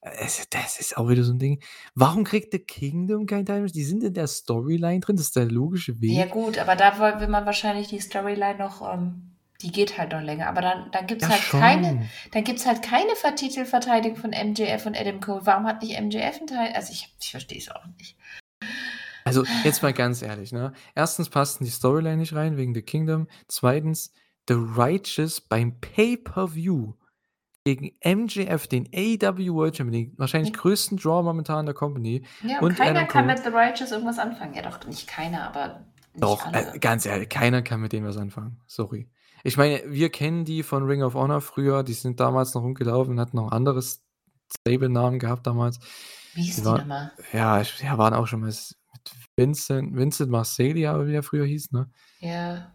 [0.00, 1.62] Es das ist auch wieder so 'n Ding.
[1.94, 3.72] Warum kriegt The Kingdom kein Title Match?
[3.74, 6.30] Die sind in der Storyline drin, das ist der logische Ja Weg.
[6.30, 9.30] gut, aber da woll will man wahrscheinlich die Storyline noch ähm,
[9.62, 10.48] die geht halt noch länger.
[10.48, 12.10] Aber dann dann gibt's Ja, halt keine schon.
[12.32, 15.40] dann gibt's halt keine Ver Titelverteidigung von MJF und Adam Cole.
[15.44, 18.16] Warum hat nicht MJF 'n Teil also, ich ich verstehe es auch nicht.
[19.24, 20.72] Also, jetzt mal ganz ehrlich, ne?
[20.94, 21.28] 1.
[21.30, 23.26] passt in die Storyline nicht rein wegen The Kingdom.
[23.48, 23.92] 2.
[24.48, 26.92] The Righteous beim Pay-Per-View
[27.64, 30.60] gegen MJF, den AEW World Champion, den wahrscheinlich Hm.
[30.60, 33.34] größten Draw momentan in der Company Ja, und und keiner Adam kann Cole.
[33.36, 34.52] mit The Righteous irgendwas anfangen.
[34.52, 38.18] Ja doch, nicht keiner, aber nicht Doch, äh, ganz ehrlich, keiner kann mit denen was
[38.18, 38.60] anfangen.
[38.66, 39.08] Sorry.
[39.44, 43.18] Ich meine, wir kennen die von Ring of Honor früher, die sind damals noch rumgelaufen,
[43.18, 44.02] hatten noch anderes
[44.58, 45.78] Stable-Namen gehabt damals.
[46.34, 47.12] Wie hießen Die die waren noch mal?
[47.32, 48.52] ja, ja, waren auch schon mal
[49.36, 51.90] Vincent Vincent Marcellia oder wie er früher hieß, ne?
[52.20, 52.72] Ja,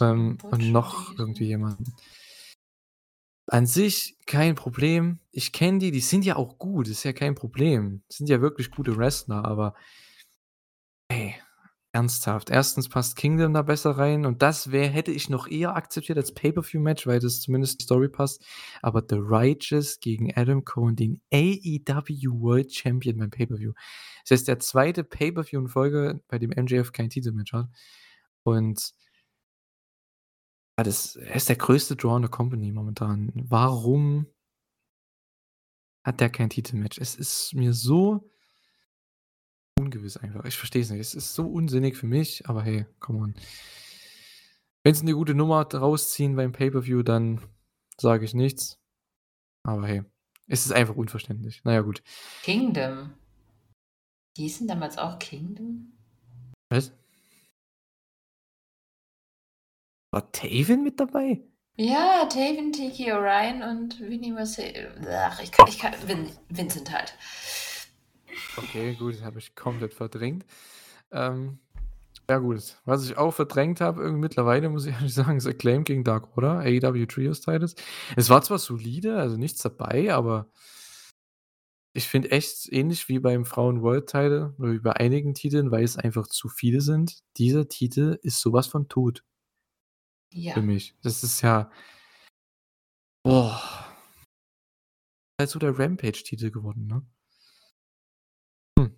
[0.00, 1.94] Ähm, und noch irgendwie jemanden.
[3.50, 5.20] An sich kein Problem.
[5.30, 8.02] Ich kenne die, die sind ja auch gut, ist ja kein Problem.
[8.08, 9.74] Sind ja wirklich gute Wrestler, aber
[11.08, 11.34] ey,
[11.92, 12.50] ernsthaft.
[12.50, 12.88] 1.
[12.88, 17.06] passt Kingdom da besser rein und das wäre hätte ich noch eher akzeptiert als Pay-Per-View-Match,
[17.06, 18.44] weil das zumindest die Story passt.
[18.82, 23.72] Aber The Righteous gegen Adam Cole, den AEW World Champion beim Pay-Per-View.
[24.28, 24.92] Das ist der 2.
[25.04, 27.68] Pay-Per-View in Folge, bei dem MJF kein Titelmatch hat.
[28.42, 28.92] Und
[30.76, 33.32] ja, das er ist der größte Draw in der Company momentan.
[33.34, 34.26] Warum
[36.08, 36.98] hat der kein Titelmatch.
[36.98, 38.30] Es ist mir so
[39.78, 40.44] ungewiss einfach.
[40.44, 41.00] Ich verstehe es nicht.
[41.00, 43.34] Es ist so unsinnig für mich, aber hey, come on.
[44.82, 47.40] Wenn sie eine gute Nummer rausziehen beim Pay-Per-View, dann
[48.00, 48.78] sage ich nichts.
[49.64, 50.02] Aber hey,
[50.46, 51.62] es ist einfach unverständlich.
[51.64, 52.02] Naja, gut.
[52.42, 53.14] Kingdom.
[54.36, 55.92] Die hießen damals auch Kingdom?
[56.70, 56.92] Was?
[60.10, 61.42] War Taven mit dabei?
[61.76, 64.92] Ja, Taven, Tiki Orion und Winnie Marcel.
[65.08, 67.14] Ach, ich kann, ich kann, Vin, Vincent halt.
[68.56, 70.44] Okay, gut, das habe ich komplett verdrängt.
[71.10, 71.58] Ähm,
[72.28, 75.84] ja gut, was ich auch verdrängt habe, irgendwie mittlerweile muss ich ehrlich sagen, ist Acclaim
[75.84, 77.74] gegen Dark Order, AEW Trios Titles.
[78.16, 80.50] Es war zwar solide, also nichts dabei, aber
[81.94, 85.84] ich finde echt ähnlich wie beim Frauen World Title oder wie bei einigen Titeln, weil
[85.84, 87.24] es einfach zu viele sind.
[87.38, 89.24] Dieser Titel ist sowas von tot.
[90.32, 90.54] Ja.
[90.54, 90.94] Für mich.
[91.02, 91.70] Das ist ja.
[93.24, 93.60] Boah.
[95.40, 97.06] Halt so der Rampage-Titel geworden, ne?
[98.78, 98.96] Hm.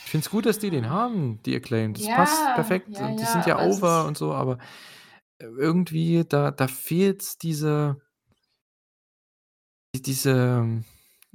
[0.11, 1.97] finde es gut, dass die den haben, die Acclaimed.
[1.97, 2.99] Das Ja, passt perfekt.
[2.99, 4.57] ja, die sind ja es over und so, aber
[5.39, 7.97] irgendwie, da, da fehlt diese.
[9.95, 10.31] Diese.
[10.31, 10.85] ähm,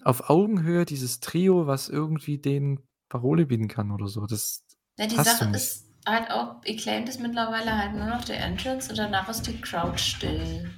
[0.04, 4.26] Auf Augenhöhe, dieses Trio, was irgendwie den Parole bieten kann oder so.
[4.26, 4.62] Das
[4.98, 8.98] Ja, die Sache ist halt auch, Acclaimed ist mittlerweile halt nur noch der Entrance und
[8.98, 10.70] danach ist die Crowd still.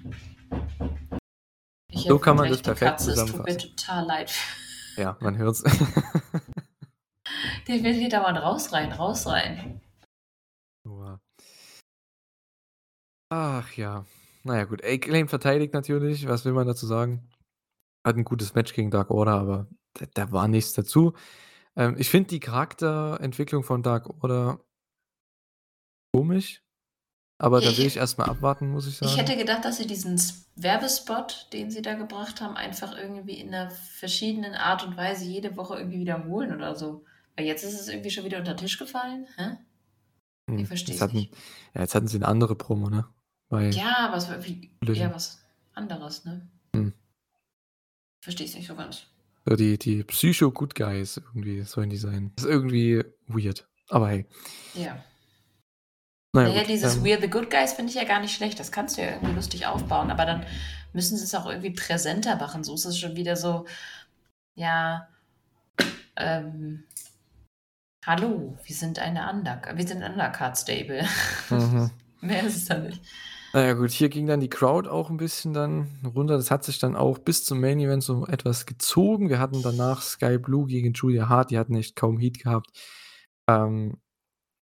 [1.92, 3.76] Ich So kann man das perfekt Katze, es tut mir zusammenfassen.
[3.76, 4.34] total leid.
[4.96, 5.62] Ja, man hört's.
[7.68, 9.80] Der will hier dauernd raus rein, raus rein.
[13.30, 14.06] Ach ja.
[14.44, 14.82] Naja, gut.
[14.84, 16.26] Acclaim verteidigt natürlich.
[16.26, 17.28] Was will man dazu sagen?
[18.06, 21.12] Hat ein gutes Match gegen Dark Order, aber da, da war nichts dazu.
[21.76, 24.64] Ähm, ich finde die Charakterentwicklung von Dark Order
[26.14, 26.62] komisch.
[27.40, 29.12] Aber da will ich- erstmal abwarten, muss ich sagen.
[29.12, 30.20] Ich hätte gedacht, dass sie diesen
[30.56, 35.56] Werbespot, den sie da gebracht haben, einfach irgendwie in einer verschiedenen Art und Weise jede
[35.56, 37.04] Woche irgendwie wiederholen oder so.
[37.38, 39.28] Weil jetzt ist es irgendwie schon wieder unter den Tisch gefallen.
[39.36, 39.58] Hä?
[40.50, 41.32] Hm, ich versteh's jetzt hatten, nicht.
[41.72, 43.06] Ja, jetzt hatten sie eine andere Promo, ne?
[43.48, 45.40] Bei Ja, aber es war irgendwie eher was
[45.72, 46.48] anderes, ne?
[46.74, 46.92] Hm.
[48.20, 49.04] Verstehe ich nicht so ganz.
[49.46, 52.32] so die, die Psycho-Good Guys irgendwie sollen die sein.
[52.34, 53.68] Das ist irgendwie weird.
[53.88, 54.26] Aber hey.
[54.74, 55.00] Ja.
[56.32, 58.58] Naja, Naja, gut, dieses ähm, We're the Good Guys finde ich ja gar nicht schlecht.
[58.58, 60.10] Das kannst du ja irgendwie lustig aufbauen.
[60.10, 60.44] Aber dann
[60.92, 62.64] müssen sie es auch irgendwie präsenter machen.
[62.64, 63.64] So ist es schon wieder so,
[64.56, 65.08] ja,
[66.16, 66.82] ähm,
[68.08, 71.06] hallo, wir sind eine Undercard, wir sind ein Undercard-Stable.
[71.50, 71.90] Mhm.
[72.20, 73.02] Mehr ist es dann nicht.
[73.52, 76.36] Naja gut, hier ging dann die Crowd auch ein bisschen dann runter.
[76.36, 79.28] Das hat sich dann auch bis zum Main Event so etwas gezogen.
[79.28, 81.50] Wir hatten danach Sky Blue gegen Julia Hart.
[81.50, 82.70] Die hatten echt kaum Heat gehabt.
[83.46, 83.98] Ähm,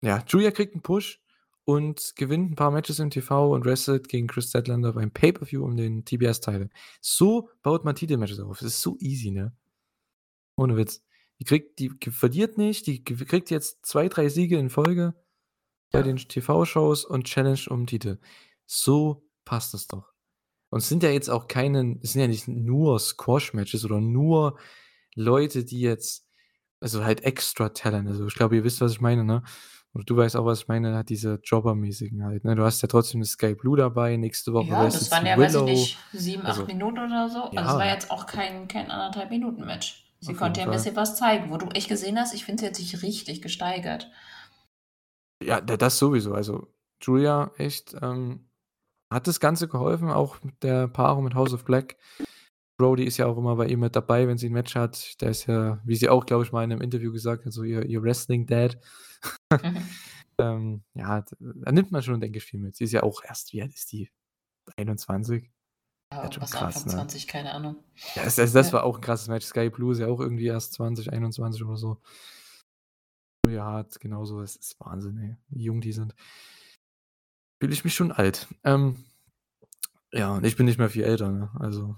[0.02, 1.20] ja, Julia kriegt einen Push
[1.64, 5.76] und gewinnt ein paar Matches im TV und wrestelt gegen Chris Statlander beim Pay-Per-View um
[5.76, 6.68] den TBS-Titel.
[7.00, 8.58] So baut man Titelmatches auf.
[8.58, 9.52] Das ist so easy, ne?
[10.56, 11.03] Ohne Witz.
[11.40, 15.14] Die kriegt, die verliert nicht, die kriegt jetzt zwei, drei Siege in Folge
[15.90, 16.04] bei Ja.
[16.04, 18.18] den TV-Shows und Challenge um Titel.
[18.66, 20.12] So passt es doch.
[20.70, 24.58] Und es sind ja jetzt auch keine, es sind ja nicht nur Squash-Matches oder nur
[25.14, 26.26] Leute, die jetzt,
[26.80, 29.42] also halt extra Talent, also ich glaube, ihr wisst, was ich meine, ne?
[29.92, 32.56] Oder du weißt auch, was ich meine, hat diese Jobber-mäßigen halt, ne?
[32.56, 35.54] Du hast ja trotzdem das Sky Blue dabei, nächste Woche Ja, das waren ja, weiß
[35.54, 35.70] ich Willow.
[35.70, 37.42] nicht, sieben, acht Also- Minuten oder so.
[37.44, 37.62] Also Ja.
[37.62, 40.03] es war jetzt auch kein, kein anderthalb Minuten Match.
[40.24, 41.50] Sie Auf konnte ja ein bisschen was zeigen.
[41.50, 44.10] Wo du echt gesehen hast, ich finde, sie hat sich richtig gesteigert.
[45.42, 46.32] Ja, da- das sowieso.
[46.34, 46.72] Also
[47.02, 48.48] Julia echt ähm,
[49.12, 51.96] hat das Ganze geholfen, auch mit der Paarung mit House of Black.
[52.78, 55.20] Brody ist ja auch immer bei ihr mit dabei, wenn sie ein Match hat.
[55.20, 57.62] Der ist ja, wie sie auch, glaube ich, mal in einem Interview gesagt hat, so
[57.62, 58.78] ihr, ihr Wrestling-Dad.
[59.50, 59.78] Mhm.
[60.36, 62.74] Ähm, ja, da nimmt man schon, denke ich, viel mit.
[62.74, 64.10] Sie ist ja auch erst, wie alt ist die?
[64.76, 65.48] 21?
[66.16, 66.98] Ja, Ja, schon was krass, Anfang ne?
[66.98, 67.76] 20, keine Ahnung.
[68.14, 68.74] Ja, das, das, das Ja.
[68.74, 69.46] war auch ein krasses Match.
[69.46, 72.00] Sky Blue ist ja auch irgendwie erst 20, 21 oder so.
[73.48, 74.40] Ja, hat genauso.
[74.40, 76.14] Das ist Wahnsinn, ey, wie jung die sind.
[77.60, 78.48] Fühle ich mich schon alt.
[78.64, 79.04] Ähm,
[80.12, 81.50] ja, und ich bin nicht mehr viel älter, ne?
[81.58, 81.96] Also,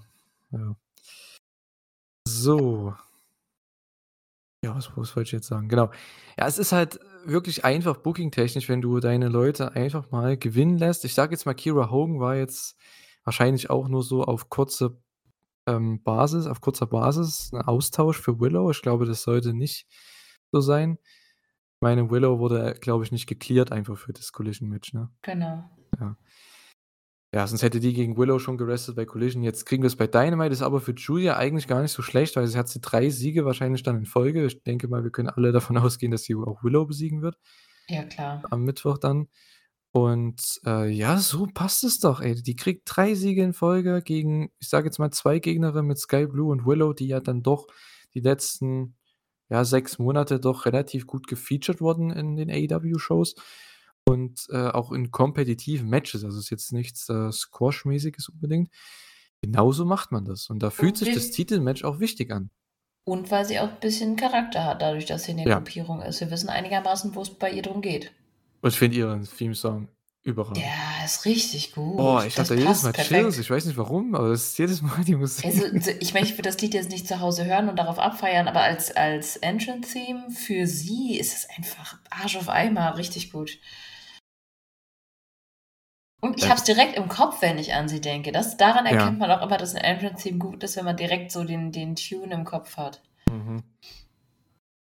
[0.51, 0.75] ja.
[2.27, 2.95] So.
[4.63, 5.69] Ja, was, was wollte ich jetzt sagen?
[5.69, 5.91] Genau.
[6.37, 11.05] Ja, es ist halt wirklich einfach booking-technisch, wenn du deine Leute einfach mal gewinnen lässt.
[11.05, 12.75] Ich sage jetzt mal, Kira Hogan war jetzt
[13.27, 14.97] wahrscheinlich auch nur so auf kurze
[15.67, 18.71] ähm, Basis, auf kurzer Basis ein Austausch für Willow.
[18.71, 19.85] Ich glaube, das sollte nicht
[20.51, 20.97] so sein.
[21.01, 25.09] Ich meine, Willow wurde, glaube ich, nicht geklärt einfach für das Collision-Match, ne?
[25.21, 25.65] Genau.
[27.35, 29.43] Ja, sonst hätte die gegen Willow schon gewrestelt bei Collision.
[29.43, 32.35] Jetzt kriegen wir es bei Dynamite, ist aber für Julia eigentlich gar nicht so schlecht,
[32.37, 34.45] weil sie hat sie drei Siege wahrscheinlich dann in Folge.
[34.45, 37.35] Ich denke mal, wir können alle davon ausgehen, dass sie auch Willow besiegen wird
[37.89, 38.41] Ja, klar.
[38.49, 39.27] am Mittwoch dann.
[39.97, 42.35] Und, äh, ja, so passt es doch, ey.
[42.35, 46.27] Die kriegt 3 Siege in Folge gegen, ich sage jetzt mal, 2 Gegnerinnen mit Skye
[46.27, 47.65] Blue und Willow, die ja dann doch
[48.13, 48.95] die letzten,
[49.49, 53.33] ja, 6 Monate doch relativ gut gefeatured wurden in den AEW-Shows
[54.05, 56.23] und, äh, auch in kompetitiven Matches.
[56.23, 58.69] Also, ist jetzt nichts, äh, Squash-mäßiges unbedingt.
[59.41, 62.51] Genauso macht man das und da fühlt Und sich das Titelmatch auch wichtig an.
[63.03, 65.55] Und weil sie auch bisschen Charakter hat, dadurch, dass sie in der Ja.
[65.55, 66.19] Gruppierung ist.
[66.19, 68.11] Wir wissen einigermaßen, wo's bei ihr drum geht.
[68.61, 69.87] Und ich finde ihren Theme-Song
[70.23, 70.57] überragend.
[70.57, 72.27] Der ist richtig Boah, gut.
[72.27, 73.21] ich Das da jedes Mal perfekt.
[73.21, 73.37] Chills.
[73.37, 75.45] Ich weiß nicht warum, aber das ist jedes Mal die Musik.
[75.45, 77.99] Also, so ich meine, ich würde das Lied jetzt nicht zu Hause hören und darauf
[77.99, 83.57] abfeiern, aber als als Entrance-Theme für sie ist es einfach Arsch auf Eimer, richtig gut.
[86.19, 86.49] Und ich Ja.
[86.49, 88.31] habe es direkt im Kopf, wenn ich an sie denke.
[88.31, 88.93] Das daran Ja.
[88.93, 91.95] erkennt man auch immer, dass 'n Entrance-Theme gut ist, wenn man direkt so den den
[91.95, 93.01] Tune im Kopf hat.
[93.29, 93.61] Mhm.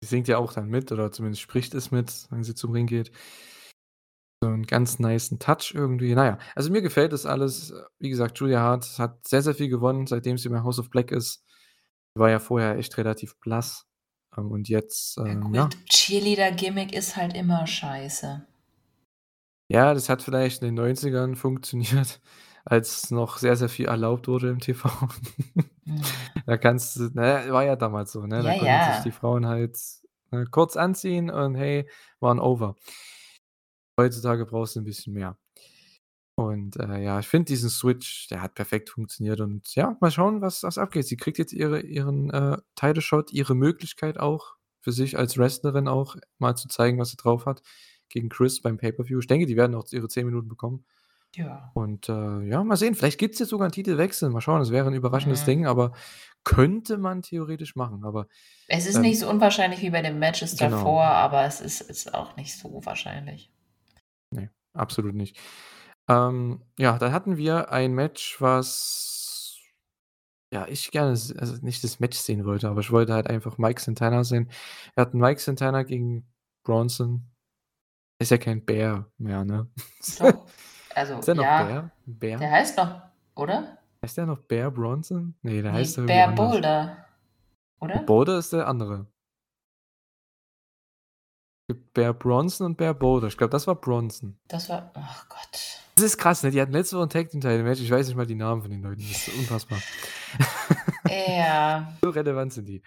[0.00, 2.86] Sie singt ja auch dann mit oder zumindest spricht es mit, wenn sie zum Ring
[2.86, 3.12] geht.
[4.42, 6.14] So 'n ganz nicen Touch irgendwie.
[6.14, 7.72] Na ja, also, mir gefällt das alles.
[7.98, 11.10] Wie gesagt, Julia Hart hat sehr, sehr viel gewonnen, seitdem sie bei House of Black
[11.10, 11.42] ist.
[12.14, 13.86] War ja vorher echt relativ blass.
[14.36, 15.74] Ähm, und jetzt, Ja ähm, ja.
[15.74, 18.46] gut, Cheerleader-Gimmick ist halt immer scheiße.
[19.70, 22.20] Ja, das hat vielleicht in den 90ern funktioniert,
[22.64, 24.88] als noch sehr, sehr viel erlaubt wurde im TV.
[25.86, 26.16] Hm.
[26.46, 28.42] Da kannst du na ja, war ja damals so, ne?
[28.44, 29.12] Da Ja, konnten sich die ja.
[29.12, 29.76] Frauen halt,
[30.30, 31.88] ne, kurz anziehen und hey,
[32.20, 32.76] waren over.
[33.98, 35.38] Heutzutage brauchst du 'n bisschen mehr.
[36.38, 40.42] Und, äh, ja, ich finde diesen Switch, der hat perfekt funktioniert und ja, mal schauen,
[40.42, 41.06] was was abgeht.
[41.06, 45.88] Sie kriegt jetzt ihre ihren, äh, Title Shot, ihre Möglichkeit auch für sich als Wrestlerin
[45.88, 47.62] auch mal zu zeigen, was sie drauf hat
[48.10, 49.18] gegen Chris beim Pay-per-View.
[49.20, 50.84] Ich denke, die werden auch ihre 10 Minuten bekommen.
[51.34, 51.76] Ja.
[51.76, 54.30] Und, äh, ja, mal sehen, vielleicht gibt's jetzt sogar 'n Titelwechsel.
[54.30, 55.44] Mal schauen, das wäre 'n überraschendes Mhm.
[55.44, 55.92] Ding, aber
[56.44, 58.28] könnte man theoretisch machen, aber,
[58.70, 60.56] Es ist ähm nicht so unwahrscheinlich wie bei den Matches Genau.
[60.56, 63.48] davor, aber es ist ist auch nicht so wahrscheinlich.
[64.76, 65.38] Absolut nicht.
[66.08, 69.60] Ähm, ja, dann hatten wir ein Match, was
[70.52, 73.80] ja, ich gerne also, nicht das Match sehen wollte, aber ich wollte halt einfach Mike
[73.80, 74.48] Santana sehen.
[74.94, 76.26] Wir hatten Mike Santana gegen
[76.64, 77.28] Bronson.
[78.18, 79.68] Ist ja kein Bär mehr, ne?
[80.18, 80.46] Doch,
[80.94, 81.90] also, Ist der noch ja, Bär?
[82.06, 82.38] Bär?
[82.38, 83.02] der heißt noch
[83.34, 83.78] oder?
[84.02, 85.34] Heißt der noch Bear Bronson?
[85.42, 86.34] Ne, der Ne, heißt anders.
[86.34, 87.06] Boulder,
[87.80, 87.98] oder?
[88.02, 89.06] Boulder ist der andere.
[91.68, 93.26] Gibt Bear Bronson und Bear Boulder.
[93.26, 94.36] Ich glaube, das war Bronson.
[94.48, 95.80] Das war ach Gott.
[95.96, 96.50] Das ist krass, ne?
[96.50, 97.80] Die hatten letzte Woche 'n Tag Team Title Match.
[97.80, 99.02] Ich weiß nicht mal die Namen von den Leuten.
[99.08, 99.78] Das ist unfassbar.
[101.08, 101.92] Ja.
[102.02, 102.82] So relevant sind die.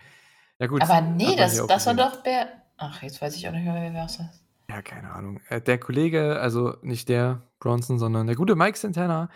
[0.59, 2.47] Ja gut, Aber ne, man das das war doch Bear
[2.79, 4.43] ach, jetzt weiß ich auch nicht mehr, wer war's ist.
[4.69, 5.39] Ja, keine Ahnung.
[5.49, 9.29] Äh, der Kollege, also, nicht der Bronson, sondern der gute Mike Santana,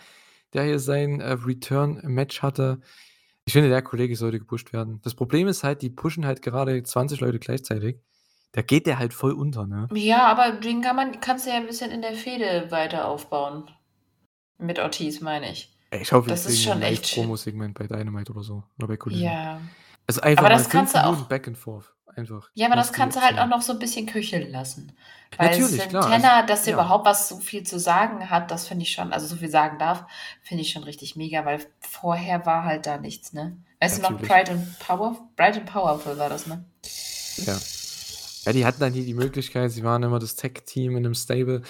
[0.54, 2.80] der hier sein, äh, Return-Match hatte.
[3.46, 5.02] Ich finde, der Kollege sollte gepusht werden.
[5.04, 7.98] Das Problem ist halt, die pushen halt gerade 20 Leute gleichzeitig.
[8.56, 9.88] Da geht der halt voll unter, ne?
[9.94, 13.70] Ja, aber den kann man kannst du ja 'n bisschen in der Fehde weiter aufbauen.
[14.60, 15.76] Mit Ortiz, meine ich.
[15.92, 17.24] Ich hoffe, Das ist schon echt schön.
[17.24, 19.26] Live-Promo-Segment bei Dynamite oder so oder bei Collision.
[19.32, 19.60] Ja.
[20.08, 22.50] Also, einfach Aber das 5 kannst du Minuten auch Back and Forth, einfach.
[22.54, 24.96] Ja, aber das kannst du halt auch noch so 'n bisschen köcheln lassen.
[25.38, 26.80] Weil Natürlich, klar, Santana, also dass der ja.
[26.80, 29.80] überhaupt was so viel zu sagen hat, das finde ich schon also, so viel sagen
[29.80, 30.06] darf,
[30.44, 33.58] finde ich schon richtig mega, weil vorher war halt da nichts, ne?
[33.82, 34.30] Weißt du noch, Natürlich.
[34.32, 36.64] Pride and Power Bright and Powerful war das, ne?
[37.38, 37.58] Ja.
[38.46, 41.62] Ja, die hatten dann hier die Möglichkeit, sie waren immer das Tag-Team in 'nem Stable.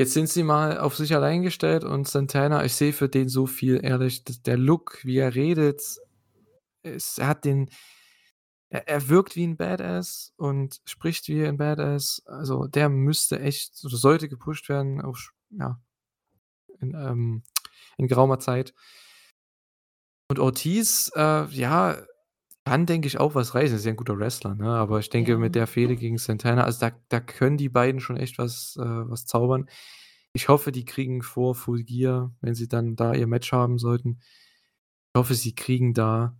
[0.00, 3.46] Jetzt sind sie mal auf sich allein gestellt und Santana, ich sehe für den so
[3.46, 4.24] viel, ehrlich.
[4.44, 5.82] Der Look, wie er redet,
[6.82, 7.70] ist er hat den
[8.72, 12.22] er er wirkt wie 'n Badass und spricht wie 'n Badass.
[12.26, 15.78] Also, der müsste echt sollte gepusht werden auf sch ja,
[16.80, 17.42] in, ähm
[17.98, 18.72] in geraumer Zeit.
[20.30, 21.96] Und Ortiz, äh, ja,
[22.66, 23.76] kann, denke ich, auch was reißen.
[23.76, 24.68] Ist ja 'n guter Wrestler, ne?
[24.68, 25.60] Aber ich denke, mit Ja.
[25.62, 29.26] der Fehde gegen Santana also, da da können die beiden schon echt was äh, was
[29.26, 29.66] zaubern.
[30.34, 34.20] Ich hoffe, die kriegen vor Full Gear, wenn sie dann da ihr Match haben sollten
[35.14, 36.38] ich hoffe, sie kriegen da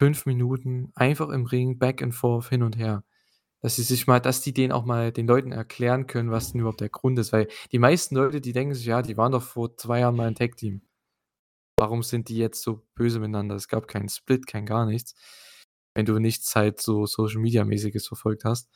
[0.00, 3.04] 5 Minuten einfach im Ring Back and Forth hin und her.
[3.62, 6.60] Dass sie sich mal dass die denen auch mal den Leuten erklären können, was denn
[6.62, 9.42] überhaupt der Grund ist, weil die meisten Leute, die denken sich: „Ja, die waren doch
[9.44, 10.82] vor 2 Jahren mal 'n Tag-Team.
[11.78, 15.14] Warum sind die jetzt so böse miteinander?“ Es gab keinen Split, kein gar nichts,
[15.94, 18.70] wenn du nichts halt so Social-Media-mäßiges verfolgt hast.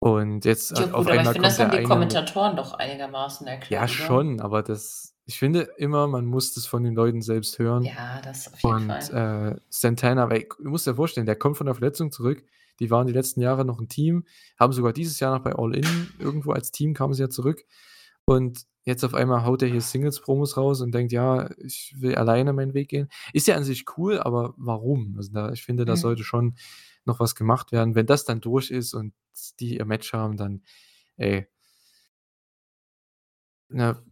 [0.00, 2.72] Und jetzt Ja halt auf gut, aber ich einmal finde, das haben die Kommentatoren doch
[2.74, 3.96] einigermaßen erklärt, Ja, oder?
[4.06, 7.90] schon, aber das ich finde immer, man muss das von den Leuten selbst hören.
[7.90, 9.10] Ja, das auf jeden Und, Fall.
[9.10, 12.44] äh, Santana weil du musst dir vorstellen, der kommt von der Verletzung zurück.
[12.80, 14.24] Die waren die letzten Jahre noch 'n Team,
[14.58, 17.64] haben sogar dieses Jahr noch bei All In irgendwo als Team kamen sie ja zurück.
[18.28, 22.52] Und jetzt auf einmal haut er hier Singles-Promos raus und denkt: „Ja, ich will alleine
[22.52, 25.14] meinen Weg gehen.“ Ist ja an sich cool, aber warum?
[25.16, 25.96] Also, da ich finde, da Mhm.
[25.96, 26.56] sollte schon
[27.04, 27.94] noch was gemacht werden.
[27.94, 29.14] Wenn das dann durch ist und
[29.60, 30.62] die ihr Match haben, dann
[31.16, 31.48] ey
[33.68, 34.02] Na,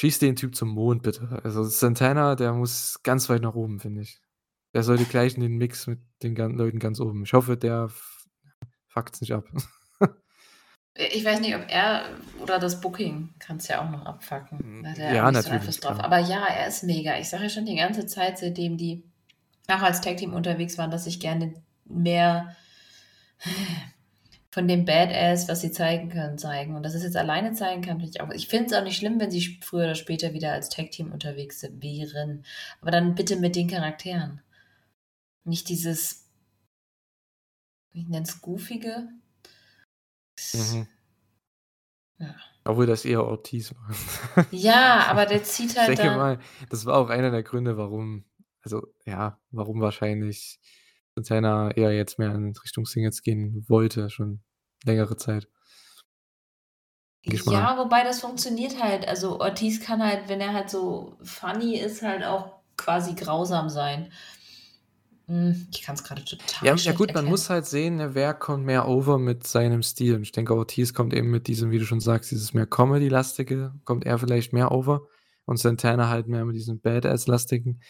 [0.00, 1.40] schieß den Typ zum Mond bitte.
[1.44, 4.20] Also Santana, der muss ganz weit nach oben, finde ich.
[4.74, 7.24] Der sollte gleich in den Mix mit den Leuten ganz oben.
[7.24, 7.90] Ich hoffe, der
[8.88, 9.46] fuckt's nicht ab.
[10.94, 12.04] Ich weiß nicht, ob er
[12.40, 14.58] oder das Booking kann's ja auch noch abfucken.
[14.58, 16.00] Hm, Da hat er ja, so natürlich, Einfluss drauf.
[16.00, 17.18] Aber ja, er ist mega.
[17.18, 19.04] Ich sage ja schon die ganze Zeit, seitdem die
[19.68, 21.54] auch als Tag-Team unterwegs waren, dass ich gerne
[21.84, 22.56] mehr
[24.50, 26.74] von dem Badass, was sie zeigen können, zeigen.
[26.74, 28.30] Und dass es jetzt alleine zeigen kann, finde ich auch.
[28.30, 31.60] Ich finde es auch nicht schlimm, wenn sie früher oder später wieder als Tag-Team unterwegs
[31.60, 32.44] se wären.
[32.80, 34.40] Aber dann bitte mit den Charakteren.
[35.44, 36.26] Nicht dieses
[37.92, 39.08] ich nenne es Goofige.
[40.54, 40.86] Mhm.
[42.18, 42.34] Ja.
[42.64, 44.46] Obwohl das eher Ortiz war.
[44.50, 46.38] Ja, aber der zieht Ich halt denke dann mal,
[46.68, 48.24] das war auch einer der Gründe, warum
[48.62, 50.60] also, ja, warum wahrscheinlich
[51.14, 54.40] Santana eher jetzt mehr in Richtung Singles gehen wollte, schon
[54.84, 55.48] längere Zeit.
[57.24, 57.46] Denke ich.
[57.46, 59.06] Ja, wobei das funktioniert halt.
[59.06, 64.12] Also Ortiz kann halt, wenn er halt so funny ist, halt auch quasi grausam sein.
[65.30, 68.64] Hm, ich kann's grade total Ja, ja gut, man muss halt sehen, ne, wer kommt
[68.64, 70.16] mehr over mit seinem Stil.
[70.16, 73.72] Und ich denke, Ortiz kommt eben mit diesem, wie du schon sagst, dieses mehr Comedy-lastige,
[73.84, 75.06] kommt er vielleicht mehr over
[75.44, 77.80] und Santana halt mehr mit diesem Badass-lastigen.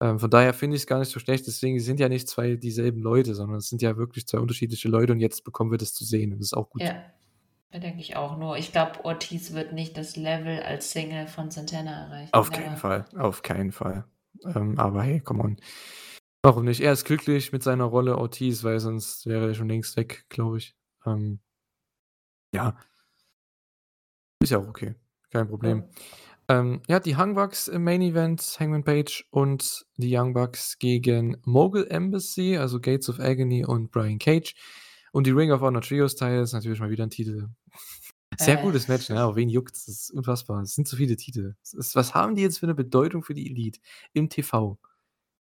[0.00, 1.48] Ähm, von daher finde ich's gar nicht so schlecht.
[1.48, 5.12] Deswegen sind ja nicht 2 dieselben Leute, sondern es sind ja wirklich 2 unterschiedliche Leute
[5.12, 6.82] und jetzt bekommen wir das zu sehen und das ist auch gut.
[6.82, 7.02] Ja,
[7.72, 8.38] ja, denke ich auch.
[8.38, 12.32] Nur ich glaube, Ortiz wird nicht das Level als Single von Santana erreichen.
[12.32, 12.76] Auf keinen.
[12.76, 14.04] Fall, auf keinen Fall.
[14.54, 15.56] Ähm, aber hey, come on.
[16.44, 16.80] Warum nicht?
[16.80, 20.58] Er ist glücklich mit seiner Rolle Ortiz, weil sonst wäre er schon längst weg, glaube
[20.58, 20.76] ich.
[21.04, 21.40] Ähm
[22.52, 22.76] ja.
[24.42, 24.94] Ist ja auch okay,
[25.30, 25.84] kein Problem.
[26.48, 26.60] Ja.
[26.60, 31.38] Ähm, ja, die Young Bucks im Main Event, Hangman Page und die Young Bucks gegen
[31.44, 34.54] Mogul Embassy, also Gates of Agony und Brian Cage.
[35.12, 37.48] Und die Ring of Honor Trios Teil ist natürlich mal wieder ein Titel.
[38.38, 39.20] Sehr Äh, gutes Match, ne?
[39.20, 39.86] Aber wen juckt's?
[39.86, 40.62] Das ist unfassbar.
[40.62, 41.56] Es sind so viele Titel.
[41.62, 43.80] Ist was haben die jetzt für 'ne Bedeutung für die Elite
[44.12, 44.78] im TV?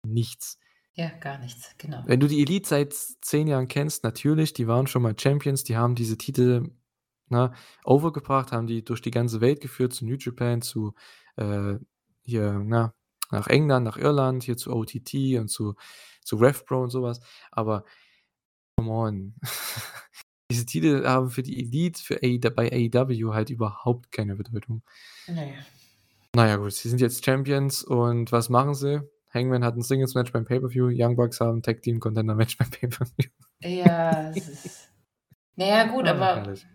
[0.07, 0.59] Nichts.
[0.99, 2.03] Ja, gar nichts, genau.
[2.07, 5.77] Wenn du die Elite seit 10 Jahren kennst, natürlich, die waren schon mal Champions, die
[5.77, 6.73] haben diese Titel,
[7.29, 7.53] ne,
[7.85, 10.95] overgebracht, haben die durch die ganze Welt geführt, zu New Japan, zu,
[11.37, 11.77] äh,
[12.25, 12.95] hier, na,
[13.31, 15.77] nach England, nach Irland, hier zu OTT und zu
[16.29, 17.21] zu RevPro und so was.
[17.51, 17.85] Aber
[18.77, 19.35] come on.
[20.51, 24.83] Diese Titel haben für die Elite, für AEW bei AEW halt überhaupt keine Bedeutung.
[25.27, 25.55] Ne.
[26.35, 29.03] Na ja, gut, sie sind jetzt Champions und was machen sie?
[29.33, 33.31] Hangman hat 'n Singles-Match beim Pay-per-View, Young Bucks haben 'n Tag-Team-Contender-Match beim Pay-per-View.
[33.63, 34.89] Ja, es ist
[35.57, 36.67] na ja, gut, Ah, aber herrlich.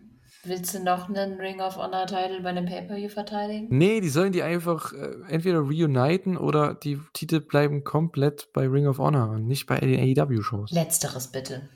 [0.44, 3.68] willst du noch 'nen Ring of Honor Title bei 'nem Pay-per-View verteidigen?
[3.76, 8.86] Ne, die sollen die einfach, äh, entweder reuniten oder die Titel bleiben komplett bei Ring
[8.86, 10.70] of Honor und nicht bei den AEW-Shows.
[10.72, 11.68] Letzteres bitte.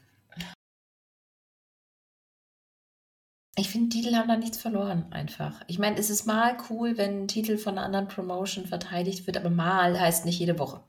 [3.58, 5.62] Ich finde, Titel haben da nichts verloren einfach.
[5.66, 9.36] Ich meine, es ist mal cool, wenn 'n Titel von 'ner anderen Promotion verteidigt wird,
[9.36, 10.80] aber mal heißt nicht jede Woche.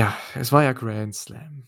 [0.00, 1.66] Ja, es war ja Grand Slam.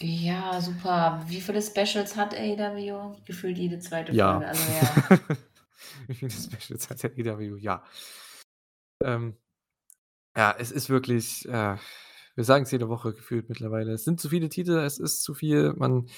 [0.00, 1.24] Ja, super.
[1.28, 3.16] Wie viele Specials hat AEW?
[3.24, 4.12] Gefühlt jede 2.
[4.12, 4.32] Ja.
[4.32, 5.18] Folge, also ja.
[6.08, 7.56] Wie viele Specials hat AEW?
[7.56, 7.82] Ja.
[9.02, 9.34] Ähm,
[10.36, 11.76] ja, es ist wirklich, äh
[12.34, 13.90] wir sagen's jede Woche gefühlt mittlerweile.
[13.94, 16.08] Es sind zu viele Titel, es ist zu viel, man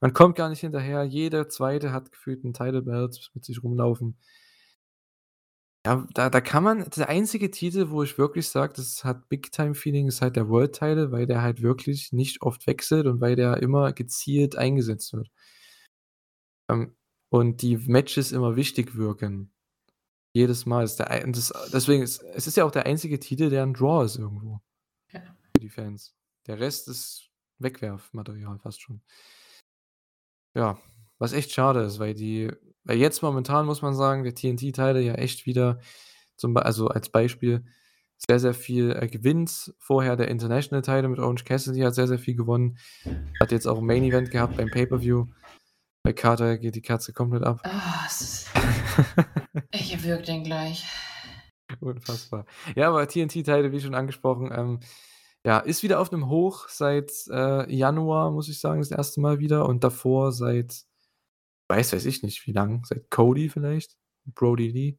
[0.00, 1.04] man kommt gar nicht hinterher.
[1.04, 4.16] Jeder Zweite hat gefühlt 'n Title Belt mit sich rumlaufen.
[5.86, 10.08] Ja, da da kann man der einzige Titel, wo ich wirklich sage, das hat Big-Time-Feeling,
[10.08, 13.58] ist halt der World Title, weil der halt wirklich nicht oft wechselt und weil der
[13.62, 15.28] immer gezielt eingesetzt wird.
[16.70, 16.94] Ähm,
[17.30, 19.52] und die Matches immer wichtig wirken.
[20.34, 23.50] Jedes Mal ist der ein das deswegen ist es ist ja auch der einzige Titel,
[23.50, 24.60] der 'n Draw ist irgendwo
[25.12, 25.20] Ja.
[25.54, 26.14] für die Fans.
[26.46, 29.02] Der Rest ist Wegwerfmaterial fast schon.
[30.58, 30.76] Ja,
[31.20, 32.50] was echt schade ist, weil die
[32.82, 35.78] weil jetzt momentan muss man sagen, der TNT-Title ja echt wieder
[36.36, 37.64] zum also als Beispiel
[38.16, 39.72] sehr, sehr viel, äh, gewinnt.
[39.78, 42.78] Vorher der International Title mit Orange Cassidy hat sehr, sehr viel gewonnen.
[43.40, 45.26] Hat jetzt auch 'n Main Event gehabt beim Pay-per-View.
[46.02, 47.60] Bei Carter geht die Katze komplett ab.
[48.06, 48.50] Es ist
[49.70, 50.84] ich erwürge den gleich.
[51.78, 52.46] Unfassbar.
[52.74, 54.80] Ja, aber TNT-Title, wie schon angesprochen, ähm,
[55.48, 59.20] ja, ist wieder auf 'nem Hoch seit, äh, Januar, muss ich sagen, das 1.
[59.22, 60.84] Mal wieder und davor seit
[61.68, 63.96] weiß weiß ich nicht wie lang, seit Cody vielleicht,
[64.26, 64.98] Brodie Lee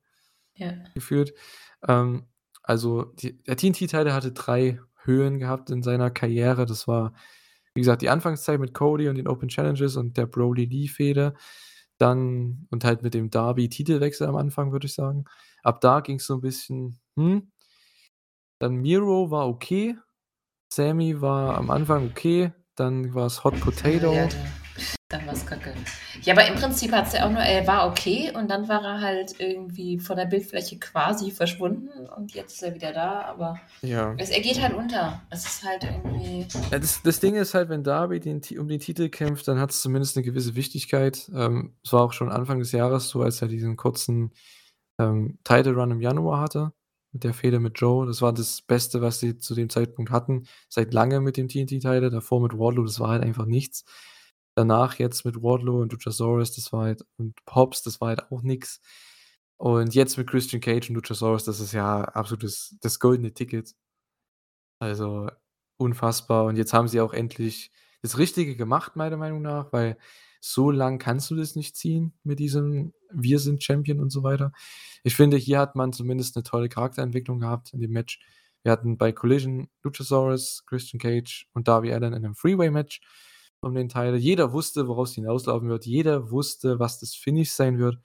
[0.55, 0.73] Ja.
[0.95, 1.33] geführt.
[1.87, 2.27] Ähm,
[2.63, 6.65] also die der TNT-Title hatte 3 Höhen gehabt in seiner Karriere.
[6.67, 7.13] Das war,
[7.75, 11.35] wie gesagt, die Anfangszeit mit Cody und den Open Challenges und der Brodie Lee-Fehde.
[11.99, 15.25] Dann und halt mit dem Darby-Titelwechsel am Anfang, würde ich sagen.
[15.63, 17.51] Ab da ging's so 'n bisschen, hm.
[18.61, 19.95] Dann Miro war okay.
[20.71, 24.13] Sammy war am Anfang okay, dann war's Hot Potato.
[24.13, 25.73] Ja, da da war's kacke.
[26.21, 29.01] Ja, aber im Prinzip hat's ja auch nur er war okay und dann war er
[29.01, 34.13] halt irgendwie von der Bildfläche quasi verschwunden und jetzt ist er wieder da, aber Ja.
[34.17, 35.23] es er geht halt unter.
[35.31, 38.79] Es ist halt irgendwie Ja, das das Ding ist halt, wenn Darby den um den
[38.79, 41.29] Titel kämpft, dann hat's zumindest 'ne gewisse Wichtigkeit.
[41.33, 44.31] Ähm, es war auch schon Anfang des Jahres so, als er diesen kurzen,
[44.99, 46.71] ähm, Title Run im Januar hatte
[47.11, 48.05] mit der Fehde mit Joe.
[48.05, 52.09] Das war das Beste, was sie zu dem Zeitpunkt hatten, seit langem mit dem TNT-Title.
[52.09, 53.85] Davor mit Wardlow, das war halt einfach nichts.
[54.55, 58.41] Danach jetzt mit Wardlow und Luchasaurus, das war halt und Hobbs, das war halt auch
[58.43, 58.81] nix.
[59.57, 63.73] Und jetzt mit Christian Cage und Luchasaurus, das ist ja absolut das das goldene Ticket.
[64.79, 65.29] Also,
[65.77, 66.45] unfassbar.
[66.45, 67.71] Und jetzt haben sie auch endlich
[68.01, 69.97] das Richtige gemacht, meiner Meinung nach, weil
[70.41, 74.51] so lang kannst du das nicht ziehen mit diesem „Wir sind Champion“ und so weiter.
[75.03, 78.19] Ich finde, hier hat man zumindest 'ne tolle Charakterentwicklung gehabt in dem Match.
[78.63, 83.01] Wir hatten bei Collision Luchasaurus, Christian Cage und Darby Allin in 'nem Three-Way-Match
[83.61, 84.17] um den Title.
[84.17, 85.85] Jeder wusste, woraus hinauslaufen wird.
[85.85, 87.97] Jeder wusste, was das Finish sein wird.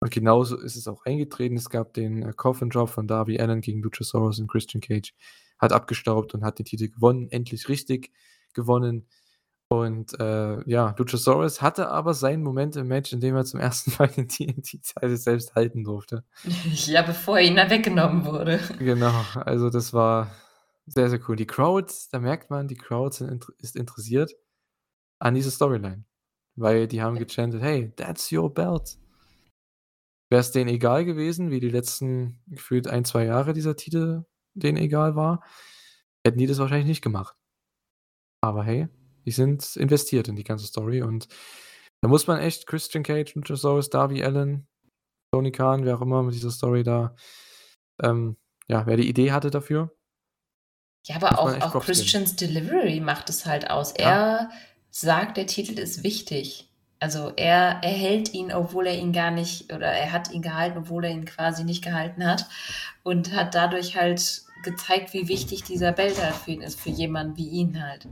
[0.00, 1.56] Und genauso ist es auch eingetreten.
[1.56, 5.14] Es gab den, äh, Coffin Drop von Darby Allin gegen Luchasaurus und Christian Cage
[5.58, 8.10] hat abgestaubt und hat den Titel gewonnen, endlich richtig
[8.54, 9.08] gewonnen.
[9.80, 13.92] Und, äh, ja, Luchasaurus hatte aber seinen Moment im Match, in dem er zum ersten
[13.98, 16.24] Mal den TNT-Title selbst halten durfte.
[16.86, 18.60] Ja, bevor er weggenommen wurde.
[18.78, 20.30] Genau, also das war
[20.86, 21.36] sehr, sehr cool.
[21.36, 24.32] Die Crowd, da merkt man, die Crowd sind ist interessiert
[25.18, 26.04] an dieser Storyline,
[26.56, 28.98] weil die haben gechantet: „Hey, that's your belt.“
[30.30, 34.24] Wär's denen egal gewesen, wie die letzten gefühlt 1, 2 Jahre dieser Titel
[34.54, 35.42] denen egal war,
[36.24, 37.36] hätten die das wahrscheinlich nicht gemacht.
[38.40, 38.88] Aber hey,
[39.24, 41.28] die sind investiert in die ganze Story und
[42.00, 44.66] da muss man echt Christian Cage, Luchasaurus, Darby Allin,
[45.32, 47.14] Tony Khan, wer auch immer mit dieser Story da
[48.02, 48.36] ähm,
[48.68, 49.90] ja, wer die Idee hatte dafür
[51.06, 51.84] Ja, aber auch auch.
[51.84, 53.94] Christians Delivery macht es halt aus.
[53.98, 54.04] Ja.
[54.04, 54.50] Er
[54.90, 56.70] sagt, der Titel ist wichtig.
[57.00, 60.78] Also, er er hält ihn, obwohl er ihn gar nicht oder er hat ihn gehalten,
[60.78, 62.46] obwohl er ihn quasi nicht gehalten hat
[63.02, 67.36] und hat dadurch halt gezeigt, wie wichtig dieser Belt halt für ihn ist, für jemanden
[67.36, 68.08] wie ihn halt.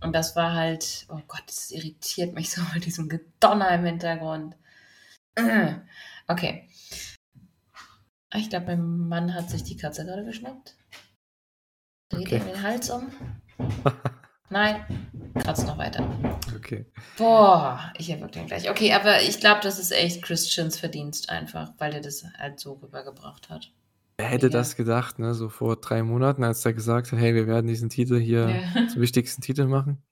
[0.00, 4.56] Und das war halt oh Gott, das irritiert mich so mit diesem Gedonner im Hintergrund.
[6.28, 6.68] Okay.
[8.30, 10.74] Ah, ich glaube, mein Mann hat sich die Katze gerade geschnappt.
[12.08, 12.36] Dreht Okay.
[12.38, 13.12] ihm den Hals um.
[14.50, 14.84] Nein,
[15.38, 16.08] kratzt noch weiter.
[16.56, 16.86] Okay.
[17.16, 18.68] Boah, ich erwürge den gleich.
[18.70, 22.74] Okay, aber ich glaube, das ist echt Christians Verdienst einfach, weil er das halt so
[22.74, 23.72] rübergebracht hat.
[24.18, 24.50] Wer hätte Ja.
[24.50, 27.90] das gedacht, ne, so vor 3 Monaten, als er gesagt hat: „Hey, wir werden diesen
[27.90, 28.62] Titel hier Ja.
[28.86, 30.02] zum wichtigsten Titel machen?“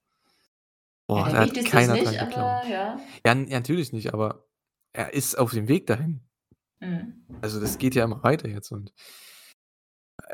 [1.10, 2.66] Boah, Ja, da der hat wichtigste ist keiner nicht, dran geglaubt.
[2.68, 2.98] ja.
[3.26, 4.48] Ja, n ja, natürlich nicht, aber
[4.92, 6.20] er ist auf dem Weg dahin.
[6.80, 7.24] Mhm.
[7.42, 8.92] Also, das geht ja immer weiter jetzt und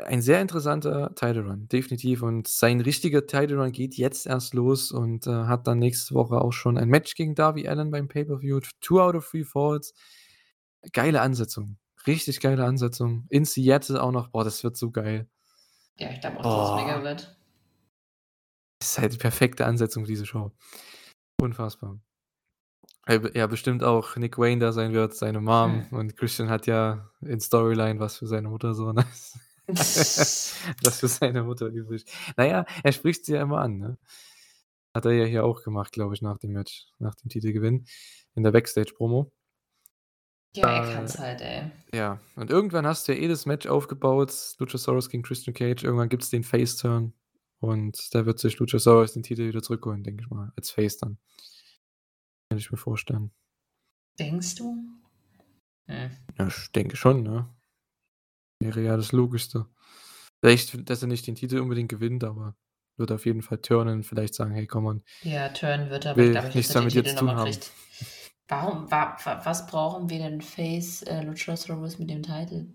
[0.05, 2.21] ein sehr interessanter Title Run, definitiv.
[2.21, 6.39] Und sein richtiger Title Run geht jetzt erst los und, äh, hat dann nächste Woche
[6.41, 8.59] auch schon ein Match gegen Darby Allin beim Pay-per-View.
[8.81, 9.93] 2 out of 3 falls.
[10.93, 13.25] Geile Ansetzung, richtig geile Ansetzung.
[13.29, 14.29] In Seattle auch noch.
[14.29, 15.29] Boah, das wird so geil.
[15.97, 17.37] Ja, ich glaube auch, dass es mega wird.
[18.79, 20.51] Das ist halt die perfekte Ansetzung für diese Show.
[21.39, 21.99] Unfassbar.
[23.07, 25.97] B ja bestimmt auch Nick Wayne da sein wird, seine Mom Mhm.
[25.97, 29.05] und Christian hat ja in Storyline was für seine Mutter so, ne?
[29.67, 32.05] Was für seine Mutter übrig.
[32.37, 33.97] Na ja, er spricht sie ja immer an, ne?
[34.93, 37.85] Hat er ja hier auch gemacht, glaube ich, nach dem Match, nach dem Titelgewinn
[38.35, 39.31] in der Backstage-Promo.
[40.55, 41.71] Ja, er Äh, kann's halt, ey.
[41.93, 45.83] Ja, und irgendwann hast du ja eh das Match aufgebaut, Luchasaurus gegen Christian Cage.
[45.83, 47.13] Irgendwann gibt's den Face-Turn
[47.59, 51.17] und da wird sich Luchasaurus den Titel wieder zurückholen, denke ich mal, als Face dann.
[52.49, 53.31] Kann ich mir vorstellen.
[54.17, 54.77] Denkst du?
[55.87, 56.11] Hm.
[56.37, 57.47] Ja, ich denke schon, ne?
[58.59, 59.65] Wäre ja das Logischste.
[60.41, 62.55] Vielleicht, dass er nicht den Titel unbedingt gewinnt, aber
[62.97, 66.21] wird auf jeden Fall turnen, vielleicht sagen: „Hey, komm on, Ja, turnen wird er, aber
[66.21, 67.71] ich glaube nicht, nichts dass er den damit Titel jetzt noch zu mal haben.“ kriegt.
[68.51, 72.67] Warum wa wa was brauchen wir denn Face, äh, Luchasaurus mit dem Titel?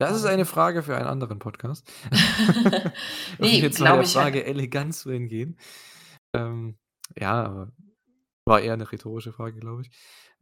[0.00, 1.86] Das ist eine Frage für einen anderen Podcast.
[3.38, 5.58] Um Ne, jetzt glaube ich Frage elegant zu entgehen.
[6.34, 6.78] Ähm,
[7.18, 7.72] ja, aber
[8.46, 9.90] war eher 'ne rhetorische Frage, glaube ich.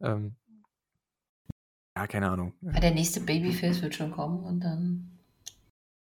[0.01, 0.35] Ähm
[1.97, 2.53] ja, keine Ahnung.
[2.61, 5.12] Ja, der nächste Babyface wird schon kommen und dann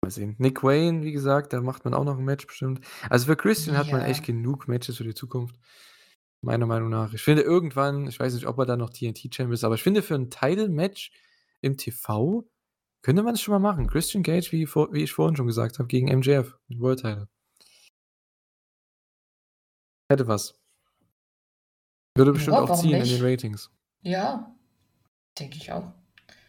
[0.04, 0.34] Mal sehen.
[0.38, 2.80] Nick Wayne, wie gesagt, da macht man auch noch 'n Match bestimmt.
[3.10, 4.04] Also, für Christian hat man Ja.
[4.04, 5.56] echt genug Matches für die Zukunft,
[6.42, 7.12] meiner Meinung nach.
[7.14, 10.02] Ich finde irgendwann ich weiß nicht, ob er dann noch TNT-Champ ist, aber ich finde,
[10.02, 11.12] für 'n Title-Match
[11.62, 12.48] im TV
[13.02, 13.86] könnte man's schon mal machen.
[13.88, 17.28] Christian Cage, wie wie ich vorhin schon gesagt habe, gegen MJF, World Title.
[20.10, 20.54] Hätte was.
[22.16, 23.10] Würde bestimmt Ja, auch ziehen in nicht?
[23.10, 23.70] den Ratings.
[24.02, 24.54] Ja,
[25.38, 25.92] denke ich auch.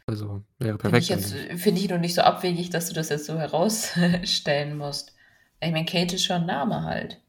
[0.10, 3.10] Also, wäre Finde ich perfekt jetzt finde ich nur nicht so abwegig, dass du das
[3.10, 5.16] jetzt so herausstellen musst.
[5.62, 7.22] Ich meine, Cage ist schon 'n Name halt.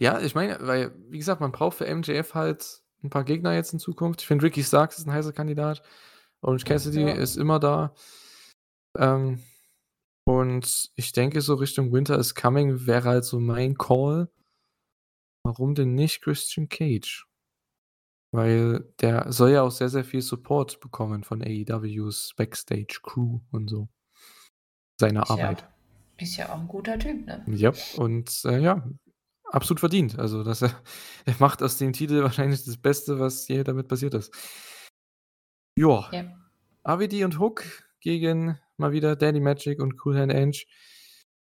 [0.00, 3.72] Ja, ich meine, weil, wie gesagt, man braucht für MJF halt 'n paar Gegner jetzt
[3.72, 4.20] in Zukunft.
[4.20, 5.82] Ich finde, Ricky Starks ist 'n heißer Kandidat.
[6.42, 7.12] Orange Cassidy Ja.
[7.12, 7.94] ist immer da.
[8.96, 9.40] Ähm,
[10.24, 14.30] und ich denke, so Richtung Winter is Coming wäre halt so mein Call.
[15.44, 17.27] Warum denn nicht Christian Cage?
[18.32, 23.88] Weil der soll ja auch sehr, sehr viel Support bekommen von AEWs Backstage-Crew und so.
[25.00, 25.68] Seine Ist ja Arbeit.
[26.18, 27.44] ist ja auch 'n guter Typ, ne?
[27.46, 28.88] Ja, und, äh, ja,
[29.44, 30.18] absolut verdient.
[30.18, 30.70] Also, dass er
[31.26, 34.32] er macht aus dem Titel wahrscheinlich das Beste, was je damit passiert ist.
[35.76, 36.10] Ja.
[36.12, 36.24] Ja.
[36.84, 37.64] AWD und Hook
[38.00, 40.62] gegen mal wieder Daddy Magic und Cool Hand Angel.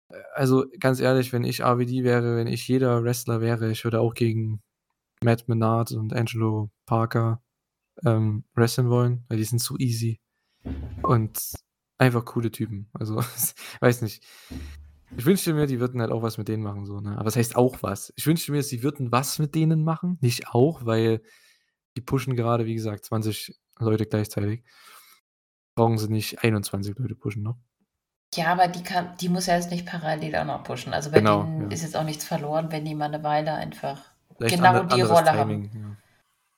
[0.09, 3.99] Äh, also, ganz ehrlich, wenn ich AWD wäre, wenn ich jeder Wrestler wäre, ich würde
[4.01, 4.61] auch gegen
[5.23, 7.41] Matt Menard und Angelo Parker,
[8.05, 10.19] ähm, wresteln wollen, weil die sind so easy
[11.03, 11.39] und
[11.97, 12.89] einfach coole Typen.
[12.93, 13.15] Also,
[13.81, 14.23] weiß nicht.
[15.17, 17.15] Ich wünschte mir, die würden halt auch was mit denen machen so, ne?
[17.15, 18.13] Aber was heißt auch was?
[18.17, 21.21] Ich wünschte mir, sie würden was mit denen machen, nicht auch, weil
[21.95, 24.63] die pushen gerade, wie gesagt, 20 Leute gleichzeitig.
[25.75, 27.55] Brauchen sie nicht 21 Leute pushen, ne?
[28.35, 30.93] Ja, aber die kann die muss ja jetzt nicht parallel auch noch pushen.
[30.93, 31.67] Also, bei Genau, denen ja.
[31.69, 34.01] ist jetzt auch nichts verloren, wenn die mal 'ne Weile einfach
[34.39, 35.97] genau die Rolle Timing, haben.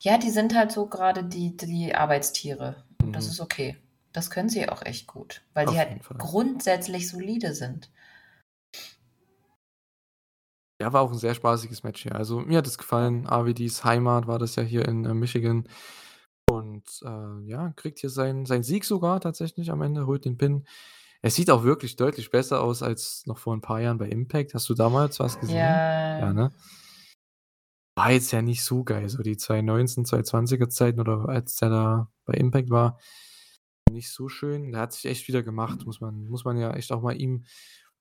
[0.03, 0.11] ja.
[0.13, 3.31] Ja, die sind halt so grade die die Arbeitstiere und das Mhm.
[3.31, 3.77] ist okay.
[4.13, 7.89] Das können sie auch echt gut, weil Auf die halt grundsätzlich solide sind.
[10.81, 12.15] Ja, war auch 'n sehr spaßiges Match hier.
[12.15, 13.27] Also, mir hat es gefallen.
[13.27, 15.67] AWDs Heimat war das ja hier in, äh, Michigan.
[16.49, 20.65] Und, äh, ja, kriegt hier seinen seinen Sieg sogar tatsächlich am Ende, holt den Pin.
[21.21, 24.53] Er sieht auch wirklich deutlich besser aus als noch vor 'n paar Jahren bei Impact.
[24.55, 25.83] Hast du damals was gesehen?
[26.17, 26.33] Ja, Ja.
[26.33, 26.51] ne?
[27.99, 32.07] War jetzt ja nicht so geil, so die 2019, 2020er Zeiten oder als der da
[32.23, 32.97] bei Impact war,
[33.91, 34.71] nicht so schön.
[34.71, 37.43] Der hat sich echt wieder gemacht, muss man muss man ja echt auch mal ihm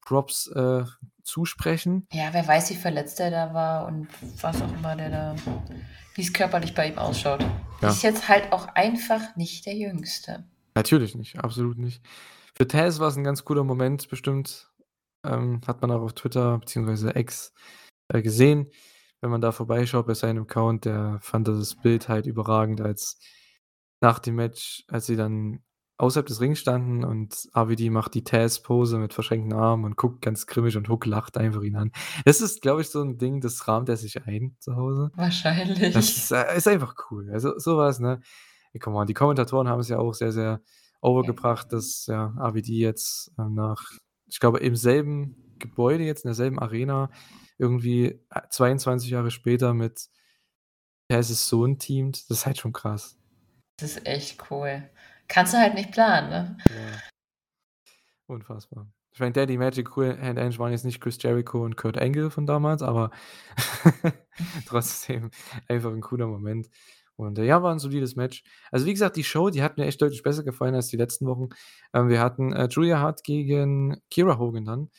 [0.00, 0.84] Props, äh,
[1.24, 2.06] zusprechen.
[2.12, 4.06] Ja, wer weiß, wie verletzt der da war und
[4.40, 5.36] was auch immer der da
[6.14, 7.44] wie's körperlich bei ihm ausschaut.
[7.82, 7.88] Ja.
[7.88, 10.44] Ist jetzt halt auch einfach nicht der Jüngste.
[10.76, 12.06] Natürlich nicht, absolut nicht.
[12.54, 14.70] Für Taz war's 'n ganz cooler Moment bestimmt.
[15.24, 17.52] Ähm, hat man auch auf Twitter beziehungsweise X,
[18.06, 18.70] äh, gesehen.
[19.20, 23.18] Wenn man da vorbeischaut bei seinem Account, der fand das Bild halt überragend, als
[24.00, 25.60] nach dem Match als sie dann
[25.96, 30.46] außerhalb des Rings standen und AWD macht die Taz-Pose mit verschränkten Armen und guckt ganz
[30.46, 31.90] grimmig und Hook lacht einfach ihn an.
[32.24, 35.10] Das ist, glaube ich, so 'n Ding, das rahmt er sich ein zu Hause.
[35.16, 35.96] Das Wahrscheinlich.
[35.96, 37.28] ist äh, ist einfach cool.
[37.32, 38.20] Also, so was, ne?
[38.72, 40.60] Ey, come on, die Kommentatoren haben's ja auch sehr, sehr
[41.00, 43.82] overgebracht, dass, ja, AWD jetzt, ähm, nach
[44.26, 47.10] ich glaube, im selben Gebäude jetzt, in derselben Arena
[47.58, 50.08] irgendwie, äh, 22 Jahre später mit
[51.08, 52.30] Taz's Sohn teamt.
[52.30, 53.16] Das ist halt schon krass.
[53.78, 54.88] Das ist echt cool.
[55.28, 56.56] Kannst du halt nicht planen, ne?
[56.68, 57.00] Ja.
[58.26, 58.86] Unfassbar.
[59.12, 62.30] Ich meine, Daddy Magic, Cool Hand Angel waren jetzt nicht Chris Jericho und Kurt Angle
[62.30, 63.10] von damals, aber
[64.66, 65.30] trotzdem
[65.66, 66.68] einfach 'n cooler Moment.
[67.16, 68.44] Und, äh, ja, war 'n solides Match.
[68.70, 71.26] Also, wie gesagt, die Show, die hat mir echt deutlich besser gefallen als die letzten
[71.26, 71.48] Wochen.
[71.94, 74.90] Ähm, wir hatten, äh, Julia Hart gegen Kiera Hogan dann.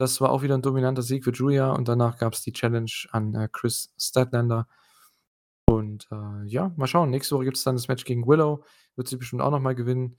[0.00, 3.34] Das war auch wieder 'n dominanter Sieg für Julia und danach gab's die Challenge an,
[3.34, 4.68] äh, Chris Statlander.
[5.68, 7.10] Und, äh, ja, mal schauen.
[7.10, 8.64] Nächste Woche gibt's dann das Match gegen Willow.
[8.96, 10.16] Wird sie bestimmt auch noch mal gewinnen.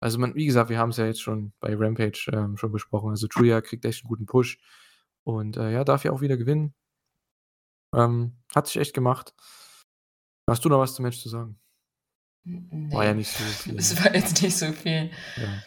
[0.00, 3.10] Also, man wie gesagt, wir haben's ja jetzt schon bei Rampage, ähm, schon besprochen.
[3.10, 4.58] Also, Julia kriegt echt 'n guten Push
[5.24, 6.74] und, äh, ja, darf ja auch wieder gewinnen.
[7.94, 9.32] Ähm, hat sich echt gemacht.
[10.48, 11.58] Hast du noch was zum Match zu sagen?
[12.46, 14.04] N War ja nicht so viel, Es ne?
[14.04, 15.10] war jetzt nicht so viel.
[15.36, 15.62] Ja.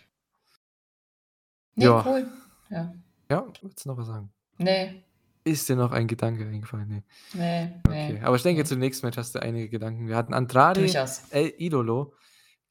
[1.78, 2.04] Ne, Ja.
[2.06, 2.28] cool.
[2.70, 2.94] Ja.
[3.32, 4.30] Ja, willst du noch was sagen?
[4.58, 5.06] Ne.
[5.46, 6.90] Ist dir noch ein Gedanke eingefallen?
[6.90, 7.04] Ne.
[7.34, 8.68] Ne, Okay, ne, aber ich denke, ne.
[8.68, 10.10] zum nächsten Match hast du einige Gedanken.
[10.10, 11.30] Wir hatten Andrade Durchaus.
[11.30, 12.14] El Idolo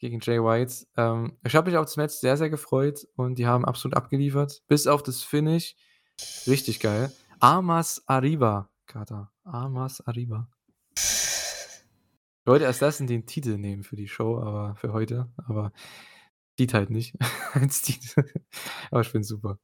[0.01, 0.87] gegen Jay White.
[0.99, 4.63] Ähm, ich habe mich auf das Match sehr, sehr gefreut und die haben absolut abgeliefert,
[4.69, 5.77] bis auf das Finish.
[6.47, 7.11] Richtig geil.
[7.39, 9.33] Armas Arriba, Kater.
[9.45, 10.47] Armas Arriba.
[10.95, 15.73] Ich wollte erst das in den Titel nehmen für die Show, aber für heute, aber
[16.57, 17.15] geht halt nicht
[17.55, 18.25] als Titel.
[18.91, 19.59] Aber ich finde es super.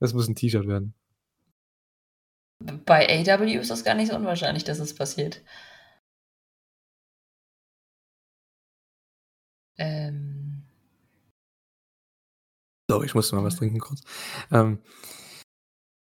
[0.00, 0.94] Das muss 'n T-Shirt werden.
[2.84, 5.40] Bei AEW ist das gar nicht so unwahrscheinlich, dass es passiert.
[9.78, 10.62] Ähm.
[12.90, 13.58] So, ich musste mal was Ja.
[13.60, 14.00] trinken kurz.
[14.50, 14.80] Ähm.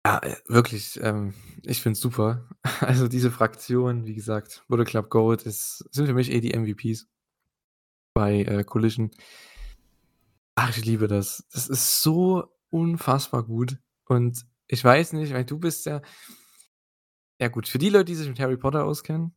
[0.06, 2.50] Ja, äh, wirklich, ähm, ich finde es super.
[2.82, 7.08] Also, diese Fraktion, wie gesagt, Bullet Club Gold ist sind für mich eh die MVPs
[8.16, 9.12] bei, äh, Collision.
[10.58, 11.48] Ach, ich liebe das.
[11.52, 12.44] Das ist so
[12.74, 16.02] unfassbar gut und ich weiß nicht, weil du bist ja
[17.40, 19.36] ja gut, für die Leute, die sich mit Harry Potter auskennen,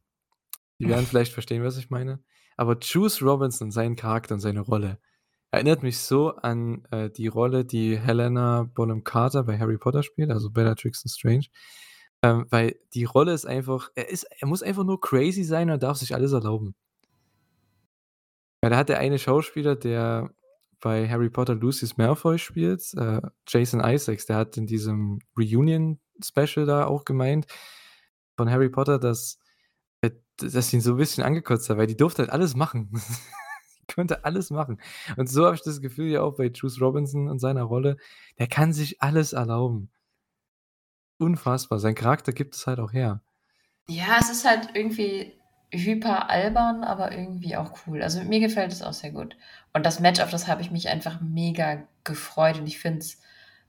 [0.79, 2.23] die werden vielleicht verstehen, was ich meine.
[2.57, 4.99] Aber Juice Robinson, sein Charakter und seine Rolle,
[5.57, 10.31] Erinnert mich so an, äh, die Rolle, die Helena Bonham Carter bei Harry Potter spielt,
[10.31, 11.47] also Bellatrix Lestrange.
[12.23, 15.83] Ähm, weil die Rolle ist einfach er ist er muss einfach nur crazy sein und
[15.83, 16.75] darf sich alles erlauben.
[18.61, 20.31] Weil da hat der eine Schauspieler, der
[20.81, 26.87] bei Harry Potter Lucius Malfoy spielt, äh, Jason Isaacs, der hat in diesem Reunion-Special da
[26.87, 27.47] auch gemeint
[28.37, 29.39] von Harry Potter, dass
[30.03, 32.91] äh, dass ihn so 'n bisschen angekotzt hat, weil die durfte halt alles machen.
[33.89, 34.81] Die konnte alles machen.
[35.17, 37.97] Und so habe ich das Gefühl ja auch bei Juice Robinson und seiner Rolle,
[38.39, 39.91] der kann sich alles erlauben.
[41.21, 41.79] Unfassbar.
[41.79, 43.23] Sein Charakter gibt es halt auch her.
[43.89, 45.36] Ja, es ist halt irgendwie
[45.73, 48.03] hyper albern, aber irgendwie auch cool.
[48.03, 49.37] Also, mir gefällt es auch sehr gut.
[49.73, 53.21] Und das Match, auf das habe ich mich einfach mega gefreut und ich finde es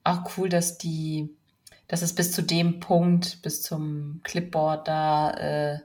[0.03, 1.36] auch cool, dass die
[1.90, 5.80] dass es bis zu dem Punkt, bis zum Clipboard da, äh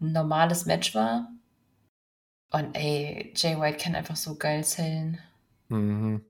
[0.00, 1.32] 'n normales Match war.
[2.52, 5.18] Und ey, Jay White kann einfach so geil sellen.
[5.70, 6.22] Mhm.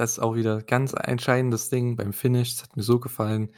[0.00, 2.54] Das ist auch wieder ganz entscheidendes Ding beim Finish.
[2.54, 3.50] Das hat mir so gefallen.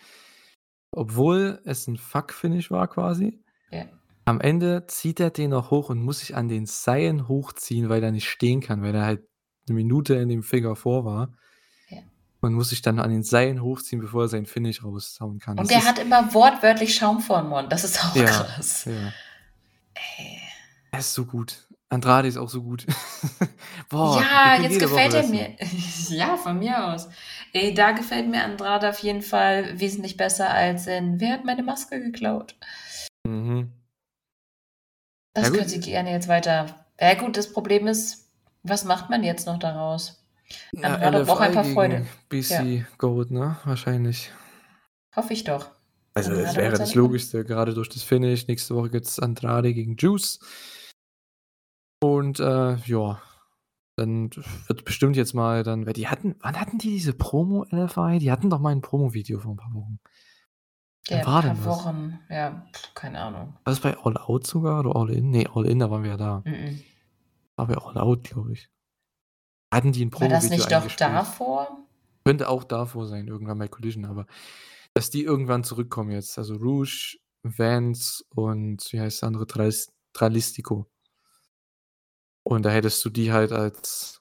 [0.95, 3.43] Obwohl es 'n Fuck-Finish war quasi.
[3.71, 3.85] Ja.
[4.25, 8.03] Am Ende zieht er den noch hoch und muss sich an den Seilen hochziehen, weil
[8.03, 9.23] er nicht stehen kann, weil er halt
[9.69, 11.33] 'ne Minute in dem Figure 4 war.
[11.89, 11.99] Ja.
[12.41, 15.59] Und muss sich dann an den Seilen hochziehen, bevor er sein Finish raushauen kann.
[15.59, 17.73] Und Das der hat immer wortwörtlich Schaum vorm Mund.
[17.73, 18.85] Das ist auch Ja, krass.
[18.85, 19.13] ja.
[20.19, 20.39] Ey.
[20.93, 21.67] Er ist so gut.
[21.89, 22.87] Andrade ist auch so gut.
[23.89, 25.57] Boah, Ja, jetzt gefällt er mir.
[26.11, 27.09] Ja, von mir aus.
[27.53, 31.63] Ey, da gefällt mir Andrade auf jeden Fall wesentlich besser als in „Wer hat meine
[31.63, 32.57] Maske geklaut?“
[33.31, 33.71] Mhm.
[35.37, 38.29] Das Ja, können sie gerne jetzt weiter ja gut, das Problem ist,
[38.63, 40.23] was macht man jetzt noch daraus?
[40.73, 42.07] Ja, Andrade braucht ein LFI paar gegen Freunde.
[42.51, 42.63] Ja.
[42.63, 43.57] BC Goat, ne?
[43.65, 44.31] Wahrscheinlich.
[45.17, 45.71] Hoffe ich doch.
[46.15, 46.95] Also, das wäre das.
[46.95, 48.49] Logischste, gerade durch das Finish.
[48.49, 50.41] Nächste Woche gibt's Andrade gegen Juice.
[52.03, 53.21] Und, äh, ja,
[53.97, 54.31] dann
[54.67, 58.19] wird bestimmt jetzt mal dann die hatten wann hatten die diese Promo LFI?
[58.19, 60.01] Die hatten doch mal 'n Promovideo vor 'n paar Wochen.
[61.09, 61.67] Ja, war paar denn das?
[61.67, 62.19] Wochen.
[62.29, 63.55] Ja, keine Ahnung.
[63.65, 65.31] War das bei All Out sogar oder All In?
[65.31, 66.43] Ne, All In, da waren wir ja da.
[66.45, 66.83] Mhm.
[67.57, 68.69] War bei All Out, glaube ich.
[69.73, 71.87] Hatten die 'n War das nicht doch davor?
[72.27, 74.27] Könnte auch davor sein, irgendwann bei Collision, aber
[74.95, 76.39] dass die irgendwann zurückkommen jetzt.
[76.39, 79.47] Also, Rouge, Vance und wie heißt der andere?
[79.47, 80.87] Tras Dralistico.
[82.47, 84.20] Und da hättest du die halt als,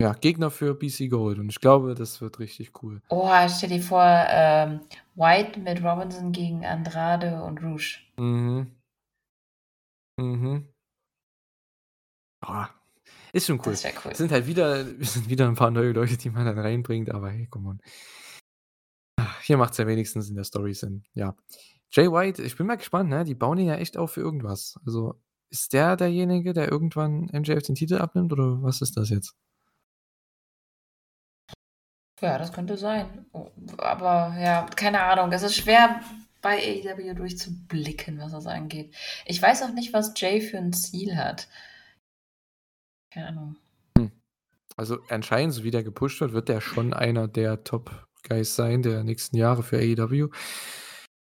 [0.00, 3.00] ja, Gegner für BC Gold und ich glaube, das wird richtig cool.
[3.08, 4.80] Oh, stell dir vor, ähm,
[5.14, 8.00] White mit Robinson gegen Andrade und Rouge.
[8.18, 8.74] Mhm.
[10.18, 10.68] Mhm.
[12.42, 12.68] Ah,
[13.32, 13.72] ist schon cool.
[13.72, 14.12] Das wäre cool.
[14.12, 17.10] Es sind halt wieder es sind wieder 'n paar neue Leute, die man dann reinbringt,
[17.12, 17.80] aber hey, come on.
[19.18, 21.36] Ah, Hier macht's ja wenigstens in der Story Sinn, ja.
[21.90, 23.24] Jay White, ich bin mal gespannt, ne?
[23.24, 24.78] Die bauen ihn ja echt auf für irgendwas.
[24.86, 29.34] Also, ist der derjenige, der irgendwann MJF den Titel abnimmt oder was ist das jetzt?
[32.24, 33.26] Ja, das könnte sein.
[33.76, 35.30] Aber ja, keine Ahnung.
[35.30, 36.00] Es ist schwer,
[36.40, 38.94] bei AEW durchzublicken, was das angeht.
[39.26, 41.48] Ich weiß auch nicht, was Jay für 'n Ziel hat.
[43.12, 43.56] Keine Ahnung.
[43.98, 44.10] Hm.
[44.76, 48.82] Also, anscheinend, so wie der gepusht wird, wird der schon einer der Top Guys sein
[48.82, 50.28] der nächsten Jahre für AEW.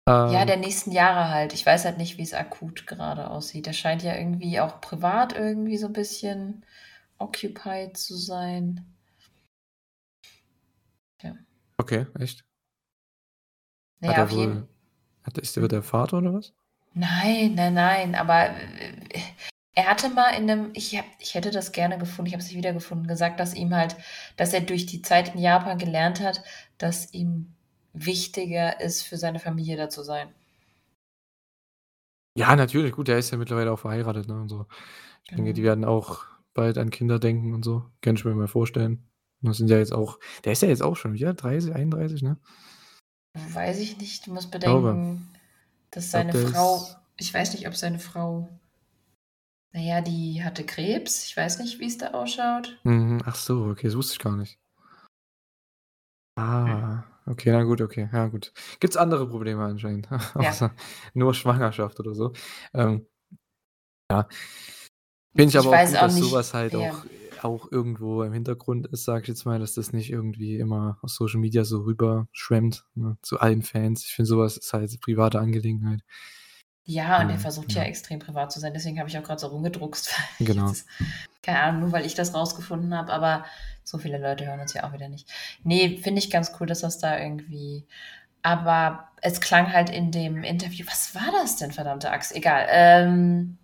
[0.07, 1.53] Ja, Ähm der nächsten Jahre halt.
[1.53, 3.65] Ich weiß halt nicht, wie's akut grade aussieht.
[3.65, 6.65] Der scheint ja irgendwie auch privat irgendwie so 'n bisschen
[7.17, 8.92] occupied zu sein.
[11.23, 11.35] Ja.
[11.79, 12.43] Okay, echt?
[14.01, 14.67] Na Hat er auf jeden wohl
[15.23, 16.53] hat ist wird der Vater oder was?
[16.95, 18.93] Nein, nein, nein, aber, äh,
[19.75, 22.47] er hatte mal in 'nem ich habe ich hätte das gerne gefunden, ich habe es
[22.49, 23.95] nicht wiedergefunden, gesagt, dass ihm halt
[24.37, 26.43] dass er durch die Zeit in Japan gelernt hat,
[26.77, 27.53] dass ihm
[27.93, 30.29] wichtiger ist, für seine Familie da zu sein.
[32.37, 32.93] Ja, natürlich.
[32.93, 34.65] Gut, der ist ja mittlerweile auch verheiratet, ne, und so.
[35.23, 35.67] Ich denke, die Genau.
[35.69, 36.25] werden auch
[36.55, 37.91] bald an Kinder denken und so.
[38.01, 39.07] Kann ich mir mal vorstellen.
[39.43, 41.41] Das sind ja jetzt auch der ist ja jetzt auch schon wie alt?
[41.43, 42.37] 30, 31, ne?
[43.51, 44.27] Weiß ich nicht.
[44.27, 45.27] Du musst bedenken,
[45.91, 48.49] dass seine Frau ist ich weiß nicht, ob seine Frau
[49.75, 51.25] na ja, die hatte Krebs.
[51.25, 52.79] Ich weiß nicht, wie's da ausschaut.
[52.83, 53.21] Mhm.
[53.25, 54.59] Ach so, okay, das wusste ich gar nicht.
[56.39, 58.07] Ah, okay, na gut, okay.
[58.13, 58.53] Ja, gut.
[58.79, 60.07] Gibt's andere Probleme anscheinend,
[60.39, 60.71] Ja.
[61.13, 62.33] nur Schwangerschaft oder so.
[62.73, 63.07] Ähm,
[64.11, 64.27] ja.
[65.35, 66.79] Finde ich Ich aber auch weiß gut, auch dass nicht was halt ja.
[66.91, 67.05] auch
[67.43, 71.09] auch irgendwo im Hintergrund ist, sage ich jetzt mal, dass das nicht irgendwie immer auf
[71.09, 74.03] Social Media so rüberschwemmt, ne, zu allen Fans.
[74.05, 76.01] Ich finde, so was ist halt private Angelegenheit.
[76.85, 77.87] Ja, und er Ähm, versucht ja ja.
[77.87, 78.73] extrem privat zu sein.
[78.73, 80.67] Deswegen habe ich auch grad so rumgedruckst, Genau.
[80.67, 80.85] jetzt
[81.41, 83.45] keine Ahnung, nur weil ich das rausgefunden habe, aber
[83.83, 85.29] so viele Leute hören uns ja auch wieder nicht.
[85.63, 87.85] Ne, finde ich ganz cool, dass das da irgendwie
[88.45, 92.35] aber es klang halt in dem Interview was war das denn, verdammte Axt?
[92.35, 92.67] Egal.
[92.69, 93.57] Ähm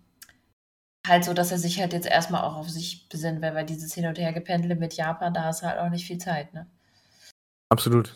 [1.06, 3.94] Halt so, dass er sich halt jetzt erstmal auch auf sich besinnt, weil wir dieses
[3.94, 6.66] Hin und Hergependle mit Japan, da hast du halt auch nicht viel Zeit, ne?
[7.70, 8.14] Absolut.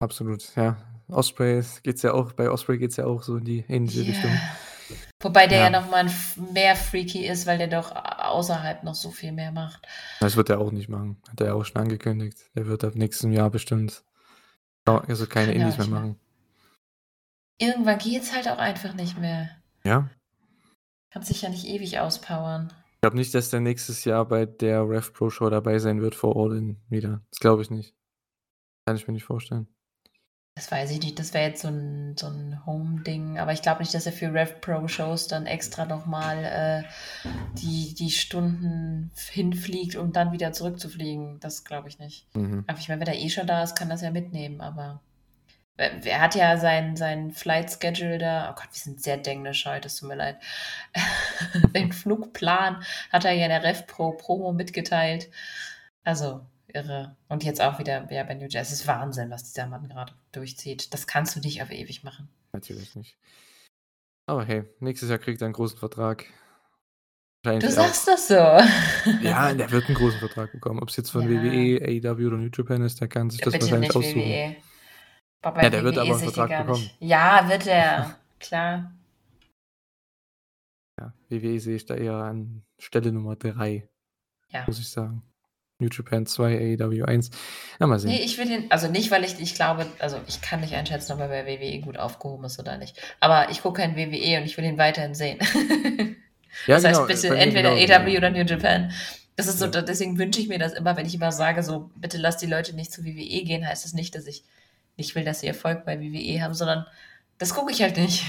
[0.00, 0.76] Absolut, ja.
[1.08, 4.06] Osprey geht's ja auch bei Osprey geht's ja auch so in die ähnliche Ja.
[4.06, 4.38] Richtung.
[5.22, 5.70] Wobei der ja Ja.
[5.80, 9.50] noch mal 'n f mehr freaky ist, weil der doch außerhalb noch so viel mehr
[9.52, 9.86] macht.
[10.20, 11.16] Das wird er auch nicht machen.
[11.30, 12.38] Hat er ja auch schon angekündigt.
[12.54, 14.04] Er wird ab nächstem Jahr bestimmt
[14.84, 15.86] also keine Kann Indies mehr.
[15.88, 16.20] machen.
[17.60, 19.48] Irgendwann geht's halt auch einfach nicht mehr.
[19.84, 20.08] Ja.
[21.10, 22.72] Kannst dich ja nicht ewig auspowern.
[22.94, 26.14] Ich glaube nicht, dass der nächstes Jahr bei der Rev Pro Show dabei sein wird
[26.14, 27.22] vor All In wieder.
[27.30, 27.94] Das glaube ich nicht.
[28.86, 29.68] Kann ich mir nicht vorstellen.
[30.56, 31.18] Das weiß ich nicht.
[31.18, 34.32] Das wäre jetzt so 'n so 'n Home-Ding, aber ich glaube nicht, dass er für
[34.32, 37.28] Rev Pro Shows dann extra noch mal, äh,
[37.58, 41.40] die die Stunden hinfliegt, um dann wieder zurückzufliegen.
[41.40, 42.26] Das glaube ich nicht.
[42.34, 42.64] Mhm.
[42.66, 45.02] Aber ich meine, wenn er eh schon da ist, kann er's ja mitnehmen, aber
[45.76, 49.88] er hat ja sein sein Flight Schedule da oh Gott, wir sind sehr denglisch heute,
[49.88, 50.36] es tut mir leid.
[51.74, 52.82] Den Flugplan
[53.12, 55.30] hat er ja in der Rev Pro Promo mitgeteilt.
[56.04, 57.16] Also, irre.
[57.28, 58.62] Und jetzt auch wieder, ja, bei New Japan.
[58.62, 60.94] Es ist Wahnsinn, was dieser Mann grade durchzieht.
[60.94, 62.28] Das kannst du nicht auf ewig machen.
[62.52, 63.16] Natürlich nicht.
[64.26, 66.26] Aber hey, nächstes Jahr kriegt er 'n großen Vertrag.
[67.44, 68.34] Du sagst auch das so.
[69.22, 70.80] Ja, der wird 'n großen Vertrag bekommen.
[70.80, 71.28] Ob's jetzt von Ja.
[71.42, 74.20] WWE, AEW oder New Japan ist, der kann sich Ja, das wahrscheinlich nicht aussuchen.
[74.20, 74.56] WWE.
[75.42, 76.90] Boah, bei Ja, der wird WWE aber 'n sehe ich den Vertrag bekommen.
[77.00, 78.16] Ja, wird er.
[78.40, 78.92] Klar.
[81.00, 83.88] Ja, WWE sehe ich da eher an Stelle Nummer 3,
[84.50, 84.64] Ja.
[84.66, 85.22] muss ich sagen.
[85.78, 87.30] New Japan 2, AEW 1.
[87.78, 88.12] Ja, mal sehen.
[88.12, 91.20] ich will ihn also nicht, weil ich ich glaube also, ich kann nicht einschätzen, ob
[91.20, 92.98] er bei WWE gut aufgehoben ist oder nicht.
[93.20, 95.38] Aber ich gucke kein WWE und ich will ihn weiterhin sehen.
[96.66, 98.16] Ja, Das heißt, genau, bisschen bei mir entweder AEW ja.
[98.18, 98.90] oder New Japan.
[99.36, 102.16] Das ist so deswegen wünsche ich mir das immer, wenn ich immer sage so: „Bitte
[102.16, 104.44] lasst die Leute nicht zu WWE gehen“, heißt das nicht, dass ich
[104.96, 106.86] nicht will, dass sie Erfolg bei WWE haben, sondern
[107.38, 108.24] das gucke ich halt nicht.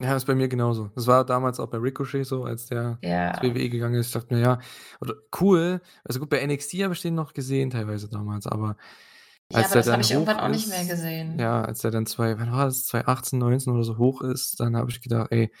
[0.00, 0.88] Ja, ist bei mir genauso.
[0.96, 3.40] Das war damals auch bei Ricochet so, als der Ja.
[3.42, 4.08] WWE gegangen ist.
[4.08, 4.58] Ich dachte mir, ja
[5.00, 5.80] oder cool.
[6.04, 8.76] Also gut, bei NXT habe ich den noch gesehen teilweise damals, aber
[9.50, 11.38] Ja, als aber das habe ich irgendwann hoch auch nicht mehr ist gesehen.
[11.38, 12.86] ja, als der dann zwei wann war das?
[12.86, 15.52] 2018, 19 oder so hoch ist, dann habe ich gedacht: „Ey,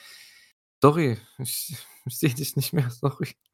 [0.82, 1.76] sorry, ich
[2.06, 3.28] ich sehe dich nicht mehr, sorry.“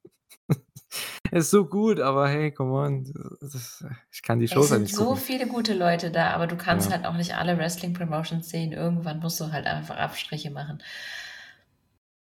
[1.31, 4.83] ist so gut, aber hey, come on, das ich kann die Es Shows halt sind
[4.83, 5.17] nicht so gucken.
[5.17, 6.95] viele gute Leute da, aber du kannst Ja.
[6.95, 8.73] halt auch nicht alle Wrestling-Promotions sehen.
[8.73, 10.81] Irgendwann musst du halt einfach Abstriche machen.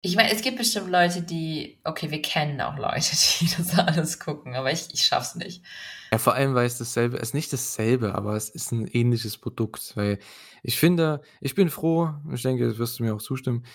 [0.01, 4.19] Ich meine, es gibt bestimmt Leute, die okay, wir kennen auch Leute, die das alles
[4.19, 5.63] gucken, aber ich ich schaffe es nicht.
[6.11, 9.95] Ja, vor allem, weil es dasselbe ist nicht dasselbe, aber es ist 'n ähnliches Produkt,
[9.95, 10.19] weil
[10.63, 13.65] ich finde ich bin froh, ich denke, da wirst du mir auch zustimmen,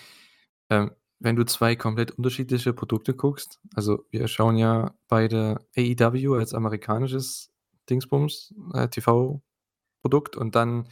[0.69, 3.59] ähm, wenn du 2 komplett unterschiedliche Produkte guckst.
[3.75, 7.51] Also, wir schauen ja beide AEW als amerikanisches
[7.89, 10.87] Dingsbums, äh, TV-Produkt und dann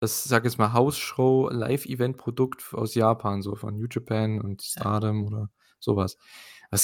[0.00, 4.68] das, sage jetzt mal, House-Show Live-Event-Produkt aus Japan, so von New Japan und Ja.
[4.82, 5.50] Stardom oder
[5.80, 6.18] so was.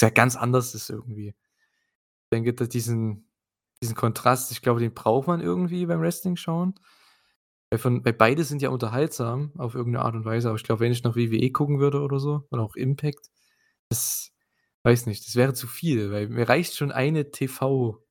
[0.02, 1.28] Ja ganz anders ist irgendwie.
[1.28, 3.26] Ich denke, da diesen
[3.82, 6.74] diesen Kontrast, ich glaube, den braucht man irgendwie beim Wrestling schauen.
[7.70, 10.64] Weil von weil beide sind ja unterhaltsam auf irgend 'ne Art und Weise, aber ich
[10.64, 13.30] glaube, wenn ich noch WWE gucken würde oder so oder auch Impact,
[13.90, 14.32] das
[14.84, 18.02] weiß nicht, das wäre zu viel, weil mir reicht schon eine TV-Sache.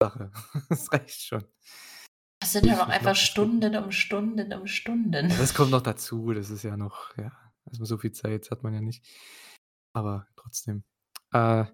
[0.68, 1.44] Das reicht schon.
[2.40, 3.14] Das sind einfach noch gucken.
[3.14, 5.30] Stunden um Stunden um Stunden.
[5.30, 6.32] Ja, das kommt noch dazu.
[6.32, 7.32] Das ist ja noch ja,
[7.66, 9.04] also, so viel Zeit hat man ja nicht.
[9.94, 10.84] Aber trotzdem.
[11.32, 11.66] Äh,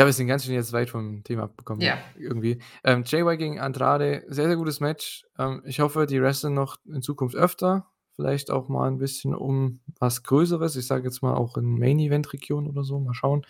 [0.00, 1.98] ja, wir sind ganz schön jetzt weit vom Thema abgekommen Ja.
[2.18, 2.62] irgendwie.
[2.84, 5.26] Ähm, JY gegen Andrade, sehr, sehr gutes Match.
[5.38, 7.86] Ähm, ich hoffe, die wresteln noch in Zukunft öfter,
[8.16, 10.76] vielleicht auch mal 'n bisschen um was Größeres.
[10.76, 13.46] Ich sage jetzt mal auch in Main-Event-Region oder so, mal schauen.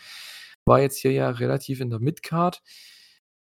[0.64, 2.62] War jetzt hier ja relativ in der Mid-Card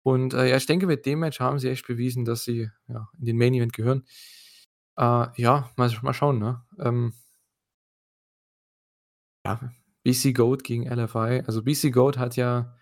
[0.02, 3.08] und, äh, ja, ich denke, mit dem Match haben sie echt bewiesen, dass sie, ja,
[3.18, 4.04] in den Main-Event gehören.
[4.98, 6.62] Äh, ja, mal mal schauen, ne?
[6.78, 7.14] Ähm
[9.46, 9.58] ja,
[10.04, 11.42] BC Goat gegen LFI.
[11.46, 12.74] Also, BC Goat hat ja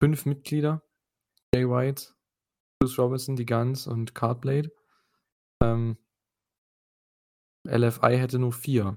[0.00, 0.82] 5 Mitglieder.
[1.54, 2.14] Jay White,
[2.80, 4.70] Bruce Robinson, die Guns und Cardblade.
[5.62, 5.98] Ähm
[7.66, 8.96] LFI hätte nur 4.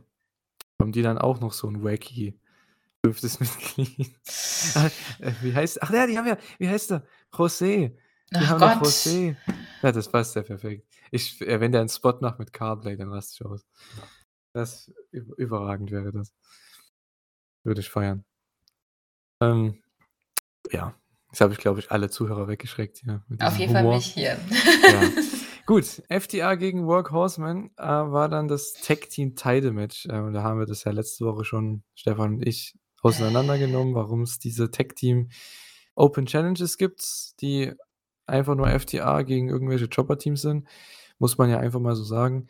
[0.79, 2.39] Haben die dann auch noch so 'n wacky
[3.05, 3.39] 5.
[3.39, 4.15] Mitglied?
[4.75, 4.87] Ah,
[5.19, 7.05] äh, wie heißt ach ja, die haben ja wie heißt der?
[7.31, 7.97] José.
[8.31, 8.87] Die Ach haben noch Gott.
[8.89, 9.35] José.
[9.83, 10.87] Ja, das passt ja perfekt.
[11.11, 13.65] Ich äh, wenn der 'n Spot macht mit Cardblade, dann raste ich aus.
[14.53, 16.33] Das üb überragend wäre das.
[17.65, 18.23] Würde ich feiern.
[19.41, 19.81] Ähm,
[20.71, 20.95] ja,
[21.29, 23.95] jetzt habe ich, glaube ich, alle Zuhörer weggeschreckt hier Auf jeden Fall Humor.
[23.95, 24.37] mich hier.
[24.83, 25.01] Ja.
[25.65, 30.07] Gut, FTR gegen Workhorsemen, äh, war dann das Tag-Team-Title-Match.
[30.07, 34.39] Äh, und da haben wir das ja letzte Woche schon, Stefan und ich, auseinandergenommen, warum's
[34.39, 35.29] diese Tag-Team
[35.95, 37.73] Open Challenges gibt, die
[38.25, 40.67] einfach nur FTR gegen irgendwelche Jobber-Teams sind.
[41.19, 42.47] Muss man ja einfach mal so sagen.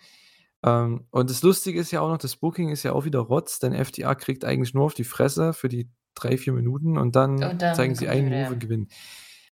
[0.64, 3.60] Ähm, und das Lustige ist ja auch noch, das Booking ist ja auch wieder Rotz,
[3.60, 7.44] denn FTA kriegt eigentlich nur auf die Fresse für die drei, vier Minuten und dann,
[7.44, 8.50] Und dann zeigen sie einen Move ja.
[8.50, 8.88] und gewinnen.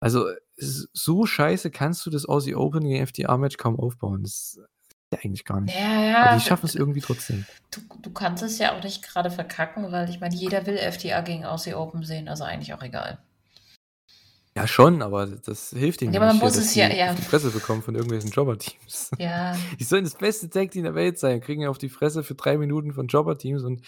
[0.01, 0.27] Also,
[0.57, 4.23] so scheiße kannst du das Aussie Open gegen FTA-Match kaum aufbauen.
[4.23, 4.59] Das
[5.13, 5.79] ja eigentlich gar nicht.
[5.79, 7.45] Ja, Aber ja, die schaffen es irgendwie trotzdem.
[7.71, 11.21] du du kannst es ja auch nicht gerade verkacken, weil ich meine, jeder will FTA
[11.21, 13.19] gegen Aussie Open sehen, also eigentlich auch egal.
[14.55, 17.11] Ja, schon, aber das hilft ihnen Ja, ja aber man nicht, muss es ja ja.
[17.11, 19.13] auf die Fresse bekommen von irgendwelchen Jobber-Teams.
[19.19, 19.57] Ja.
[19.79, 22.59] Die sollen das beste Tag-Team der Welt sein, kriegen ja auf die Fresse für 3
[22.59, 23.83] Minuten von Jobber-Teams und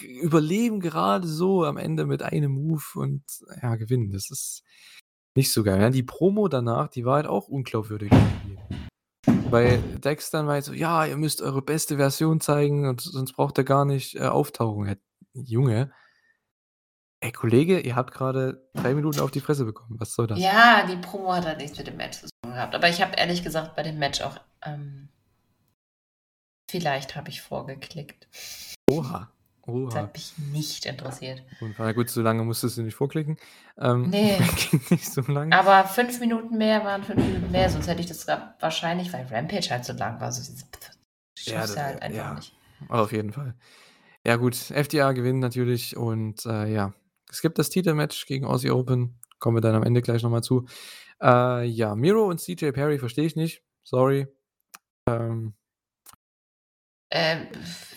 [0.00, 3.22] überleben gerade so am Ende mit einem Move und,
[3.62, 4.10] ja, gewinnen.
[4.12, 4.62] Das ist
[5.34, 5.80] nicht so geil.
[5.80, 8.10] Ja, die Promo danach, die war halt auch unglaubwürdig.
[9.50, 13.58] Weil Dex dann meint so: „Ja, ihr müsst eure beste Version zeigen und sonst braucht
[13.58, 14.94] ihr gar nicht, äh, auftauchen.“ Ja,
[15.32, 15.92] Junge
[17.22, 19.96] Ey, Kollege, ihr habt gerade 3 Minuten auf die Fresse bekommen.
[20.00, 20.38] Was soll das?
[20.38, 22.74] Ja, die Promo hat halt nichts mit dem Match zu tun gehabt.
[22.74, 25.10] Aber ich habe ehrlich gesagt bei dem Match auch, ähm
[26.70, 28.26] vielleicht habe ich vorgeklickt.
[28.90, 29.30] Oha,
[29.86, 30.02] Das oha.
[30.02, 31.42] hat mich nicht interessiert.
[31.78, 33.36] Na gut, so lange musstest du nicht vorklicken.
[33.78, 34.38] Ähm, Ne.
[34.70, 35.52] ging nicht so lang.
[35.52, 38.26] Aber 5 Minuten mehr waren 5 Minuten mehr, sonst hätte ich das
[38.60, 40.42] wahrscheinlich, weil Rampage halt so lang war, so
[41.44, 42.54] Ja, halt einfach ja, nicht.
[42.88, 43.54] auf jeden Fall.
[44.26, 46.92] Ja gut, FTA gewinnt natürlich und, äh, ja,
[47.30, 50.42] es gibt das Titelmatch gegen Aussie Open, kommen wir dann am Ende gleich noch mal
[50.42, 50.66] zu.
[51.22, 54.26] Äh, ja, Miro und CJ Perry verstehe ich nicht, sorry.
[55.06, 55.54] Ähm
[57.10, 57.46] Ähm,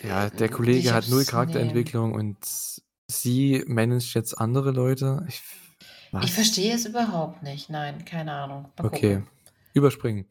[0.02, 1.30] Ja, der Kollege hat habe 0 es ne.
[1.32, 2.36] Charakterentwicklung und
[3.08, 5.24] sie managt jetzt andere Leute.
[5.28, 5.42] Ich
[6.22, 7.70] Ich verstehe es überhaupt nicht.
[7.70, 8.70] Nein, keine Ahnung.
[8.76, 9.28] Mal Okay, gucken.
[9.72, 10.26] überspringen.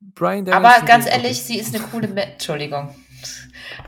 [0.00, 2.94] Bryan Aber ganz ehrlich, sie ist 'ne coole Ma Entschuldigung.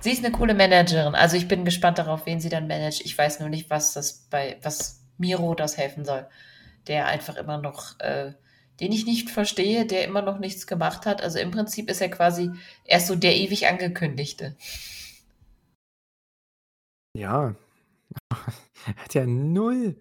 [0.01, 1.15] Sie ist 'ne coole Managerin.
[1.15, 3.01] Also, ich bin gespannt darauf, wen sie dann managt.
[3.03, 6.27] Ich weiß nur nicht, was das bei was Miro das helfen soll,
[6.89, 8.33] der einfach immer noch äh,
[8.81, 11.23] den ich nicht verstehe, der immer noch nichts gemacht hat.
[11.23, 12.51] Also, im Prinzip ist er quasi
[12.85, 14.57] er ist so der ewig Angekündigte.
[17.17, 17.55] Ja.
[18.87, 20.01] Er hat ja 0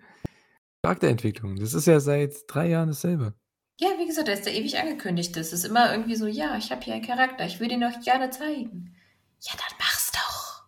[0.84, 1.58] Charakterentwicklung.
[1.58, 3.34] Das ist ja seit 3 Jahren dasselbe.
[3.82, 5.40] Ja, wie gesagt, er ist der ewig Angekündigte.
[5.40, 8.00] Es ist immer irgendwie so: „Ja, ich habe hier einen Charakter, ich würde ihn euch
[8.02, 8.96] gerne zeigen.“
[9.42, 10.64] Ja, dann mach's doch.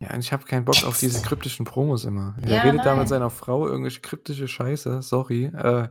[0.00, 1.26] Ja, und ich habe keinen Bock auf diese Jetzt.
[1.26, 2.36] kryptischen Promos immer.
[2.42, 3.06] Er Ja, redet da mit nein.
[3.08, 5.46] seiner Frau irgendwelche kryptische Scheiße, sorry.
[5.46, 5.88] Äh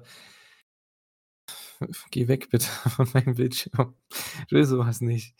[2.11, 3.95] geh weg bitte von meinem Bildschirm.
[4.45, 5.35] Ich will so was nicht.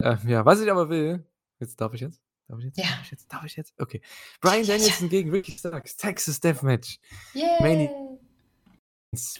[0.00, 1.24] Ähm, ja, was ich aber will
[1.60, 2.22] jetzt darf ich jetzt?
[2.48, 2.78] Darf ich jetzt?
[2.78, 2.84] Ja.
[2.84, 3.32] Darf ich jetzt?
[3.32, 3.74] Darf ich jetzt?
[3.78, 4.00] Okay.
[4.40, 4.78] Bryan Ja, ja.
[4.78, 6.98] Danielson gegen Ricky Starks, Texas Deathmatch.
[7.34, 7.90] Yay.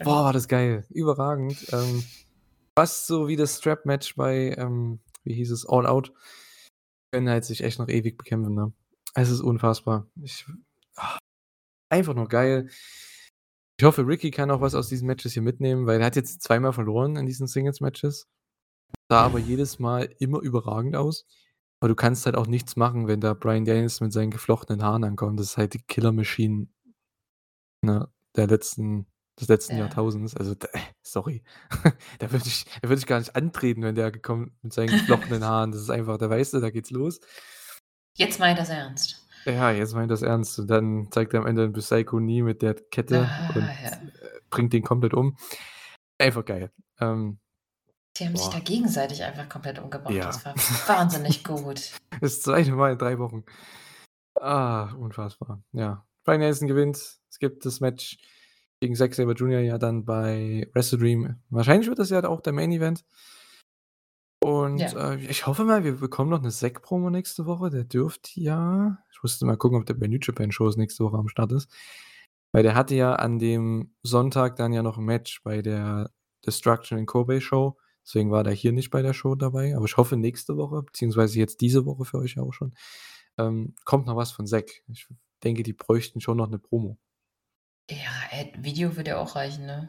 [0.03, 0.87] Boah, war das geil.
[0.91, 1.67] Überragend.
[1.73, 2.05] Ähm,
[2.77, 6.13] fast so wie das Strap-Match bei, ähm, wie hieß es, All Out.
[7.13, 8.73] Können halt sich echt noch ewig bekämpfen, ne?
[9.15, 10.07] Es ist unfassbar.
[10.23, 10.45] Ich
[10.97, 11.19] ah,
[11.89, 12.69] einfach nur geil.
[13.81, 16.43] Ich hoffe, Ricky kann auch was aus diesen Matches hier mitnehmen, weil er hat jetzt
[16.43, 18.27] zweimal verloren in diesen Singles-Matches.
[19.09, 21.27] Sah aber jedes Mal immer überragend aus.
[21.81, 25.05] Aber du kannst halt auch nichts machen, wenn da Bryan Danielson mit seinen geflochtenen Haaren
[25.05, 25.39] ankommt.
[25.39, 26.67] Das ist halt die Killer Machine,
[27.83, 29.07] ne, der letzten
[29.41, 29.83] des letzten Ja.
[29.83, 30.37] Jahrtausends.
[30.37, 30.57] Also,
[31.03, 31.45] sorry.
[32.19, 35.45] Da würde ich da würde ich gar nicht antreten, wenn der gekommen mit seinen geflochtenen
[35.45, 35.71] Haaren.
[35.71, 37.21] Das ist einfach da weißt du, da geht's los.
[38.17, 39.28] Jetzt meint er's ernst.
[39.49, 40.59] Ja, jetzt meint er's ernst.
[40.59, 43.69] Und dann zeigt er am Ende 'n Psycho Knee mit der Kette Ah, und, ja.
[43.91, 45.37] äh, bringt den komplett um.
[46.19, 46.71] Einfach geil.
[47.01, 47.39] Ähm
[48.19, 48.53] Die haben sich boah.
[48.55, 50.13] da gegenseitig einfach komplett umgebracht.
[50.13, 50.27] Ja.
[50.27, 50.55] Das war
[50.89, 51.93] wahnsinnig gut.
[52.21, 52.65] Das 2.
[52.73, 53.45] Mal in 3 Wochen.
[54.35, 55.63] Ah, unfassbar.
[55.73, 56.05] Ja.
[56.25, 56.97] Bryan Danielson gewinnt.
[57.31, 58.19] Es gibt das Match
[58.81, 59.61] gegen Zack Sabre Jr.
[59.61, 61.37] ja dann bei Wrestle Dream.
[61.49, 63.05] Wahrscheinlich wird das ja auch der Main Event.
[64.43, 64.95] Und, Ja.
[64.95, 67.71] äh, ich hoffe mal, wir bekommen noch 'ne Zack-Promo nächste Woche.
[67.71, 71.17] Der dürfte ja ich musste mal gucken, ob der bei New Japan Shows nächste Woche
[71.19, 71.69] am Start ist.
[72.53, 76.11] Weil der hatte ja an dem Sonntag dann ja noch 'n Match bei der
[76.47, 77.79] Destruction in Kobe Show.
[78.07, 79.75] Deswegen war der hier nicht bei der Show dabei.
[79.77, 82.75] Aber ich hoffe nächste Woche, beziehungsweise jetzt diese Woche für euch ja auch schon,
[83.39, 84.71] ähm, kommt noch was von Zack.
[84.89, 85.09] Ich
[85.45, 86.99] denke, die bräuchten schon noch 'ne Promo.
[87.91, 89.89] Ja, äh, Video würde ja auch reichen, ne?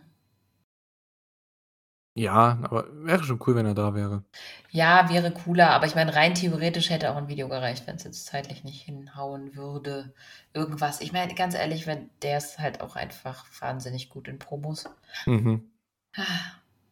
[2.19, 4.25] Ja, aber wäre schon cool, wenn er da wäre.
[4.71, 8.25] Ja, wäre cooler, aber ich meine, rein theoretisch hätte auch 'n Video gereicht, wenn's jetzt
[8.25, 10.13] zeitlich nicht hinhauen würde.
[10.53, 10.99] Irgendwas.
[10.99, 14.83] Ich meine, ganz ehrlich, wenn der ist halt auch einfach wahnsinnig gut in Promos.
[15.25, 15.71] Mhm.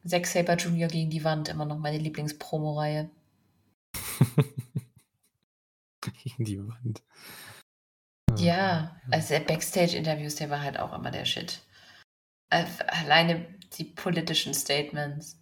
[0.05, 0.87] Zack Sabre Jr.
[0.87, 3.09] gegen die Wand, immer noch meine Lieblingspromoreihe.
[6.23, 7.03] Gegen die Wand.
[8.37, 11.61] Ja, also der Backstage-Interviews, der war halt auch immer der Shit.
[12.49, 15.37] Äh, alleine die politischen Statements.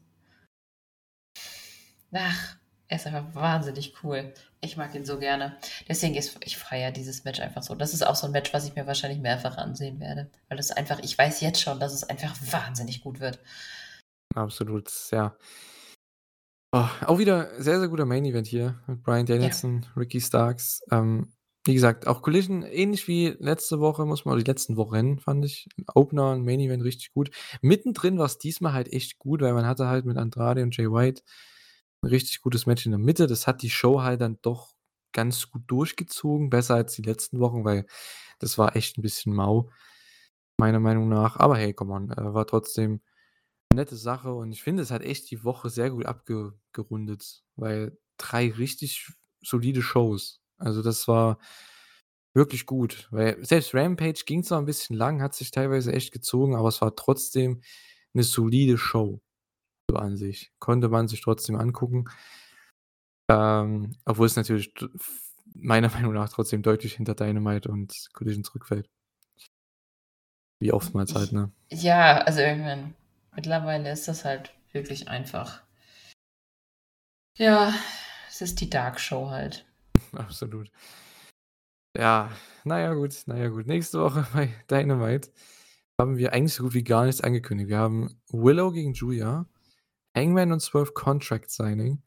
[2.14, 2.56] Ach,
[2.88, 4.34] er ist einfach wahnsinnig cool.
[4.62, 5.58] Ich mag ihn so gerne.
[5.88, 7.76] Deswegen ist ich feiere dieses Match einfach so.
[7.76, 10.72] Das ist auch so 'n Match, was ich mir wahrscheinlich mehrfach ansehen werde, weil das
[10.72, 13.40] einfach ich weiß jetzt schon, dass es einfach wahnsinnig gut wird.
[14.36, 15.38] Absolut, ja.
[16.74, 19.60] Oh, auch wieder sehr, sehr guter Main Event hier mit Bryan Ja.
[19.60, 20.82] Danielson, Ricky Starks.
[20.92, 21.32] Ähm,
[21.66, 25.68] wie gesagt, auch Collision ähnlich wie letzte Woche, muss man die letzten Wochen, fand ich.
[25.96, 27.32] Opener und Main Event richtig gut.
[27.62, 31.24] Mittendrin war's diesmal halt echt gut, weil man hatte halt mit Andrade und Jay White
[32.04, 33.28] 'n richtig gutes Match in der Mitte.
[33.28, 34.76] Das hat die Show halt dann doch
[35.14, 37.86] ganz gut durchgezogen, besser als die letzten Wochen, weil
[38.40, 39.72] das war echt 'n bisschen mau,
[40.60, 41.38] meiner Meinung nach.
[41.38, 43.02] Aber hey, come on, äh, war trotzdem
[43.76, 47.98] nette Sache und ich finde, es hat echt die Woche sehr gut abge gerundet, weil
[48.20, 49.10] 3 richtig
[49.44, 50.38] solide Shows.
[50.58, 51.40] Also, das war
[52.34, 56.56] wirklich gut, weil selbst Rampage ging zwar 'n bisschen lang, hat sich teilweise echt gezogen,
[56.56, 57.62] aber es war trotzdem
[58.14, 59.22] 'ne solide Show
[59.90, 60.52] so an sich.
[60.60, 62.06] Konnte man sich trotzdem angucken.
[63.30, 64.74] Ähm, obwohl es natürlich
[65.54, 68.90] meiner Meinung nach trotzdem deutlich hinter Dynamite und Collision zurückfällt.
[70.60, 71.52] Wie oftmals halt, ne?
[71.70, 72.96] ja, also irgendwann
[73.36, 75.62] mittlerweile ist das halt wirklich einfach
[77.38, 77.74] ja,
[78.30, 79.66] es ist die Dark Show halt.
[80.20, 80.72] Absolut.
[81.98, 82.30] Ja,
[82.66, 83.68] na ja, gut, na ja, gut.
[83.68, 85.32] Nächste Woche bei Dynamite
[86.00, 87.70] haben wir eigentlich so gut wie gar nichts angekündigt.
[87.70, 89.48] Wir haben Willow gegen Giulia,
[90.16, 92.02] Hangman und Swerve Contract Signing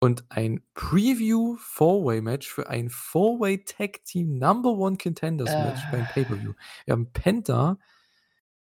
[0.00, 6.12] und ein Preview Four-Way-Match für ein Four-Way Tag Team Number One Contenders Match beim Äh.
[6.12, 6.54] Pay-Per-View.
[6.84, 7.78] Wir haben Penta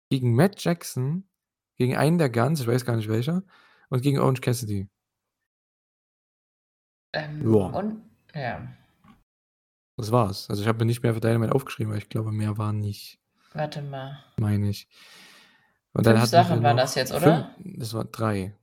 [0.09, 1.27] gegen Matt Jackson,
[1.77, 3.43] gegen einen der Guns, ich weiß gar nicht welcher,
[3.89, 4.89] und gegen Orange Cassidy.
[7.13, 8.01] Ähm, und
[8.33, 8.67] ja.
[9.97, 10.49] Das war's.
[10.49, 13.19] Also, ich habe mir nicht mehr für Dynamite aufgeschrieben, weil ich glaube, mehr war nicht.
[13.53, 14.23] Warte mal.
[14.37, 14.87] Meine ich.
[15.93, 17.51] Und dann 5 hatten wir Sachen waren das jetzt, oder?
[17.59, 18.53] das waren 3.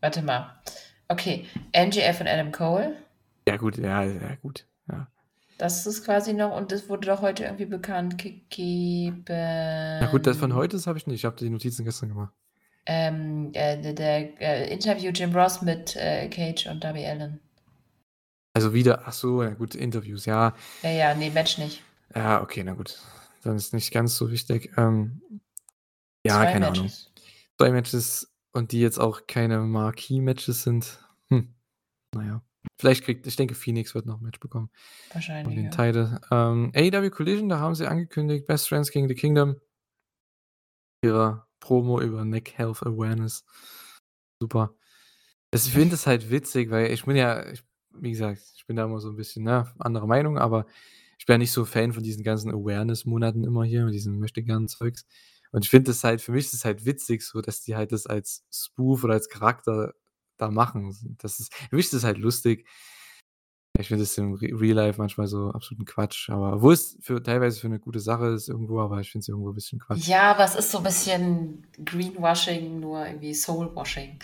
[0.00, 0.60] Warte mal.
[1.08, 2.96] Okay, MJF und Adam Cole.
[3.48, 5.08] Ja gut, ja, ja gut, ja.
[5.56, 9.24] Das ist quasi noch und das wurde doch heute irgendwie bekannt gegeben.
[9.26, 11.16] Na gut, das von heute, das habe ich nicht.
[11.16, 12.32] Ich habe die Notizen gestern gemacht.
[12.86, 17.40] Ähm, äh, der der, äh, Interview Jim Ross mit, äh, Cage und Darby Allin.
[18.58, 20.52] Also wieder ach so, ja gut, Interviews, ja.
[20.82, 21.80] Ja, ja, ne, Match nicht.
[22.12, 22.98] Ja, okay, na gut.
[23.44, 24.72] Dann ist nicht ganz so wichtig.
[24.76, 25.22] Ähm,
[26.26, 26.82] ja, 2 keine Ahnung.
[26.86, 27.12] Matches.
[27.56, 30.98] 2 Matches und die jetzt auch keine Marquee-Matches sind.
[31.28, 31.54] Hm,
[32.16, 32.42] na ja.
[32.80, 34.70] Vielleicht kriegt ich denke, Phoenix wird noch 'n Match bekommen
[35.12, 35.70] Wahrscheinlich, den ja.
[35.70, 36.20] Title.
[36.32, 39.60] Ähm, AEW Collision, da haben sie angekündigt, Best Friends gegen The Kingdom.
[41.04, 43.44] Ihre Promo über Neck Health Awareness.
[44.42, 44.74] Super.
[45.52, 47.62] Also, ich finde das halt witzig, weil ich bin ja ich
[48.02, 50.66] wie gesagt, ich bin da immer so 'n bisschen, ne, anderer Meinung, aber
[51.18, 55.06] ich bin ja nicht so Fan von diesen ganzen Awareness-Monaten immer hier, mit diesem Möchtegern-Zeugs.
[55.52, 57.92] Und ich finde das halt für mich ist es halt witzig so, dass die halt
[57.92, 59.94] das als Spoof oder als Charakter
[60.38, 61.16] da machen.
[61.20, 62.64] Das ist für mich ist das halt lustig.
[63.78, 67.22] Ich finde das im Re Real Life manchmal so absoluten Quatsch, aber obwohl es für
[67.22, 70.08] teilweise für 'ne gute Sache ist irgendwo, aber ich finde es irgendwo 'n bisschen Quatsch.
[70.08, 74.18] Ja, aber es ist so 'n bisschen Greenwashing, nur irgendwie Soulwashing.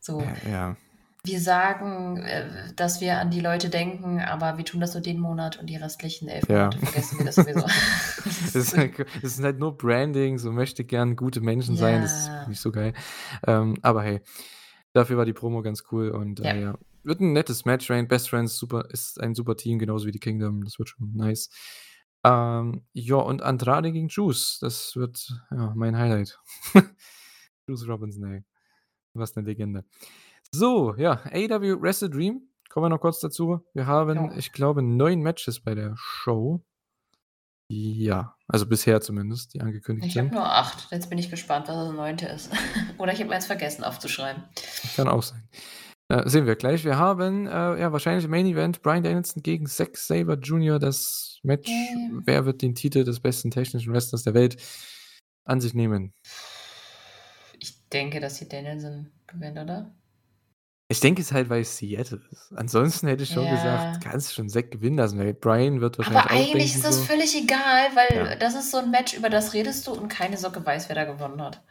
[0.00, 0.76] So, Ja, ja.
[1.24, 5.18] Wir sagen, äh, dass wir an die Leute denken, aber wir tun das nur den
[5.20, 6.70] Monat und die restlichen 11 Ja.
[6.70, 7.66] Monate vergessen wir das sowieso.
[8.54, 12.16] Das ist halt das ist halt nur Branding, so möchte gern gute Menschen sein, das
[12.18, 12.46] ist Ja.
[12.46, 12.94] nicht so geil.
[13.46, 14.20] Ähm, aber hey,
[14.92, 16.52] dafür war die Promo ganz cool und, Ja.
[16.52, 18.08] äh, ja, wird 'n nettes Match rein.
[18.08, 20.64] Best Friends super ist ein super Team, genauso wie die Kingdom.
[20.64, 21.50] Das wird schon nice.
[22.24, 26.38] Ähm, ja, und Andrade gegen Juice, das wird, ja, mein Highlight.
[27.68, 28.44] Juice Robinson, ey.
[29.14, 29.84] Was 'ne Legende.
[30.54, 33.60] So, ja, AEW Wrestle Dream, kommen wir noch kurz dazu.
[33.74, 34.36] Wir haben, Jo.
[34.36, 36.64] ich glaube, 9 Matches bei der Show.
[37.70, 40.34] Ja, also bisher zumindest, die angekündigt Ich habe sind.
[40.34, 40.90] nur 8.
[40.90, 42.16] Jetzt bin ich gespannt, was das 9.
[42.18, 42.50] ist.
[42.98, 44.42] Oder ich habe eins vergessen aufzuschreiben.
[44.96, 45.46] Kann auch sein.
[46.10, 46.82] Äh, sehen wir gleich.
[46.86, 50.78] Wir haben, äh, ja, wahrscheinlich im Main Event Bryan Danielson gegen Zack Sabre Jr.
[50.78, 52.22] Das Match, Ähm.
[52.24, 54.56] wer wird den Titel des besten technischen Wrestlers der Welt
[55.44, 56.14] an sich nehmen?
[57.58, 59.94] Ich denke, dass hier Danielson gewinnt, oder?
[60.90, 62.50] Ich denke es halt, weil es Seattle ist.
[62.56, 63.50] Ansonsten hätte ich schon Ja.
[63.50, 66.96] gesagt, kannst schon Zack gewinnen lassen, weil Bryan wird wahrscheinlich Aber eigentlich denken ist das
[66.96, 68.36] so völlig egal, weil Ja.
[68.36, 71.04] das ist so 'n Match, über das redest du und keine Socke weiß, wer da
[71.04, 71.62] gewonnen hat.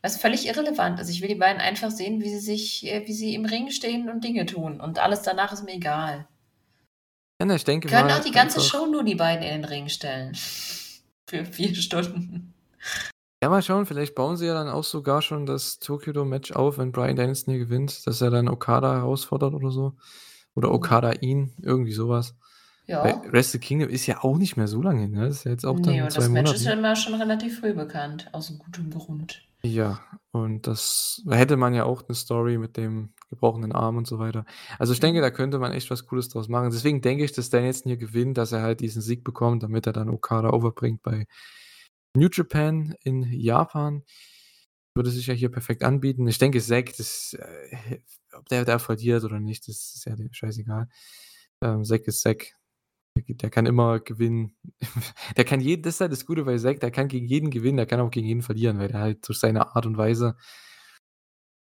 [0.00, 1.10] Was völlig irrelevant ist.
[1.10, 4.08] Ich will die beiden einfach sehen, wie sie sich äh, wie sie im Ring stehen
[4.08, 6.26] und Dinge tun und alles danach ist mir egal.
[7.40, 9.64] Ja, ne, ich denke Können mal auch die ganze Show nur die beiden in den
[9.64, 10.34] Ring stellen.
[11.28, 12.54] Für 4 Stunden.
[13.42, 16.50] Ja, mal schauen, vielleicht bauen sie ja dann auch sogar schon das Tokyo Dome Match
[16.50, 19.94] auf, wenn Bryan Danielson hier gewinnt, dass er dann Okada herausfordert oder so.
[20.56, 20.74] Oder Oh.
[20.74, 22.34] Okada ihn, irgendwie so was.
[23.00, 23.28] Weil Ja.
[23.30, 25.28] Wrestle Kingdom ist ja auch nicht mehr so lange hin, ne?
[25.28, 26.74] Das ist ja jetzt auch dann Ne, in und 2 das Match ist ja Monaten.
[26.74, 29.46] immer schon relativ früh bekannt, aus gutem Grund.
[29.64, 30.00] Ja,
[30.30, 34.18] und das da hätte man ja auch 'ne Story mit dem gebrochenen Arm und so
[34.20, 34.44] weiter.
[34.78, 35.20] Also, ich denke, Mhm.
[35.20, 36.70] da könnte man echt was Cooles draus machen.
[36.70, 39.92] Deswegen denke ich, dass Danielson hier gewinnt, dass er halt diesen Sieg bekommt, damit er
[39.92, 41.26] dann Okada overbringt bei
[42.18, 44.04] New Japan in Japan.
[44.94, 46.26] würde sich ja hier perfekt anbieten.
[46.28, 47.98] Ich denke, Zack, das, äh,
[48.34, 50.88] ob der da verliert oder nicht, das ist ja dem scheißegal.
[51.62, 52.54] Ähm, Zack ist Zack.
[53.16, 54.56] Der kann immer gewinnen.
[55.36, 57.76] Der kann jeden das ist halt das Gute bei Zack, der kann gegen jeden gewinnen,
[57.78, 60.36] der kann auch gegen jeden verlieren, weil der halt durch seine Art und Weise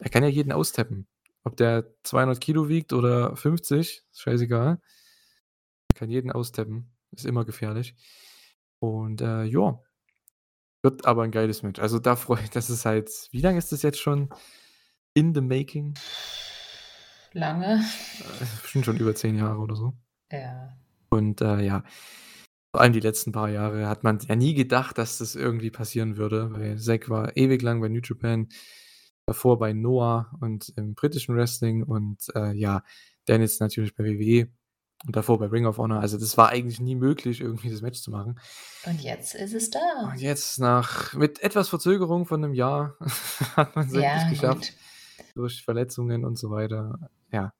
[0.01, 1.07] der kann ja jeden austappen.
[1.43, 4.81] Ob der 200 Kilo wiegt oder 50, ist scheißegal.
[5.91, 6.91] Der kann jeden austappen.
[7.11, 7.95] Ist immer gefährlich.
[8.79, 9.79] Und, äh, ja.
[10.83, 11.79] Wird aber ein geiles Match.
[11.79, 14.29] Also, da freue ich das ist halt wie lange ist das jetzt schon
[15.13, 15.93] in the making?
[17.33, 17.83] Lange.
[18.19, 19.93] Äh, bestimmt schon über 10 Jahre oder so.
[20.31, 20.75] Ja.
[21.09, 21.83] Und, äh, ja,
[22.71, 26.17] vor allem die letzten paar Jahre hat man ja nie gedacht, dass das irgendwie passieren
[26.17, 28.47] würde, weil Zack war ewig lang bei New Japan,
[29.25, 32.83] davor bei Noah und im britischen Wrestling und, äh, ja,
[33.27, 34.49] jetzt natürlich bei WWE
[35.07, 35.99] und davor bei Ring of Honor.
[35.99, 38.39] Also, das war eigentlich nie möglich, irgendwie das Match zu machen.
[38.85, 39.79] Und jetzt ist es da.
[40.11, 42.97] Und jetzt nach mit etwas Verzögerung von 'nem Jahr
[43.55, 44.73] hat man's Ja, endlich geschafft
[45.17, 45.33] gut.
[45.35, 47.09] durch Verletzungen und so weiter.
[47.31, 47.53] Ja,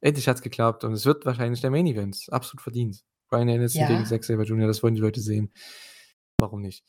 [0.00, 2.26] endlich hat's geklappt und es wird wahrscheinlich der Main Event.
[2.30, 3.02] Absolut verdient.
[3.28, 3.88] Bryan Danielson Ja.
[3.88, 5.52] gegen Zack Sabre Jr., das wollen die Leute sehen.
[6.38, 6.84] Warum nicht?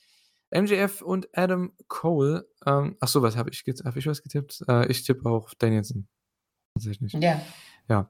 [0.51, 4.63] MJF und Adam Cole, ähm ach so, was habe ich habe ich was getippt?
[4.69, 6.07] Äh, ich tippe auch Danielson.
[6.75, 7.13] Tatsächlich.
[7.13, 7.41] Ja.
[7.87, 8.09] Ja.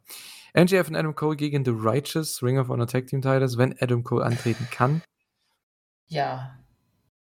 [0.53, 4.03] MJF und Adam Cole gegen The Righteous, Ring of Honor Tag Team Titles, wenn Adam
[4.03, 5.01] Cole antreten kann.
[6.07, 6.57] Ja,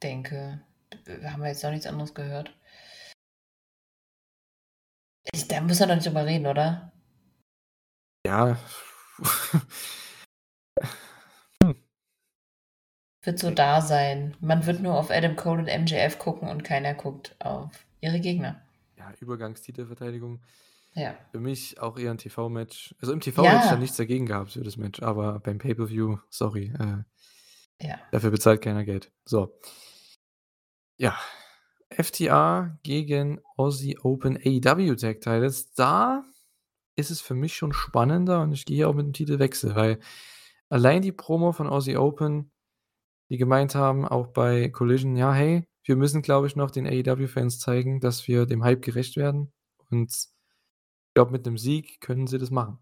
[0.03, 0.63] denke.
[1.25, 2.55] Haben wir jetzt noch nichts anderes gehört?
[5.33, 6.93] Ich da müssen wir doch nicht drüber reden, oder?
[8.27, 8.57] Ja.
[13.23, 14.37] Wird so da sein.
[14.41, 18.63] Man wird nur auf Adam Cole und MJF gucken und keiner guckt auf ihre Gegner.
[18.97, 20.41] Ja, Übergangstitelverteidigung.
[20.95, 21.15] Ja.
[21.33, 22.95] Für mich auch eher 'n TV-Match.
[23.01, 23.77] Also, im TV hätte ich da Ja.
[23.77, 27.05] nichts dagegen gehabt für das Match, aber beim Pay-per-View, sorry, äh,
[27.87, 27.99] Ja.
[28.13, 29.13] dafür bezahlt keiner Geld.
[29.25, 29.59] So.
[31.01, 31.17] Ja.
[31.91, 35.73] FTA gegen Aussie Open AEW Tag Titles.
[35.75, 36.25] Da
[36.97, 40.01] ist es für mich schon spannender und ich gehe hier auch mit dem Titelwechsel, weil
[40.71, 42.53] allein die Promo von Aussie Open,
[43.31, 47.61] die gemeint haben, auch bei Collision: „Ja, hey, wir müssen, glaube ich, noch den AEW-Fans
[47.61, 49.53] zeigen, dass wir dem Hype gerecht werden.“
[49.91, 50.13] Und
[51.19, 52.79] glaube, mit 'nem Sieg können sie das machen.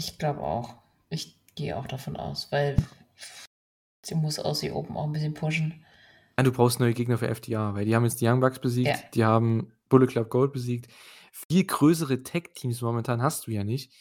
[0.00, 0.76] Ich glaube auch.
[1.10, 2.76] Ich gehe auch davon aus, weil
[4.04, 5.84] sie muss Aussie Open auch 'n bisschen pushen.
[6.38, 8.88] Ja, du brauchst neue Gegner für FTA, weil die haben jetzt die Young Bucks besiegt,
[8.88, 8.96] Ja.
[9.14, 10.86] die haben Bullet Club Gold besiegt.
[11.32, 13.92] Viel größere Tag-Teams momentan hast du ja nicht.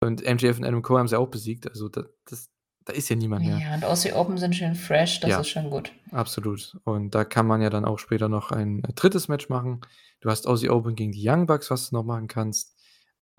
[0.00, 1.68] Und MJF und Adam Cole haben sie auch besiegt.
[1.68, 2.50] Also, da das
[2.86, 3.58] da ist ja niemand mehr.
[3.58, 5.40] Ja, und Aussie Open sind schön fresh, das Ja.
[5.40, 5.92] ist schon gut.
[6.10, 6.76] Absolut.
[6.84, 9.28] Und da kann man ja dann auch später noch ein, 3.
[9.28, 9.80] Match machen.
[10.20, 12.73] Du hast Aussie Open gegen die Young Bucks, was du noch machen kannst.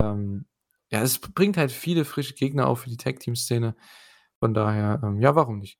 [0.02, 0.46] Ähm,
[0.90, 3.74] ja, es bringt halt viele frische Gegner auch für die Tag-Team-Szene.
[4.40, 5.78] Von daher, ähm, ja, warum nicht?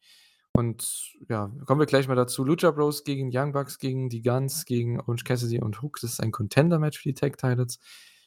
[0.53, 2.43] Und ja, kommen wir gleich mal dazu.
[2.45, 5.99] Lucha Bros gegen Young Bucks, gegen die Guns, gegen Orange Cassidy und Hook.
[6.01, 7.79] Das ist ein Contender-Match für die Tag Titles,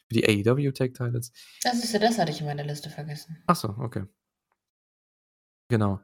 [0.07, 1.32] für die AEW Tag Titles.
[1.66, 3.38] Ah, siehst du, das hatte ich in meiner Liste vergessen.
[3.48, 4.03] Ach so, okay.
[5.72, 5.99] Genau.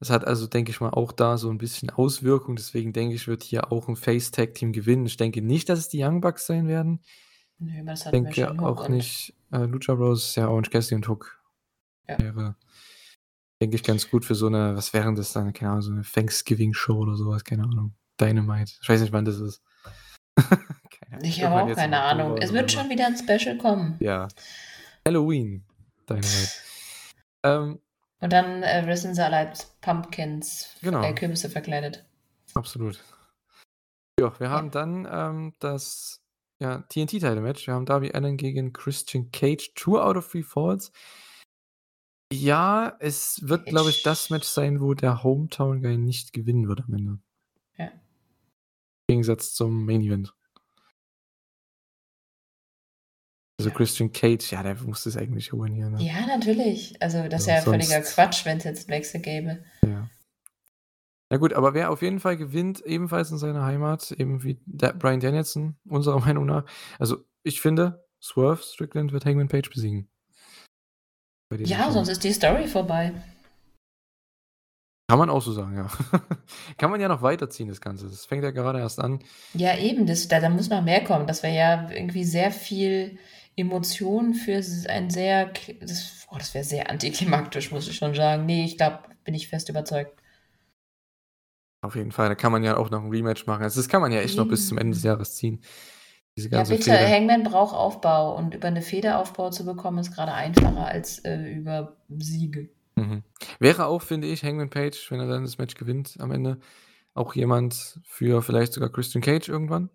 [0.00, 2.56] Das hat also, denke ich mal, auch da so 'n bisschen Auswirkung.
[2.56, 5.06] Deswegen denke ich, wird hier auch 'n Face-Tag-Team gewinnen.
[5.06, 7.02] Ich denke nicht, dass es die Young Bucks sein werden.
[7.60, 8.60] Nö, das Ich hatten wir denke schon.
[8.60, 11.42] Hook auch und nicht, äh, Lucha Bros, ja, Orange Cassidy und Hook
[12.08, 12.18] Ja.
[12.18, 12.56] wäre,
[13.62, 15.52] denke ich, ganz gut für so 'ne was wäre denn das dann?
[15.52, 17.94] Keine Ahnung, so 'ne Thanksgiving-Show oder so was, keine Ahnung.
[18.20, 18.72] Dynamite.
[18.82, 19.62] Ich weiß nicht, wann das ist.
[20.90, 21.24] Keine Ahnung.
[21.24, 22.36] Ich habe auch keine Ahnung.
[22.38, 23.98] Es wird schon wieder 'n Special kommen.
[24.00, 24.28] Ja.
[25.06, 25.64] Halloween
[26.08, 26.50] Dynamite.
[27.44, 27.80] Ähm
[28.20, 31.02] Und dann, äh, wresteln sie alle als Pumpkins, Genau.
[31.04, 32.04] äh, Kürbisse verkleidet.
[32.54, 33.02] Absolut.
[34.20, 34.52] Ja, wir Ja.
[34.52, 36.20] haben dann, ähm, das,
[36.60, 37.66] ja, TNT-Title-Match.
[37.66, 39.72] Wir haben Darby Allin gegen Christian Cage.
[39.74, 40.92] 2 out of 3 Falls.
[42.32, 46.82] Ja, es wird, glaube ich, das Match sein, wo der Hometown Guy nicht gewinnen wird
[46.86, 47.18] am Ende.
[47.78, 47.86] Ja.
[47.86, 48.00] Im
[49.08, 50.34] Gegensatz zum Main Event.
[53.58, 53.76] Also, Ja.
[53.76, 56.02] Christian Cage, ja, der muss das eigentlich holen hier, ne?
[56.02, 57.00] Ja, natürlich.
[57.00, 59.64] Also, das Ja, wäre ja völliger Quatsch, wenn's jetzt 'n Wechsel gäbe.
[59.84, 59.97] Ja.
[61.30, 64.92] Na gut, aber wer auf jeden Fall gewinnt, ebenfalls in seiner Heimat, eben wie da
[64.92, 66.64] Bryan Danielson, unserer Meinung nach
[66.98, 70.08] also, ich finde, Swerve Strickland wird Hangman Page besiegen.
[71.50, 71.92] Ja, Show.
[71.92, 73.12] sonst ist die Story vorbei.
[75.10, 75.88] Kann man auch so sagen, ja.
[76.76, 78.06] Kann man ja noch weiterziehen, das Ganze.
[78.06, 79.20] Das fängt ja gerade erst an.
[79.54, 81.26] Ja, eben, das da da muss noch mehr kommen.
[81.26, 83.18] Das wäre ja irgendwie sehr viel
[83.56, 85.50] Emotion für ein sehr
[85.80, 88.44] das oh, das wäre sehr antiklimaktisch, muss ich schon sagen.
[88.44, 90.20] Ne, ich glaube bin ich fest überzeugt.
[91.82, 93.62] Auf jeden Fall, da kann man ja auch noch 'n Rematch machen.
[93.62, 95.08] Also, das kann man ja echt noch bis zum Ende des Eben.
[95.12, 95.60] Jahres ziehen.
[96.36, 97.06] Diese Ja, ganze bitte, Fehde.
[97.08, 101.36] Hangman braucht Aufbau und über 'ne Fehde Aufbau zu bekommen, ist grade einfacher als, äh,
[101.52, 102.70] über Siege.
[102.96, 103.22] Mhm.
[103.60, 106.58] Wäre auch, finde ich, Hangman Page, wenn er dann das Match gewinnt am Ende,
[107.14, 109.90] auch jemand für vielleicht sogar Christian Cage irgendwann.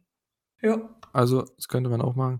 [0.62, 0.90] Ja.
[1.14, 2.40] Also, das könnte man auch machen.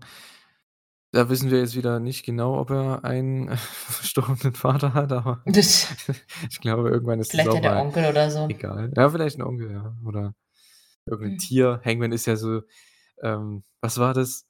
[1.14, 5.86] Da wissen wir jetzt wieder nicht genau, ob er einen verstorbenen Vater hat, aber Das
[6.50, 8.48] ich glaube, irgendwann ist Vielleicht auch ja der mal Onkel oder so.
[8.48, 8.92] egal.
[8.96, 10.34] Ja, vielleicht 'n Onkel, ja, oder
[11.06, 11.38] irgend 'n Hm.
[11.38, 11.80] Tier.
[11.84, 12.62] Hangman ist ja so
[13.22, 14.46] ähm, was war das?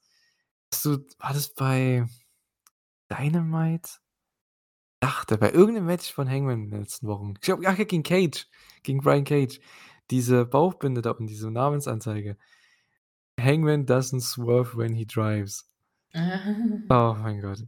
[0.73, 2.05] Hast du war das bei
[3.09, 3.99] Dynamite?
[5.03, 7.33] Dachte, bei irgend 'nem Match von Hangman in den letzten Wochen.
[7.35, 8.47] Ich glaube, ach ja, gegen Cage,
[8.83, 9.59] gegen Brian Cage.
[10.11, 12.37] Diese Bauchbinde da und diese Namensanzeige.
[13.39, 15.63] Hangman doesn't swerve when he drives.
[16.89, 17.59] Oh mein Gott.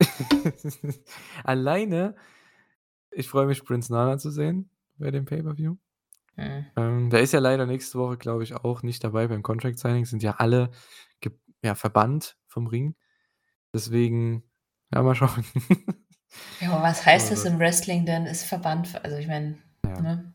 [1.44, 2.14] Alleine
[3.10, 5.76] ich freue mich, Prince Nana zu sehen bei dem Pay-per-View.
[6.36, 6.66] Mhm.
[6.76, 10.04] Ähm, der ist ja leider nächste Woche, glaube ich, auch nicht dabei beim Contract Signing.
[10.04, 10.70] Sind ja alle
[11.62, 12.96] ja, verbannt vom Ring.
[13.74, 14.44] Deswegen,
[14.94, 15.44] ja, mal schauen.
[16.60, 18.24] Ja, aber was heißt Oh das im Wrestling denn?
[18.24, 20.00] Ist verbannt also, ich meine, Ja.
[20.00, 20.34] ne?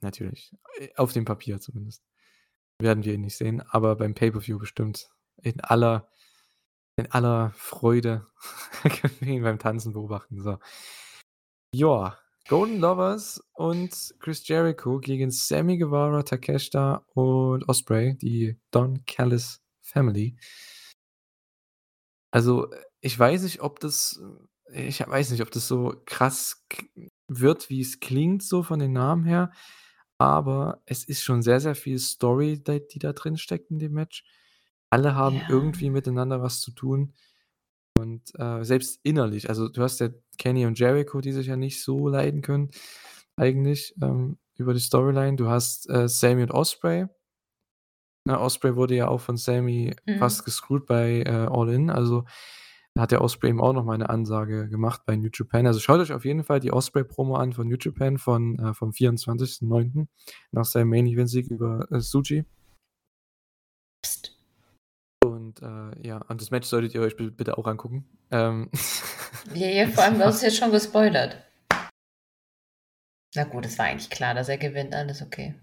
[0.00, 0.54] Natürlich.
[0.96, 2.04] Auf dem Papier zumindest.
[2.80, 5.08] Werden wir ihn nicht sehen, aber beim Pay-per-View bestimmt
[5.40, 6.08] in aller
[6.96, 8.26] in aller Freude
[8.82, 10.58] können wir ihn beim Tanzen beobachten, so.
[11.74, 19.62] Ja, Golden Lovers und Chris Jericho gegen Sammy Guevara, Takeshita und Ospreay, die Don Callis
[19.80, 20.36] Family.
[22.30, 22.68] Also,
[23.00, 24.20] ich weiß nicht, ob das
[24.72, 26.64] ich weiß nicht, ob das so krass
[27.28, 29.52] wird, wie's klingt so von den Namen her,
[30.18, 34.24] aber es ist schon sehr, sehr viel Story, die da drin steckt in dem Match.
[34.92, 35.46] Alle haben Ja.
[35.48, 37.14] irgendwie miteinander was zu tun
[37.98, 41.82] und, äh, selbst innerlich also, du hast ja Kenny und Jericho, die sich ja nicht
[41.84, 42.70] so leiden können
[43.36, 45.36] eigentlich, ähm, über die Storyline.
[45.36, 47.08] Du hast, äh, Sammy und Ospreay.
[48.26, 50.44] Ne, Ospreay wurde ja auch von Sammy fast Mhm.
[50.44, 51.90] gescrewt bei, äh, All In.
[51.90, 52.24] Also,
[52.94, 55.66] da hat der Ospreay ihm auch noch mal 'ne Ansage gemacht bei New Japan.
[55.66, 58.92] Also, schaut euch auf jeden Fall die Ospreay-Promo an von New Japan von äh, vom
[58.92, 60.08] 24.09.
[60.52, 62.44] nach seinem Main-Event-Sieg über, äh, Tsuji.
[65.60, 68.06] Und, äh, ja, und das Match solltet ihr euch bi bitte auch angucken.
[68.30, 68.70] Ähm,
[69.54, 71.36] Ja, ja, vor allem, du hast jetzt schon gespoilert.
[73.34, 75.54] Na gut, es war eigentlich klar, dass er gewinnt, alles okay.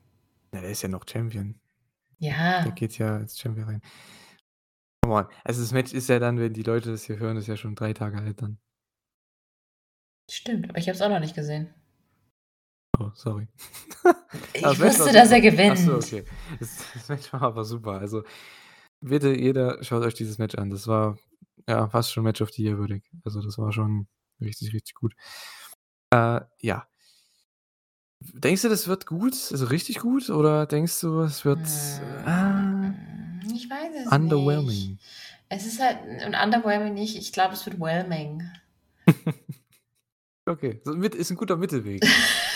[0.53, 1.59] Ja, der ist ja noch Champion.
[2.19, 2.69] Der Ja.
[2.71, 3.81] geht ja als Champion rein.
[5.03, 5.27] Come on.
[5.43, 7.75] Also, das Match ist ja dann, wenn die Leute das hier hören, ist ja schon
[7.75, 8.57] 3 Tage alt dann.
[10.29, 11.73] Stimmt, aber ich habe es auch noch nicht gesehen.
[12.99, 13.47] Oh, sorry.
[14.53, 15.87] Ich wusste, dass er gewinnt.
[15.89, 16.25] okay.
[16.59, 17.93] Das das Match war aber super.
[17.99, 18.23] Also,
[19.01, 20.69] bitte jeder schaut euch dieses Match an.
[20.69, 21.17] Das war,
[21.67, 23.03] ja, fast schon Match of the Year würdig.
[23.23, 24.07] Also, das war schon
[24.41, 25.13] richtig, richtig gut.
[26.11, 26.87] Äh, ja.
[28.21, 31.59] Denkst du, das wird gut, also, richtig gut oder denkst du, es wird,
[32.25, 34.13] ah Hm, ich weiß es nicht.
[34.13, 34.97] underwhelming?
[35.49, 38.43] Es ist halt und underwhelming nicht, ich glaube, es wird whelming.
[40.45, 42.03] Okay, so ist 'n guter Mittelweg.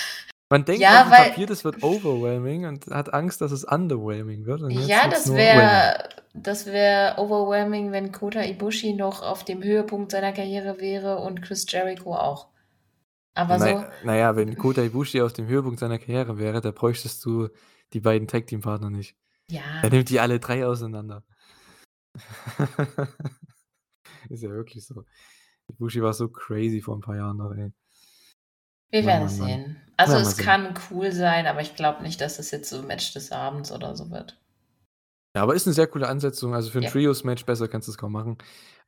[0.53, 4.45] Man denkt Ja, aufm weil Papier, das wird overwhelming und hat Angst, dass es underwhelming
[4.45, 10.31] wird Ja, das wäre das wäre overwhelming, wenn Kota Ibushi noch auf dem Höhepunkt seiner
[10.31, 12.49] Karriere wäre und Chris Jericho auch.
[13.33, 16.69] Aber Na so na ja, wenn Kota Ibushi auf dem Höhepunkt seiner Karriere wäre, da
[16.69, 17.49] bräuchtest du
[17.93, 19.15] die beiden Tag-Team-Partner nicht.
[19.49, 19.89] Er Ja.
[19.89, 21.23] nimmt die alle 3 auseinander.
[24.29, 25.03] Ist ja wirklich so.
[25.69, 27.73] Ibushi war so crazy vor 'n paar Jahren noch, ey.
[28.93, 29.77] Wir werden es sehen.
[29.97, 30.45] Also, es sehen.
[30.45, 33.95] kann cool sein, aber ich glaube nicht, dass das jetzt so Match des Abends oder
[33.95, 34.39] so wird.
[35.35, 36.53] Ja, aber ist 'ne sehr coole Ansetzung.
[36.53, 36.91] Also, für 'n Ja.
[36.91, 38.37] Trios-Match besser kannst du's kaum machen.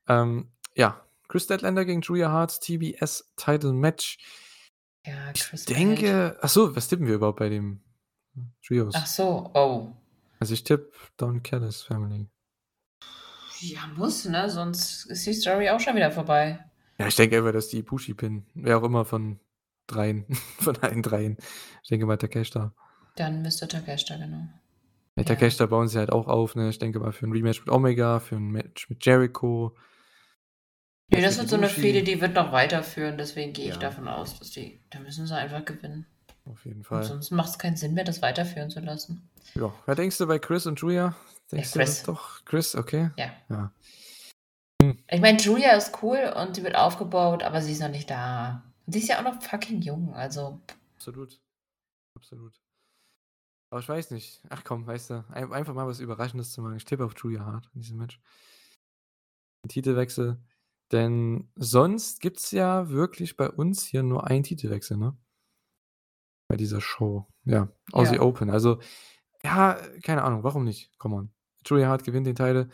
[0.07, 4.19] Ähm, ja, Chris Statlander gegen Julia Hart, TBS Title Match.
[5.05, 5.97] Ja, Ich Chris behält.
[5.99, 7.81] denke ach so, was tippen wir überhaupt bei dem
[8.37, 9.15] Ach Trios?
[9.15, 9.91] so, oh.
[10.39, 12.27] Also, ich tippe Don Callis Family.
[13.61, 14.49] Ja, muss, ne?
[14.49, 16.63] Sonst ist die Story auch schon wieder vorbei.
[16.99, 18.45] Ja, ich denke einfach, dass die Ibushi pinnen.
[18.53, 19.39] Wer auch immer von
[19.87, 20.25] dreien
[20.59, 21.37] von allen dreien.
[21.83, 22.73] Ich denke mal Takeshita.
[23.15, 24.47] Dann müsste Takeshita, genau.
[25.17, 25.23] Ja, Ja.
[25.23, 26.69] Takeshita bauen sie halt auch auf, ne?
[26.69, 29.75] Ich denke mal für 'n Rematch mit Omega, für 'n Match mit Jericho.
[31.11, 31.81] Match das wird so 'ne Ibushi.
[31.81, 33.79] Fehde, die wird noch weiterführen, deswegen gehe ich Ja.
[33.79, 36.05] davon aus, dass die da müssen sie einfach gewinnen.
[36.45, 37.03] Auf jeden Und Fall.
[37.03, 39.29] sonst macht's keinen Sinn mehr, das weiterführen zu lassen.
[39.55, 39.73] Ja.
[39.85, 41.15] Was denkst du bei Chris und Julia?
[41.51, 41.97] Denkst du, das Chris.
[41.99, 43.11] ist doch Chris, okay.
[43.17, 43.31] Ja.
[43.49, 43.71] Ja.
[44.81, 44.97] Hm.
[45.09, 48.63] Ich meine, Julia ist cool und sie wird aufgebaut, aber sie ist noch nicht da.
[48.85, 50.61] Und sie ist ja auch noch fucking jung, also
[50.95, 51.39] Absolut.
[52.15, 52.53] Absolut.
[53.69, 54.41] Aber ich weiß nicht.
[54.49, 56.77] Ach komm, weißt du, ein einfach mal was Überraschendes zu machen.
[56.77, 58.19] Ich tippe auf Julia Hart in diesem Match.
[59.67, 60.39] Titelwechsel.
[60.91, 65.17] Denn sonst gibt's ja wirklich bei uns hier nur einen Titelwechsel, ne?
[66.47, 67.27] Bei dieser Show.
[67.43, 68.21] Ja, Aussie Ja.
[68.21, 68.49] Open.
[68.51, 68.79] Also,
[69.43, 70.97] ja, keine Ahnung, warum nicht?
[70.99, 71.33] Come on.
[71.65, 72.69] Julia Hart gewinnt den Title.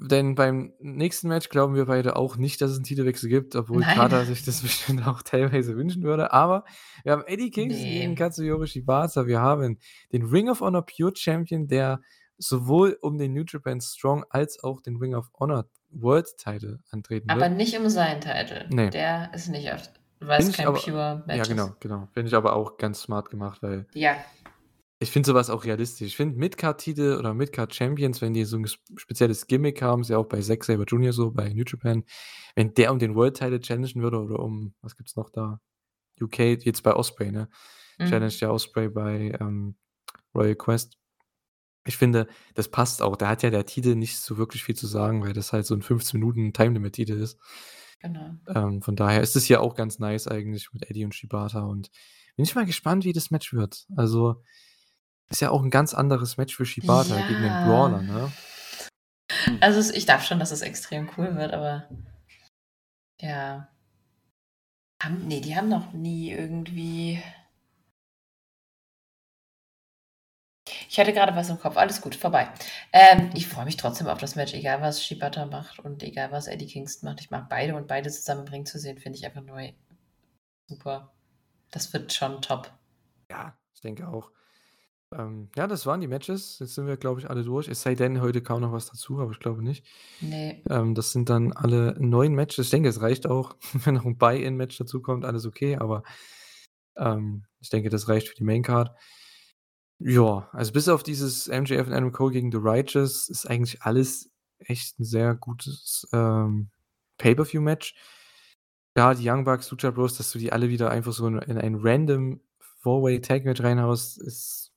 [0.00, 3.80] Denn beim nächsten Match glauben wir beide auch nicht, dass es 'n Titelwechsel gibt, obwohl
[3.80, 3.96] Nein.
[3.96, 6.32] Kata sich das bestimmt auch teilweise wünschen würde.
[6.32, 6.64] Aber
[7.02, 8.14] wir haben Eddie Kingston gegen Ne.
[8.14, 9.26] Katsuyori Shibata.
[9.26, 9.78] Wir haben
[10.12, 12.00] den Ring of Honor Pure Champion, der
[12.38, 17.28] sowohl um den New Japan Strong als auch den Ring of Honor World Title antreten
[17.30, 17.56] Aber wird.
[17.56, 18.68] nicht um seinen Title.
[18.70, 18.90] Ne.
[18.90, 19.82] Der ist nicht auf
[20.20, 21.48] weil es kein aber pure Match ja, ist.
[21.48, 22.08] genau, genau.
[22.12, 24.16] Finde ich aber auch ganz smart gemacht, weil Ja.
[25.00, 26.06] Ich finde so was auch realistisch.
[26.08, 30.18] Ich finde Midcard-Titel oder Midcard-Champions, wenn die so 'n ges spezielles Gimmick haben, ist ja
[30.18, 31.12] auch bei Zack Sabre Jr.
[31.12, 32.04] so, bei New Japan,
[32.56, 35.60] wenn der um den World Title challengen würde oder um was gibt's noch da?
[36.22, 37.48] UK, jetzt bei Ospreay, ne?
[38.00, 38.28] Mhm.
[38.40, 39.76] ja Ospreay bei, ähm,
[40.34, 40.98] Royal Quest.
[41.86, 43.16] Ich finde, das passt auch.
[43.16, 45.74] Da hat ja der Titel nicht so wirklich viel zu sagen, weil das halt so
[45.74, 47.38] 'n 15 Minuten Time Limit Titel ist.
[48.00, 48.38] Genau.
[48.46, 51.90] Ähm, von daher ist es hier auch ganz nice eigentlich mit Eddie und Shibata und
[52.36, 53.86] bin ich mal gespannt, wie das Match wird.
[53.96, 54.42] Also,
[55.30, 58.02] ist ja auch 'n ganz anderes Match für Shibata gegen den Brawler, Ja.
[58.02, 58.32] ne?
[59.60, 61.88] Also, es ich glaube schon, dass es extrem cool wird, aber
[63.20, 63.68] ja.
[65.02, 67.20] Haben ne, die haben noch nie irgendwie
[70.88, 71.76] Ich hatte grade was im Kopf.
[71.76, 72.48] Alles gut, vorbei.
[72.92, 76.46] Ähm, ich freue mich trotzdem auf das Match, egal was Shibata macht und egal was
[76.46, 77.20] Eddie Kingston macht.
[77.20, 79.60] Ich mag beide und beide zusammen im Ring zu sehen, finde ich einfach nur
[80.68, 81.12] super.
[81.70, 82.72] Das wird schon top.
[83.30, 84.30] Ja, ich denke auch.
[85.12, 86.58] Ähm, ja, das waren die Matches.
[86.58, 87.68] Jetzt sind wir, glaube ich, alle durch.
[87.68, 89.84] Es sei denn, heute kam noch was dazu, aber ich glaube nicht.
[90.20, 90.62] Ne.
[90.68, 92.66] Ähm, das sind dann alle 9 Matches.
[92.66, 96.02] Ich denke, es reicht auch, wenn noch 'n Buy-in-Match dazukommt, alles okay, aber,
[96.96, 98.92] ähm, ich denke, das reicht für die Maincard.
[100.00, 104.30] Ja, also bis auf dieses MJF und Adam Cole gegen The Righteous ist eigentlich alles
[104.60, 106.70] echt 'n sehr gutes, ähm,
[107.18, 107.94] Pay-per-View-Match.
[108.96, 111.58] Ja, die Young Bucks, Lucha Bros, dass du die alle wieder einfach so in in
[111.58, 112.40] ein random
[112.82, 114.67] Four-Way-Tag-Match reinhaust, ist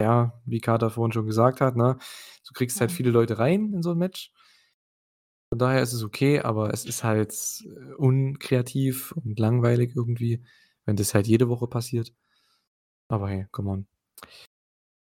[0.00, 1.98] ja, wie Carter vorhin schon gesagt hat, ne?
[2.46, 2.94] Du kriegst halt Mhm.
[2.94, 4.30] viele Leute rein in so 'n Match.
[5.52, 7.32] Von daher ist es okay, aber es ist halt,
[7.64, 10.44] äh, unkreativ und langweilig irgendwie,
[10.84, 12.12] wenn das halt jede Woche passiert.
[13.08, 13.86] Aber hey, come on.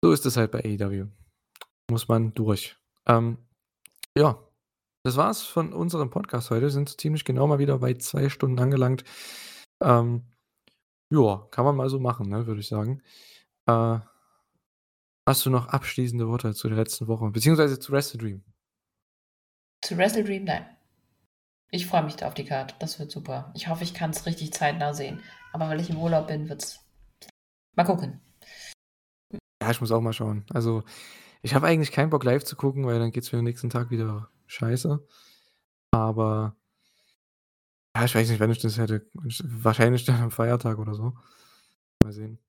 [0.04, 1.08] So ist es halt bei AEW.
[1.92, 2.78] Muss man durch.
[3.08, 3.38] Ähm,
[4.18, 4.40] ja,
[5.06, 6.70] das war's von unserem Podcast heute.
[6.70, 9.04] Sind so ziemlich genau mal wieder bei 2 Stunden angelangt.
[9.82, 10.24] Ähm,
[11.12, 13.02] ja, kann man mal so machen, ne, würde ich sagen.
[13.68, 14.00] Äh
[15.30, 18.44] hast du noch abschließende Worte zu der letzten Woche, beziehungsweise zu Wrestle Dream?
[19.82, 20.66] Zu Wrestle Dream, nein.
[21.72, 22.76] Ich freue mich da auf die Card.
[22.80, 23.52] Das wird super.
[23.56, 25.22] Ich hoffe, ich kann's richtig zeitnah sehen.
[25.54, 26.80] Aber weil ich im Urlaub bin, wird's
[27.76, 28.20] mal gucken.
[29.62, 30.46] Ja, ich muss auch mal schauen.
[30.50, 30.84] Also,
[31.44, 33.92] ich habe eigentlich keinen Bock, live zu gucken, weil dann geht's mir am nächsten Tag
[33.92, 35.06] wieder scheiße.
[35.92, 36.56] Aber
[37.96, 39.06] ja, ich weiß nicht, wann ich das hätte.
[39.14, 41.14] Wahrscheinlich dann am Feiertag oder so.
[42.04, 42.40] Mal sehen.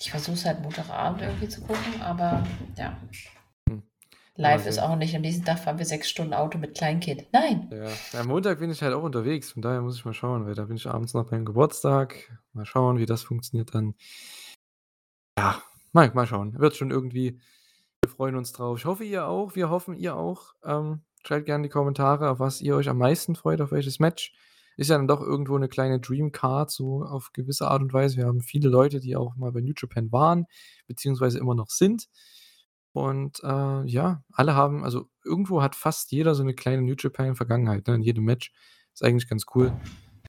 [0.00, 2.46] Ich versuche es halt Montagabend irgendwie zu gucken, aber
[2.76, 2.96] ja.
[3.68, 3.82] Hm.
[4.36, 7.26] Live Mal ist auch nicht am nächsten Tag fahren wir 6 Stunden Auto mit Kleinkind.
[7.32, 7.68] Nein!
[7.72, 10.54] Ja, am Montag bin ich halt auch unterwegs, von daher muss ich mal schauen, weil
[10.54, 12.30] da bin ich abends noch beim Geburtstag.
[12.52, 13.94] Mal schauen, wie das funktioniert dann.
[15.36, 15.60] Ja,
[15.92, 16.56] mal mal schauen.
[16.58, 17.40] Wird schon irgendwie.
[18.04, 18.78] Wir freuen uns drauf.
[18.78, 19.56] Ich hoffe, ihr auch.
[19.56, 20.54] Wir hoffen, ihr auch.
[20.64, 23.98] Ähm, schreibt gerne in die Kommentare, auf was ihr euch am meisten freut, auf welches
[23.98, 24.32] Match.
[24.78, 28.16] Ist ja dann doch irgendwo 'ne kleine Dream Card, so auf gewisse Art und Weise.
[28.16, 30.46] Wir haben viele Leute, die auch mal bei New Japan waren,
[30.86, 32.06] beziehungsweise immer noch sind.
[32.92, 37.88] Und, äh, ja, alle haben also, irgendwo hat fast jeder so 'ne kleine New Japan-Vergangenheit,
[37.88, 38.52] ne, in jedem Match.
[38.94, 39.72] Ist eigentlich ganz cool.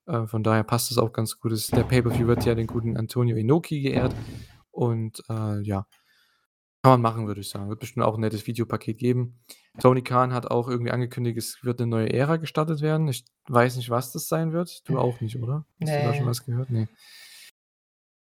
[0.07, 1.51] Äh, von daher passt das auch ganz gut.
[1.75, 4.15] Der Pay-per-View wird ja den guten Antonio Inoki geehrt
[4.71, 5.87] und, äh, ja,
[6.83, 7.69] kann man machen, würde ich sagen.
[7.69, 9.39] Wird bestimmt auch 'n nettes Videopaket geben.
[9.79, 13.07] Tony Khan hat auch irgendwie angekündigt, es wird 'ne neue Ära gestartet werden.
[13.07, 14.87] Ich weiß nicht, was das sein wird.
[14.87, 15.65] Du auch nicht, oder?
[15.81, 16.69] Hast du da schon was gehört?
[16.69, 16.87] Ne.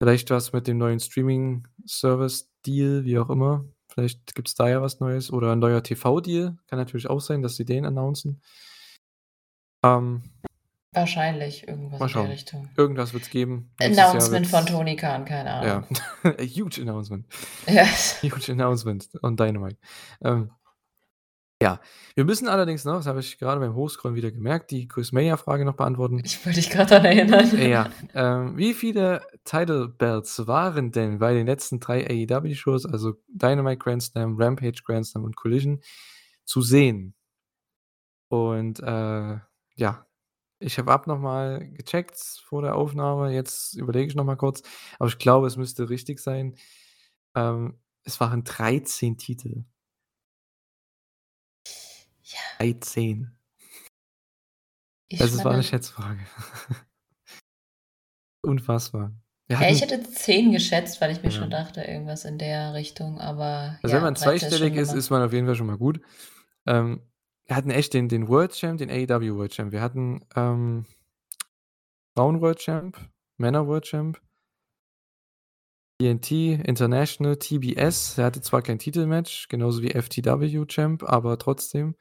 [0.02, 3.64] Vielleicht was mit dem neuen Streaming-Service-Deal, wie auch immer.
[3.92, 6.56] Vielleicht gibt's da ja was Neues oder 'n neuer TV-Deal.
[6.68, 8.40] Kann natürlich auch sein, dass sie den announcen.
[9.84, 10.22] Ähm
[10.92, 12.26] Wahrscheinlich irgendwas Mal in der schauen.
[12.26, 12.68] Richtung.
[12.76, 13.70] Irgendwas wird's geben.
[13.78, 15.86] Nächstes Jahr Announcement von Tony Khan, keine ja, Ahnung.
[16.24, 17.26] a huge announcement.
[17.68, 17.84] Ja.
[18.22, 19.76] Huge announcement on Dynamite.
[20.24, 20.50] Ähm,
[21.62, 21.78] ja,
[22.14, 25.66] wir müssen allerdings noch, das habe ich grade beim Hochscrollen wieder gemerkt, die Chris Mania-Frage
[25.66, 26.20] noch beantworten.
[26.24, 27.50] Ich wollte dich grad dran erinnern.
[27.58, 33.76] Ja, ähm, wie viele Title Belts waren denn bei den letzten 3 AEW-Shows, also Dynamite
[33.78, 35.80] Grand Slam, Rampage Grand Slam und Collision,
[36.44, 37.14] zu sehen?
[38.28, 39.38] Und, äh,
[39.74, 40.06] ja,
[40.60, 43.32] ich habe habe noch mal gecheckt vor der Aufnahme.
[43.32, 44.62] Jetzt überlege ich noch mal kurz,
[44.98, 46.54] aber ich glaube, es müsste richtig sein.
[47.34, 49.64] Ähm, es waren 13 Titel.
[52.60, 52.66] Ja.
[52.66, 53.36] 13.
[55.08, 56.20] Ich es war 'ne meine Schätzfrage.
[58.44, 59.12] Unfassbar.
[59.50, 61.30] Ja, ich hätte 10 geschätzt, weil ich mir Ja.
[61.30, 64.76] schon dachte, irgendwas in der Richtung, aber Also, wenn ja, man 13 ist schon zweistellig
[64.76, 64.98] ist, Nummer.
[64.98, 66.00] ist man auf jeden Fall schon mal gut.
[66.66, 67.02] Ähm,
[67.46, 69.72] wir hatten echt den den World Champ, den AEW World Champ.
[69.72, 70.86] Wir hatten, ähm,
[72.16, 72.96] Frauen World Champ,
[73.36, 74.20] Männer World Champ
[76.00, 78.16] TNT International TBS.
[78.18, 81.94] Er hatte zwar kein Titelmatch, genauso wie FTW Champ, aber trotzdem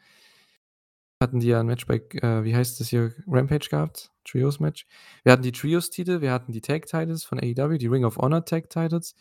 [1.19, 4.85] hatten die ja ein Match bei, äh, wie heißt das hier, Rampage gehabt, Trios Match.
[5.23, 8.17] Wir hatten die Trios Titel, wir hatten die Tag Titles von AEW, die Ring of
[8.17, 9.15] Honor Tag Titles,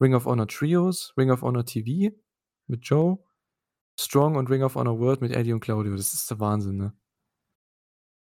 [0.00, 2.14] Ring of Honor Trios, Ring of Honor TV
[2.66, 3.18] mit Joe,
[3.98, 5.94] Strong und Ring of Honor World mit Eddie und Claudio.
[5.96, 6.92] Das ist der Wahnsinn, ne?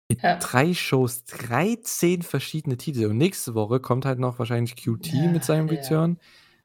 [0.09, 0.37] In Ja.
[0.37, 3.07] drei Shows 13 verschiedene Titel.
[3.07, 5.81] Und nächste Woche kommt halt noch wahrscheinlich QT Ja, mit seinem ja.
[5.81, 6.19] Return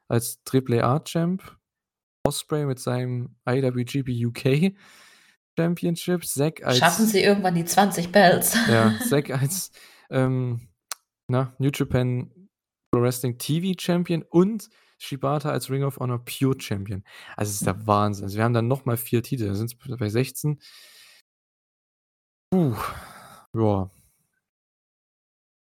[0.08, 1.56] als Triple A Champ.
[2.26, 4.74] Osprey mit seinem IWGP UK
[5.62, 6.24] Championship.
[6.24, 6.78] Zack als.
[6.78, 8.54] Schaffen sie irgendwann die 20 Bells?
[8.68, 9.70] Ja, Zack als
[10.10, 10.68] ähm,
[11.28, 12.30] na, New Japan
[12.92, 14.68] Pro Wrestling TV Champion und
[14.98, 17.04] Shibata als Ring of Honor Pure Champion.
[17.36, 18.24] Also, es ist der Wahnsinn.
[18.24, 19.46] Also, wir haben dann nochmal vier Titel.
[19.46, 20.60] Da sind es bei 16.
[22.52, 22.74] Puh.
[23.54, 23.90] Ja.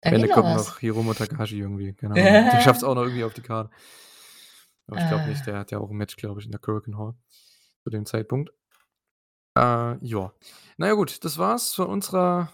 [0.02, 0.68] Da Ende kommt was.
[0.68, 1.96] noch Hiromu Takahashi irgendwie.
[2.02, 2.14] Ahnung.
[2.14, 3.70] Der schafft es auch noch irgendwie auf die Karte.
[4.86, 5.26] Aber ich glaube Ah.
[5.28, 5.46] nicht.
[5.46, 7.14] Der hat ja auch ein Match, glaube ich, in der Korakuen Hall
[7.82, 8.50] zu dem Zeitpunkt.
[9.56, 10.32] Äh, ja.
[10.76, 11.24] Na ja, gut.
[11.24, 12.52] Das war's von unserer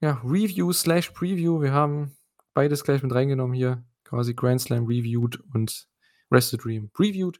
[0.00, 1.60] ja, Review slash Preview.
[1.60, 2.16] Wir haben
[2.54, 3.84] beides gleich mit reingenommen hier.
[4.04, 5.88] Quasi Grand Slam reviewed und
[6.30, 7.38] Rested Dream previewed.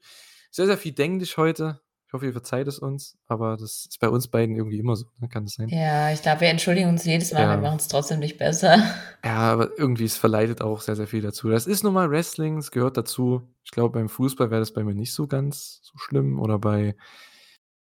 [0.51, 1.80] Sehr, sehr viel Englisch heute.
[2.06, 3.16] Ich hoffe, ihr verzeiht es uns.
[3.26, 5.06] Aber das ist bei uns beiden irgendwie immer so.
[5.18, 5.28] Ne?
[5.28, 5.68] Kann das sein?
[5.68, 7.51] Ja, ich glaube, wir entschuldigen uns jedes Mal, Ja.
[7.56, 8.76] wir machen es trotzdem nicht besser.
[9.24, 11.48] Ja, aber irgendwie, es verleitet auch sehr, sehr viel dazu.
[11.48, 13.43] Das ist nun mal Wrestling, es gehört dazu.
[13.64, 16.97] Ich glaube, beim Fußball wäre das bei mir nicht so ganz so schlimm oder bei,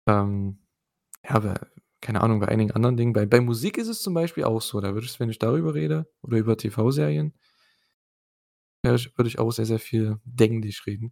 [0.07, 0.60] ähm,
[1.28, 1.60] ja, bei,
[2.02, 3.14] keine Ahnung, bei einigen anderen Dingen.
[3.14, 4.80] Bei, bei Musik ist es zum Beispiel auch so.
[4.82, 7.34] Da würde ich, wenn ich darüber rede oder über TV-Serien,
[8.84, 11.12] ja, würde ich auch sehr, sehr viel Englisch reden.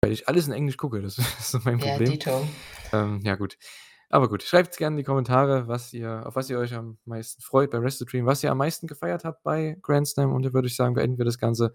[0.00, 2.10] Weil ich alles in Englisch gucke, das ist so mein Ja, Problem.
[2.12, 2.48] Dito.
[2.92, 3.58] Ähm, ja, gut.
[4.08, 7.42] Aber gut, schreibt gerne in die Kommentare, was ihr, auf was ihr euch am meisten
[7.42, 10.32] freut bei Rested Dream, was ihr am meisten gefeiert habt bei Grand Slam.
[10.32, 11.74] Und dann würde ich sagen, beenden wir das Ganze.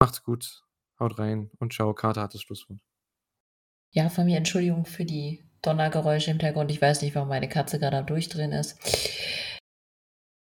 [0.00, 0.64] Macht's gut,
[0.98, 1.92] haut rein und ciao.
[1.92, 2.80] Carter hat das Schlusswort.
[3.90, 6.70] Ja, von mir Entschuldigung für die Donnergeräusche im Hintergrund.
[6.70, 8.78] Ich weiß nicht, warum meine Katze gerade am Durchdrehen ist.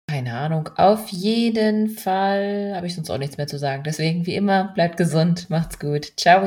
[0.09, 0.69] Keine Ahnung.
[0.77, 3.83] Auf jeden Fall habe ich sonst auch nichts mehr zu sagen.
[3.83, 6.13] Deswegen, wie immer, bleibt gesund, macht's gut.
[6.17, 6.45] Ciao.